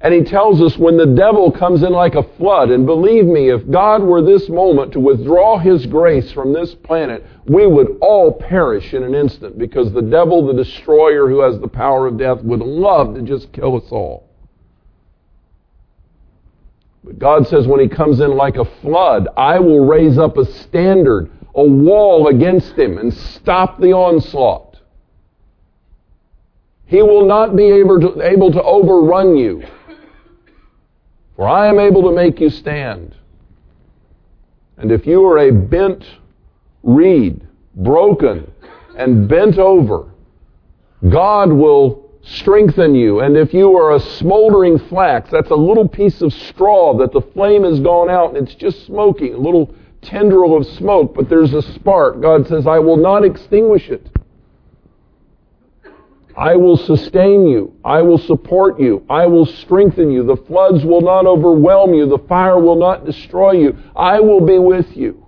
And 0.00 0.12
he 0.12 0.22
tells 0.22 0.60
us 0.60 0.76
when 0.76 0.98
the 0.98 1.06
devil 1.06 1.50
comes 1.50 1.82
in 1.82 1.90
like 1.90 2.14
a 2.14 2.22
flood, 2.36 2.70
and 2.70 2.84
believe 2.84 3.24
me, 3.24 3.48
if 3.48 3.70
God 3.70 4.02
were 4.02 4.20
this 4.20 4.50
moment 4.50 4.92
to 4.92 5.00
withdraw 5.00 5.56
his 5.56 5.86
grace 5.86 6.30
from 6.30 6.52
this 6.52 6.74
planet, 6.74 7.24
we 7.46 7.66
would 7.66 7.96
all 8.02 8.30
perish 8.30 8.92
in 8.92 9.02
an 9.02 9.14
instant 9.14 9.56
because 9.56 9.92
the 9.92 10.02
devil, 10.02 10.46
the 10.46 10.62
destroyer 10.62 11.26
who 11.26 11.40
has 11.40 11.58
the 11.58 11.68
power 11.68 12.06
of 12.06 12.18
death, 12.18 12.42
would 12.42 12.60
love 12.60 13.14
to 13.14 13.22
just 13.22 13.50
kill 13.52 13.76
us 13.76 13.90
all. 13.90 14.28
But 17.04 17.18
God 17.18 17.46
says 17.46 17.66
when 17.66 17.80
he 17.80 17.88
comes 17.88 18.20
in 18.20 18.34
like 18.34 18.56
a 18.56 18.64
flood, 18.80 19.28
I 19.36 19.60
will 19.60 19.84
raise 19.84 20.16
up 20.16 20.38
a 20.38 20.46
standard, 20.46 21.30
a 21.54 21.62
wall 21.62 22.28
against 22.28 22.78
him, 22.78 22.96
and 22.96 23.12
stop 23.12 23.78
the 23.78 23.92
onslaught. 23.92 24.78
He 26.86 27.02
will 27.02 27.26
not 27.26 27.56
be 27.56 27.64
able 27.64 28.00
to, 28.00 28.22
able 28.22 28.52
to 28.52 28.62
overrun 28.62 29.36
you. 29.36 29.64
For 31.36 31.46
I 31.46 31.68
am 31.68 31.78
able 31.78 32.02
to 32.04 32.12
make 32.12 32.40
you 32.40 32.48
stand. 32.48 33.14
And 34.76 34.90
if 34.90 35.06
you 35.06 35.24
are 35.26 35.38
a 35.38 35.50
bent 35.50 36.04
reed, 36.82 37.46
broken 37.74 38.50
and 38.96 39.28
bent 39.28 39.58
over, 39.58 40.10
God 41.08 41.52
will 41.52 42.03
strengthen 42.24 42.94
you. 42.94 43.20
And 43.20 43.36
if 43.36 43.52
you 43.52 43.76
are 43.76 43.94
a 43.94 44.00
smoldering 44.00 44.78
flax, 44.78 45.30
that's 45.30 45.50
a 45.50 45.56
little 45.56 45.88
piece 45.88 46.22
of 46.22 46.32
straw 46.32 46.96
that 46.98 47.12
the 47.12 47.20
flame 47.20 47.64
has 47.64 47.80
gone 47.80 48.10
out 48.10 48.34
and 48.34 48.48
it's 48.48 48.54
just 48.56 48.86
smoking, 48.86 49.34
a 49.34 49.38
little 49.38 49.74
tendril 50.02 50.56
of 50.56 50.66
smoke, 50.66 51.14
but 51.14 51.28
there's 51.28 51.54
a 51.54 51.62
spark. 51.62 52.20
God 52.20 52.46
says, 52.46 52.66
I 52.66 52.78
will 52.78 52.96
not 52.96 53.24
extinguish 53.24 53.88
it. 53.88 54.06
I 56.36 56.56
will 56.56 56.76
sustain 56.76 57.46
you. 57.46 57.74
I 57.84 58.02
will 58.02 58.18
support 58.18 58.80
you. 58.80 59.06
I 59.08 59.26
will 59.26 59.46
strengthen 59.46 60.10
you. 60.10 60.24
The 60.24 60.36
floods 60.36 60.84
will 60.84 61.00
not 61.00 61.26
overwhelm 61.26 61.94
you. 61.94 62.06
The 62.06 62.18
fire 62.26 62.58
will 62.58 62.76
not 62.76 63.04
destroy 63.04 63.52
you. 63.52 63.76
I 63.94 64.18
will 64.20 64.40
be 64.40 64.58
with 64.58 64.96
you. 64.96 65.24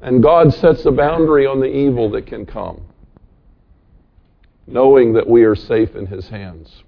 And 0.00 0.22
God 0.22 0.54
sets 0.54 0.84
a 0.84 0.92
boundary 0.92 1.46
on 1.46 1.58
the 1.58 1.66
evil 1.66 2.08
that 2.10 2.26
can 2.26 2.46
come, 2.46 2.85
knowing 4.66 5.12
that 5.14 5.28
we 5.28 5.44
are 5.44 5.54
safe 5.54 5.94
in 5.94 6.06
His 6.06 6.28
hands. 6.28 6.82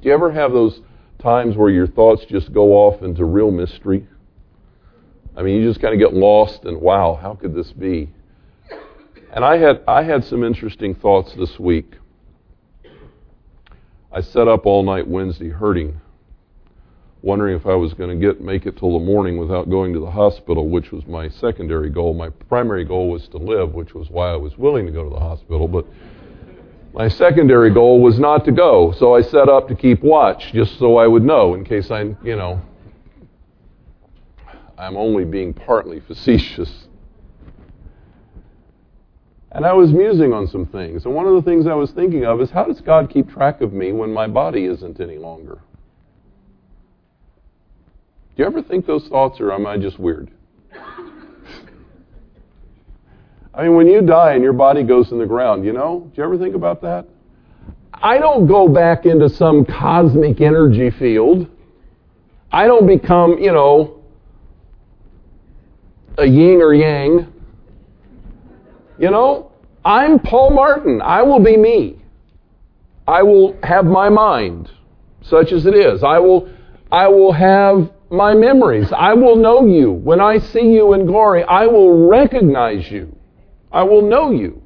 Do 0.00 0.08
you 0.08 0.14
ever 0.14 0.30
have 0.32 0.52
those 0.52 0.80
times 1.18 1.56
where 1.56 1.70
your 1.70 1.86
thoughts 1.86 2.24
just 2.24 2.52
go 2.52 2.72
off 2.72 3.02
into 3.02 3.24
real 3.24 3.50
mystery? 3.50 4.06
I 5.36 5.42
mean, 5.42 5.60
you 5.60 5.68
just 5.68 5.80
kind 5.80 5.94
of 5.94 6.00
get 6.00 6.16
lost 6.16 6.64
and, 6.64 6.80
wow, 6.80 7.18
how 7.20 7.34
could 7.34 7.54
this 7.54 7.72
be? 7.72 8.10
And 9.32 9.44
I 9.44 9.56
had, 9.56 9.82
I 9.88 10.02
had 10.02 10.24
some 10.24 10.44
interesting 10.44 10.94
thoughts 10.94 11.34
this 11.34 11.58
week. 11.58 11.96
I 14.12 14.20
sat 14.20 14.46
up 14.46 14.66
all 14.66 14.82
night 14.82 15.08
Wednesday 15.08 15.48
hurting, 15.48 15.98
wondering 17.22 17.56
if 17.56 17.64
I 17.64 17.74
was 17.74 17.94
going 17.94 18.10
to 18.10 18.26
get 18.26 18.42
make 18.42 18.66
it 18.66 18.76
till 18.76 18.98
the 18.98 19.04
morning 19.04 19.38
without 19.38 19.70
going 19.70 19.94
to 19.94 20.00
the 20.00 20.10
hospital, 20.10 20.68
which 20.68 20.92
was 20.92 21.06
my 21.06 21.30
secondary 21.30 21.88
goal. 21.88 22.12
My 22.12 22.28
primary 22.28 22.84
goal 22.84 23.08
was 23.08 23.26
to 23.28 23.38
live, 23.38 23.72
which 23.72 23.94
was 23.94 24.10
why 24.10 24.32
I 24.32 24.36
was 24.36 24.58
willing 24.58 24.84
to 24.84 24.92
go 24.92 25.04
to 25.04 25.08
the 25.08 25.20
hospital. 25.20 25.66
But 25.66 25.86
my 26.94 27.08
secondary 27.08 27.70
goal 27.70 28.00
was 28.00 28.18
not 28.18 28.44
to 28.44 28.52
go, 28.52 28.92
so 28.92 29.14
I 29.14 29.22
set 29.22 29.48
up 29.48 29.68
to 29.68 29.74
keep 29.74 30.02
watch, 30.02 30.52
just 30.52 30.78
so 30.78 30.98
I 30.98 31.06
would 31.06 31.24
know 31.24 31.54
in 31.54 31.64
case 31.64 31.90
I, 31.90 32.02
you 32.22 32.36
know, 32.36 32.60
I'm 34.76 34.96
only 34.96 35.24
being 35.24 35.54
partly 35.54 36.00
facetious. 36.00 36.88
And 39.52 39.66
I 39.66 39.72
was 39.72 39.92
musing 39.92 40.32
on 40.32 40.46
some 40.48 40.66
things. 40.66 41.04
And 41.04 41.14
one 41.14 41.26
of 41.26 41.34
the 41.34 41.42
things 41.42 41.66
I 41.66 41.74
was 41.74 41.90
thinking 41.92 42.24
of 42.24 42.40
is 42.40 42.50
how 42.50 42.64
does 42.64 42.80
God 42.80 43.10
keep 43.10 43.30
track 43.30 43.60
of 43.60 43.72
me 43.72 43.92
when 43.92 44.12
my 44.12 44.26
body 44.26 44.64
isn't 44.64 45.00
any 45.00 45.18
longer? 45.18 45.60
Do 48.34 48.42
you 48.42 48.46
ever 48.46 48.62
think 48.62 48.86
those 48.86 49.06
thoughts, 49.08 49.40
or 49.40 49.52
am 49.52 49.66
I 49.66 49.76
just 49.76 49.98
weird? 49.98 50.30
I 53.54 53.64
mean, 53.64 53.74
when 53.76 53.86
you 53.86 54.00
die 54.00 54.32
and 54.32 54.42
your 54.42 54.54
body 54.54 54.82
goes 54.82 55.12
in 55.12 55.18
the 55.18 55.26
ground, 55.26 55.64
you 55.64 55.72
know, 55.72 56.10
do 56.14 56.20
you 56.20 56.24
ever 56.24 56.38
think 56.38 56.54
about 56.54 56.80
that? 56.82 57.06
I 57.92 58.18
don't 58.18 58.46
go 58.46 58.66
back 58.66 59.04
into 59.04 59.28
some 59.28 59.64
cosmic 59.64 60.40
energy 60.40 60.90
field. 60.90 61.46
I 62.50 62.66
don't 62.66 62.86
become, 62.86 63.38
you 63.38 63.52
know, 63.52 64.00
a 66.18 66.26
yin 66.26 66.60
or 66.62 66.74
yang. 66.74 67.32
You 68.98 69.10
know, 69.10 69.52
I'm 69.84 70.18
Paul 70.18 70.50
Martin. 70.50 71.02
I 71.02 71.22
will 71.22 71.40
be 71.40 71.56
me. 71.56 71.98
I 73.06 73.22
will 73.22 73.58
have 73.62 73.84
my 73.84 74.08
mind, 74.08 74.70
such 75.22 75.52
as 75.52 75.66
it 75.66 75.74
is. 75.74 76.02
I 76.02 76.18
will, 76.18 76.48
I 76.90 77.08
will 77.08 77.32
have 77.32 77.90
my 78.10 78.34
memories. 78.34 78.92
I 78.92 79.12
will 79.14 79.36
know 79.36 79.66
you. 79.66 79.92
When 79.92 80.20
I 80.20 80.38
see 80.38 80.72
you 80.72 80.94
in 80.94 81.06
glory, 81.06 81.42
I 81.44 81.66
will 81.66 82.08
recognize 82.08 82.90
you. 82.90 83.14
I 83.72 83.82
will 83.82 84.02
know 84.02 84.30
you. 84.30 84.62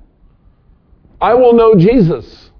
I 1.20 1.34
will 1.34 1.54
know 1.54 1.74
Jesus. 1.74 2.50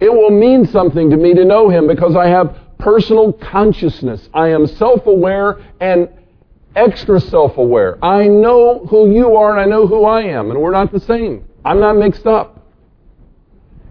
It 0.00 0.12
will 0.12 0.30
mean 0.30 0.66
something 0.66 1.10
to 1.10 1.16
me 1.16 1.34
to 1.34 1.44
know 1.44 1.68
him 1.68 1.86
because 1.86 2.14
I 2.16 2.28
have 2.28 2.56
personal 2.78 3.32
consciousness. 3.32 4.28
I 4.32 4.48
am 4.48 4.66
self 4.66 5.06
aware 5.06 5.58
and 5.80 6.08
extra 6.74 7.20
self 7.20 7.56
aware. 7.56 8.02
I 8.04 8.28
know 8.28 8.86
who 8.86 9.12
you 9.12 9.36
are 9.36 9.52
and 9.52 9.60
I 9.60 9.64
know 9.64 9.86
who 9.86 10.04
I 10.04 10.22
am, 10.22 10.50
and 10.50 10.60
we're 10.60 10.72
not 10.72 10.92
the 10.92 11.00
same. 11.00 11.44
I'm 11.64 11.80
not 11.80 11.96
mixed 11.96 12.26
up. 12.26 12.52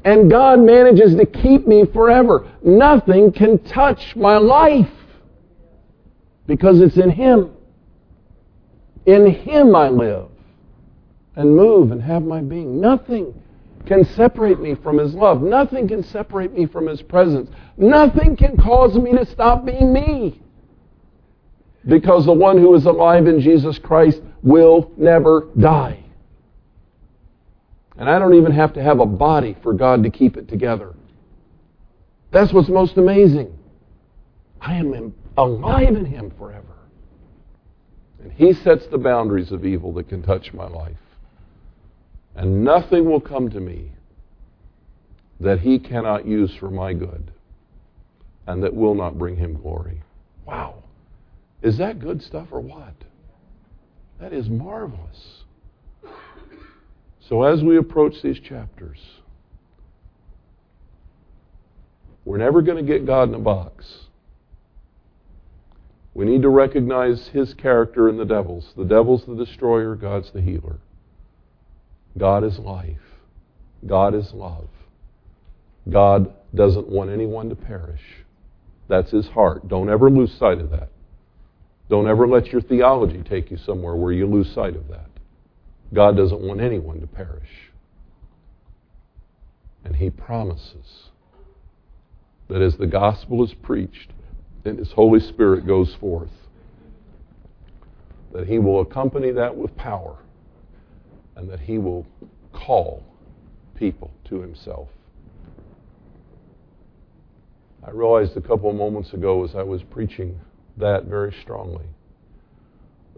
And 0.06 0.30
God 0.30 0.60
manages 0.60 1.16
to 1.16 1.26
keep 1.26 1.68
me 1.68 1.86
forever. 1.86 2.48
Nothing 2.64 3.32
can 3.32 3.58
touch 3.64 4.16
my 4.16 4.38
life 4.38 4.92
because 6.46 6.80
it's 6.80 6.98
in 6.98 7.10
Him. 7.10 7.52
In 9.08 9.26
Him 9.26 9.76
I 9.76 9.90
live 9.90 10.30
and 11.36 11.56
move 11.56 11.92
and 11.92 12.02
have 12.02 12.24
my 12.24 12.42
being. 12.42 12.80
Nothing 12.80 13.34
can 13.86 14.04
separate 14.16 14.60
me 14.60 14.76
from 14.76 14.98
His 14.98 15.14
love. 15.14 15.42
Nothing 15.42 15.88
can 15.88 16.04
separate 16.04 16.54
me 16.54 16.66
from 16.66 16.88
His 16.88 17.02
presence. 17.02 17.50
Nothing 17.78 18.36
can 18.36 18.58
cause 18.58 18.98
me 18.98 19.12
to 19.14 19.26
stop 19.26 19.66
being 19.66 19.94
me 19.94 20.42
because 21.88 22.26
the 22.26 22.34
one 22.34 22.58
who 22.58 22.74
is 22.74 22.86
alive 22.86 23.28
in 23.28 23.40
Jesus 23.40 23.78
Christ 23.78 24.22
will 24.42 24.92
never 24.98 25.50
die. 25.60 26.04
And 27.98 28.10
I 28.10 28.20
don't 28.20 28.34
even 28.34 28.52
have 28.52 28.74
to 28.74 28.84
have 28.84 29.00
a 29.00 29.06
body 29.06 29.56
for 29.62 29.74
God 29.74 30.04
to 30.04 30.10
keep 30.10 30.36
it 30.36 30.48
together. 30.48 30.94
That's 32.32 32.52
what's 32.52 32.70
most 32.70 32.98
amazing. 32.98 33.58
I 34.60 34.76
am 34.76 35.14
alive 35.38 35.96
in 35.96 36.06
Him 36.06 36.32
forever. 36.38 36.66
And 38.22 38.34
He 38.34 38.54
sets 38.54 38.88
the 38.88 38.98
boundaries 38.98 39.52
of 39.52 39.66
evil 39.66 39.94
that 39.94 40.10
can 40.10 40.24
touch 40.24 40.54
my 40.54 40.68
life. 40.68 40.98
And 42.36 42.64
nothing 42.64 43.06
will 43.06 43.22
come 43.22 43.50
to 43.50 43.60
me 43.60 43.92
that 45.40 45.60
He 45.60 45.80
cannot 45.80 46.26
use 46.26 46.54
for 46.56 46.70
my 46.70 46.94
good 46.94 47.32
and 48.48 48.64
that 48.64 48.74
will 48.74 48.96
not 48.96 49.18
bring 49.18 49.38
Him 49.38 49.60
glory. 49.62 50.02
Wow. 50.46 50.84
Is 51.62 51.78
that 51.78 52.00
good 52.00 52.22
stuff 52.22 52.48
or 52.52 52.60
what? 52.60 52.94
That 54.20 54.34
is 54.34 54.50
marvelous. 54.50 55.44
So 57.28 57.44
as 57.44 57.64
we 57.64 57.78
approach 57.78 58.22
these 58.22 58.40
chapters, 58.40 59.00
we're 62.24 62.38
never 62.38 62.62
going 62.62 62.86
to 62.86 62.92
get 62.92 63.06
God 63.06 63.30
in 63.30 63.36
a 63.36 63.40
box. 63.40 64.06
We 66.14 66.26
need 66.26 66.44
to 66.44 66.50
recognize 66.50 67.28
his 67.30 67.54
character 67.54 68.10
in 68.10 68.18
the 68.18 68.26
devil's. 68.26 68.74
The 68.78 68.86
devil's 68.86 69.26
the 69.26 69.36
destroyer, 69.36 69.96
God's 69.96 70.32
the 70.32 70.42
healer. 70.42 70.78
God 72.18 72.44
is 72.44 72.58
life. 72.60 72.98
God 73.86 74.16
is 74.16 74.32
love. 74.34 74.68
God 75.90 76.34
doesn't 76.54 76.88
want 76.88 77.10
anyone 77.10 77.50
to 77.50 77.56
perish. 77.56 78.02
That's 78.88 79.12
his 79.12 79.28
heart. 79.28 79.68
Don't 79.68 79.90
ever 79.90 80.10
lose 80.10 80.34
sight 80.38 80.60
of 80.60 80.72
that. 80.72 80.90
Don't 81.90 82.08
ever 82.08 82.28
let 82.28 82.48
your 82.48 82.62
theology 82.62 83.22
take 83.22 83.52
you 83.52 83.58
somewhere 83.58 83.96
where 83.96 84.12
you 84.12 84.26
lose 84.26 84.52
sight 84.54 84.76
of 84.76 84.88
that. 84.88 85.10
God 85.94 86.18
doesn't 86.18 86.42
want 86.42 86.62
anyone 86.62 87.00
to 87.02 87.08
perish. 87.08 87.50
And 89.84 89.96
He 89.96 90.10
promises 90.10 91.10
that 92.48 92.62
as 92.62 92.78
the 92.78 92.88
gospel 92.88 93.44
is 93.44 93.54
preached 93.54 94.12
and 94.66 94.80
His 94.80 94.92
Holy 94.92 95.20
Spirit 95.20 95.68
goes 95.68 95.96
forth, 96.00 96.32
that 98.34 98.48
He 98.48 98.58
will 98.58 98.82
accompany 98.82 99.32
that 99.32 99.56
with 99.56 99.76
power 99.78 100.18
and 101.36 101.50
that 101.50 101.60
He 101.60 101.78
will 101.78 102.06
call 102.54 103.04
people 103.76 104.12
to 104.26 104.42
Himself. 104.42 104.90
I 107.86 107.92
realized 107.92 108.36
a 108.36 108.42
couple 108.42 108.70
of 108.70 108.76
moments 108.76 109.14
ago 109.14 109.44
as 109.44 109.56
I 109.56 109.62
was 109.62 109.84
preaching 109.84 110.40
that 110.78 111.06
very 111.06 111.34
strongly. 111.44 111.86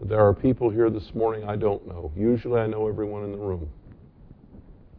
There 0.02 0.20
are 0.20 0.34
people 0.34 0.70
here 0.70 0.90
this 0.90 1.10
morning 1.14 1.48
I 1.48 1.56
don't 1.56 1.86
know. 1.88 2.12
Usually 2.16 2.60
I 2.60 2.66
know 2.66 2.86
everyone 2.86 3.24
in 3.24 3.32
the 3.32 3.38
room. 3.38 3.68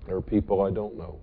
There 0.07 0.15
are 0.15 0.21
people 0.21 0.61
I 0.61 0.71
don't 0.71 0.97
know. 0.97 1.19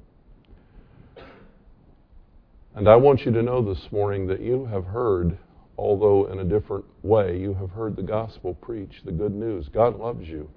And 2.77 2.89
I 2.89 2.97
want 2.97 3.25
you 3.25 3.33
to 3.33 3.43
know 3.43 3.63
this 3.63 3.91
morning 3.91 4.27
that 4.29 4.41
you 4.41 4.67
have 4.67 4.85
heard, 4.85 5.37
although 5.77 6.31
in 6.31 6.39
a 6.39 6.45
different 6.45 6.85
way, 7.03 7.39
you 7.39 7.55
have 7.55 7.71
heard 7.71 7.97
the 7.97 8.03
gospel 8.03 8.55
preached, 8.55 9.05
the 9.05 9.13
good 9.13 9.35
news. 9.35 9.69
God 9.69 9.99
loves 9.99 10.29
you. 10.29 10.49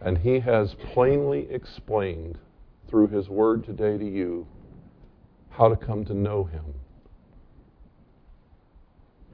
And 0.00 0.18
He 0.18 0.40
has 0.40 0.74
plainly 0.92 1.46
explained 1.50 2.38
through 2.88 3.08
His 3.08 3.28
word 3.28 3.64
today 3.64 3.98
to 3.98 4.08
you 4.08 4.46
how 5.50 5.68
to 5.68 5.76
come 5.76 6.04
to 6.06 6.14
know 6.14 6.44
Him. 6.44 6.64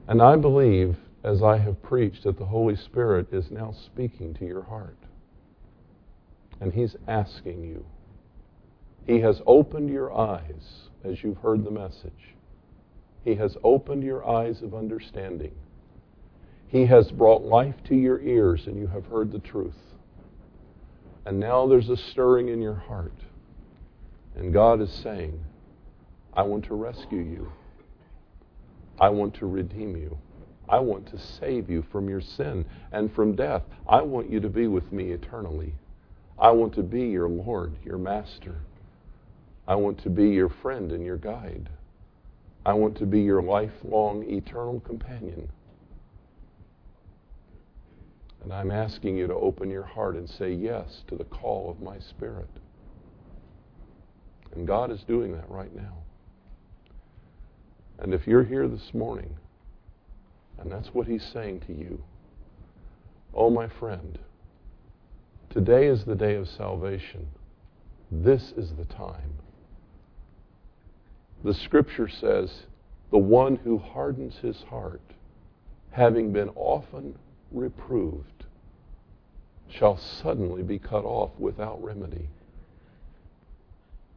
And 0.07 0.21
I 0.21 0.35
believe, 0.35 0.97
as 1.23 1.43
I 1.43 1.57
have 1.57 1.81
preached, 1.81 2.23
that 2.23 2.37
the 2.37 2.45
Holy 2.45 2.75
Spirit 2.75 3.27
is 3.33 3.51
now 3.51 3.73
speaking 3.85 4.33
to 4.35 4.45
your 4.45 4.63
heart. 4.63 4.97
And 6.59 6.73
He's 6.73 6.95
asking 7.07 7.63
you 7.63 7.85
he 9.07 9.21
has 9.21 9.41
opened 9.47 9.89
your 9.89 10.13
eyes 10.13 10.89
as 11.05 11.23
you've 11.23 11.37
heard 11.37 11.63
the 11.63 11.71
message. 11.71 12.35
He 13.23 13.35
has 13.35 13.55
opened 13.63 14.03
your 14.03 14.27
eyes 14.27 14.61
of 14.61 14.75
understanding. 14.75 15.55
He 16.67 16.85
has 16.87 17.09
brought 17.09 17.43
life 17.43 17.75
to 17.85 17.95
your 17.95 18.19
ears 18.19 18.67
and 18.67 18.77
you 18.77 18.87
have 18.87 19.05
heard 19.05 19.31
the 19.31 19.39
truth. 19.39 19.77
And 21.27 21.41
now 21.41 21.67
there's 21.67 21.89
a 21.89 21.97
stirring 21.97 22.47
in 22.47 22.61
your 22.61 22.75
heart. 22.75 23.11
And 24.37 24.53
God 24.53 24.79
is 24.79 24.89
saying, 24.89 25.37
I 26.33 26.43
want 26.43 26.63
to 26.65 26.73
rescue 26.73 27.19
you. 27.19 27.51
I 28.97 29.09
want 29.09 29.33
to 29.35 29.45
redeem 29.45 29.97
you. 29.97 30.17
I 30.69 30.79
want 30.79 31.05
to 31.07 31.19
save 31.19 31.69
you 31.69 31.83
from 31.91 32.07
your 32.07 32.21
sin 32.21 32.63
and 32.93 33.13
from 33.13 33.35
death. 33.35 33.63
I 33.89 34.03
want 34.03 34.29
you 34.29 34.39
to 34.39 34.47
be 34.47 34.67
with 34.67 34.89
me 34.93 35.11
eternally. 35.11 35.73
I 36.39 36.51
want 36.51 36.73
to 36.75 36.83
be 36.83 37.07
your 37.07 37.27
Lord, 37.27 37.75
your 37.83 37.97
Master. 37.97 38.55
I 39.67 39.75
want 39.75 40.01
to 40.03 40.09
be 40.09 40.29
your 40.29 40.49
friend 40.49 40.93
and 40.93 41.03
your 41.03 41.17
guide. 41.17 41.67
I 42.65 42.71
want 42.71 42.97
to 42.99 43.05
be 43.05 43.19
your 43.19 43.41
lifelong, 43.41 44.23
eternal 44.29 44.79
companion. 44.79 45.49
And 48.43 48.53
I'm 48.53 48.71
asking 48.71 49.17
you 49.17 49.27
to 49.27 49.33
open 49.33 49.69
your 49.69 49.83
heart 49.83 50.15
and 50.15 50.29
say 50.29 50.53
yes 50.53 51.03
to 51.07 51.15
the 51.15 51.25
call 51.25 51.69
of 51.69 51.81
my 51.81 51.99
Spirit. 51.99 52.49
And 54.55 54.65
God 54.65 54.91
is 54.91 55.03
doing 55.03 55.33
that 55.33 55.49
right 55.49 55.75
now. 55.75 55.97
And 57.99 58.13
if 58.13 58.27
you're 58.27 58.43
here 58.43 58.67
this 58.67 58.93
morning, 58.93 59.35
and 60.59 60.71
that's 60.71 60.89
what 60.89 61.07
He's 61.07 61.25
saying 61.33 61.61
to 61.67 61.73
you, 61.73 62.01
oh, 63.33 63.49
my 63.49 63.67
friend, 63.67 64.17
today 65.49 65.87
is 65.87 66.05
the 66.05 66.15
day 66.15 66.35
of 66.35 66.47
salvation. 66.47 67.27
This 68.11 68.53
is 68.55 68.71
the 68.77 68.85
time 68.85 69.37
the 71.43 71.53
scripture 71.53 72.09
says, 72.09 72.63
the 73.11 73.17
one 73.17 73.55
who 73.57 73.77
hardens 73.77 74.35
his 74.41 74.63
heart, 74.69 75.01
having 75.91 76.33
been 76.33 76.49
often 76.55 77.17
reproved, 77.51 78.45
shall 79.69 79.97
suddenly 79.97 80.63
be 80.63 80.79
cut 80.79 81.05
off 81.05 81.31
without 81.37 81.83
remedy. 81.83 82.29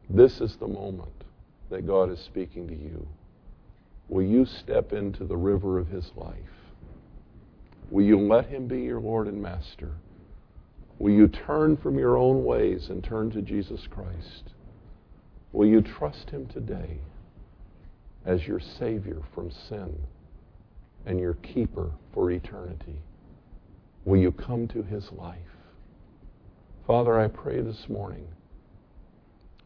This 0.09 0.41
is 0.41 0.55
the 0.57 0.67
moment 0.67 1.23
that 1.69 1.87
God 1.87 2.11
is 2.11 2.19
speaking 2.19 2.67
to 2.67 2.75
you. 2.75 3.07
Will 4.09 4.23
you 4.23 4.45
step 4.45 4.91
into 4.91 5.23
the 5.25 5.37
river 5.37 5.79
of 5.79 5.87
his 5.87 6.11
life? 6.15 6.35
Will 7.89 8.03
you 8.03 8.19
let 8.19 8.47
him 8.47 8.67
be 8.67 8.81
your 8.81 8.99
Lord 8.99 9.27
and 9.27 9.41
Master? 9.41 9.91
Will 10.99 11.13
you 11.13 11.27
turn 11.27 11.77
from 11.77 11.97
your 11.97 12.17
own 12.17 12.43
ways 12.43 12.89
and 12.89 13.03
turn 13.03 13.31
to 13.31 13.41
Jesus 13.41 13.87
Christ? 13.89 14.51
Will 15.53 15.67
you 15.67 15.81
trust 15.81 16.29
him 16.29 16.47
today? 16.47 16.99
as 18.25 18.47
your 18.47 18.59
Savior 18.59 19.21
from 19.33 19.51
sin 19.51 19.95
and 21.05 21.19
your 21.19 21.33
keeper 21.35 21.91
for 22.13 22.31
eternity. 22.31 22.95
Will 24.05 24.19
you 24.19 24.31
come 24.31 24.67
to 24.69 24.81
his 24.83 25.11
life? 25.11 25.37
Father, 26.87 27.19
I 27.19 27.27
pray 27.27 27.61
this 27.61 27.87
morning 27.87 28.27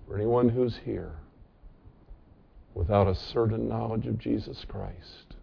for 0.06 0.16
anyone 0.16 0.50
who's 0.50 0.78
here 0.86 1.14
without 2.74 3.08
a 3.08 3.16
certain 3.16 3.68
knowledge 3.68 4.06
of 4.06 4.20
Jesus 4.20 4.66
Christ, 4.68 5.36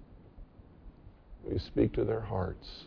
will 1.43 1.55
you 1.55 1.59
speak 1.59 1.93
to 1.95 2.05
their 2.05 2.21
hearts? 2.21 2.85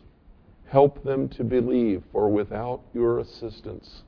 Help 0.68 1.02
them 1.04 1.28
to 1.30 1.44
believe, 1.44 2.02
for 2.12 2.28
without 2.28 2.80
your 2.94 3.18
assistance, 3.18 4.02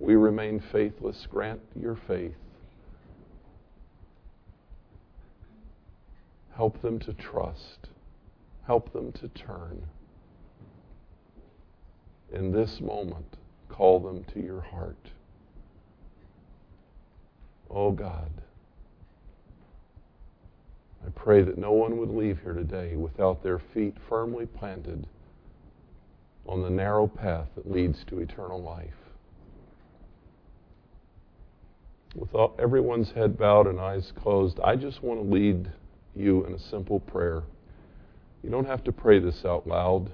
we 0.00 0.16
remain 0.16 0.60
faithless. 0.60 1.26
Grant 1.30 1.60
your 1.80 1.96
faith. 2.06 2.34
Help 6.54 6.80
them 6.82 6.98
to 6.98 7.12
trust. 7.14 7.88
Help 8.66 8.92
them 8.92 9.12
to 9.12 9.28
turn. 9.28 9.86
In 12.32 12.52
this 12.52 12.80
moment, 12.80 13.36
call 13.68 14.00
them 14.00 14.24
to 14.34 14.40
your 14.40 14.60
heart. 14.60 15.10
Oh 17.70 17.90
God, 17.90 18.30
I 21.06 21.10
pray 21.10 21.42
that 21.42 21.58
no 21.58 21.72
one 21.72 21.98
would 21.98 22.10
leave 22.10 22.40
here 22.42 22.54
today 22.54 22.96
without 22.96 23.42
their 23.42 23.58
feet 23.58 23.94
firmly 24.08 24.46
planted 24.46 25.06
on 26.46 26.62
the 26.62 26.70
narrow 26.70 27.06
path 27.06 27.46
that 27.54 27.70
leads 27.70 28.04
to 28.04 28.20
eternal 28.20 28.62
life. 28.62 28.94
With 32.14 32.34
all, 32.34 32.54
everyone's 32.58 33.12
head 33.12 33.38
bowed 33.38 33.66
and 33.66 33.78
eyes 33.78 34.12
closed, 34.22 34.58
I 34.60 34.76
just 34.76 35.02
want 35.02 35.20
to 35.20 35.34
lead 35.34 35.70
you 36.16 36.44
in 36.46 36.54
a 36.54 36.58
simple 36.58 37.00
prayer. 37.00 37.42
You 38.42 38.50
don't 38.50 38.66
have 38.66 38.82
to 38.84 38.92
pray 38.92 39.18
this 39.18 39.44
out 39.44 39.66
loud. 39.66 40.10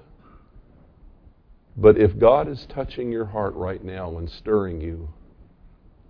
But 1.77 1.97
if 1.97 2.17
God 2.17 2.47
is 2.47 2.65
touching 2.69 3.11
your 3.11 3.25
heart 3.25 3.53
right 3.55 3.83
now 3.83 4.17
and 4.17 4.29
stirring 4.29 4.79
you, 4.79 5.09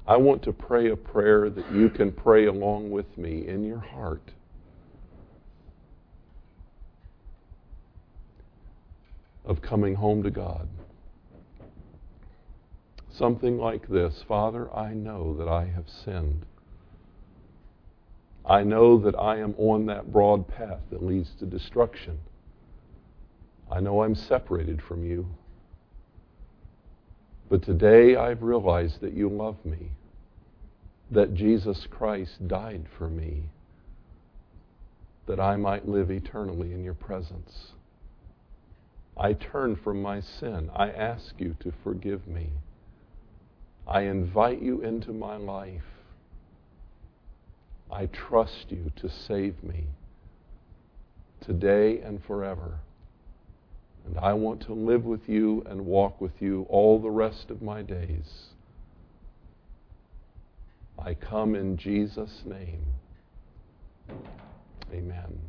I 0.08 0.18
want 0.18 0.44
to 0.44 0.54
pray 0.54 0.92
a 0.92 0.96
prayer 0.96 1.50
that 1.50 1.72
you 1.72 1.90
can 1.90 2.12
pray 2.12 2.46
along 2.46 2.92
with 2.92 3.18
me 3.18 3.48
in 3.48 3.64
your 3.64 3.80
heart. 3.80 4.32
Of 9.44 9.62
coming 9.62 9.96
home 9.96 10.22
to 10.24 10.30
God. 10.30 10.68
Something 13.12 13.58
like 13.58 13.88
this 13.88 14.24
Father, 14.28 14.72
I 14.76 14.94
know 14.94 15.36
that 15.38 15.48
I 15.48 15.66
have 15.66 15.90
sinned. 15.90 16.46
I 18.46 18.64
know 18.64 19.00
that 19.00 19.16
I 19.16 19.40
am 19.40 19.56
on 19.58 19.88
that 19.88 20.12
broad 20.12 20.48
path 20.48 20.82
that 20.92 21.04
leads 21.04 21.32
to 21.40 21.46
destruction. 21.46 22.20
I 23.72 23.80
know 23.80 24.04
I'm 24.04 24.14
separated 24.14 24.84
from 24.84 25.04
you. 25.04 25.28
But 27.50 27.62
today 27.62 28.16
I've 28.16 28.42
realized 28.42 29.02
that 29.02 29.14
you 29.14 29.30
love 29.30 29.64
me, 29.64 29.92
that 31.12 31.36
Jesus 31.36 31.88
Christ 31.90 32.48
died 32.48 32.86
for 32.98 33.08
me, 33.08 33.44
that 35.28 35.40
I 35.40 35.56
might 35.56 35.88
live 35.88 36.10
eternally 36.10 36.74
in 36.74 36.84
your 36.84 36.94
presence. 36.94 37.72
I 39.18 39.34
turn 39.34 39.76
from 39.76 40.02
my 40.02 40.20
sin. 40.22 40.70
I 40.76 40.90
ask 40.90 41.36
you 41.38 41.56
to 41.62 41.72
forgive 41.84 42.28
me. 42.28 42.50
I 43.88 44.02
invite 44.02 44.62
you 44.62 44.82
into 44.82 45.14
my 45.14 45.38
life. 45.38 45.84
I 47.92 48.08
trust 48.08 48.66
you 48.70 48.92
to 48.98 49.10
save 49.10 49.64
me 49.64 49.86
today 51.40 52.00
and 52.00 52.24
forever. 52.24 52.80
And 54.06 54.20
I 54.20 54.34
want 54.34 54.62
to 54.68 54.74
live 54.74 55.06
with 55.06 55.28
you 55.28 55.64
and 55.70 55.86
walk 55.86 56.22
with 56.22 56.42
you 56.42 56.66
all 56.70 57.00
the 57.00 57.10
rest 57.10 57.50
of 57.50 57.62
my 57.62 57.82
days. 57.82 58.50
I 60.98 61.14
come 61.14 61.56
in 61.56 61.78
Jesus' 61.78 62.44
name. 62.46 62.86
Amen. 64.94 65.40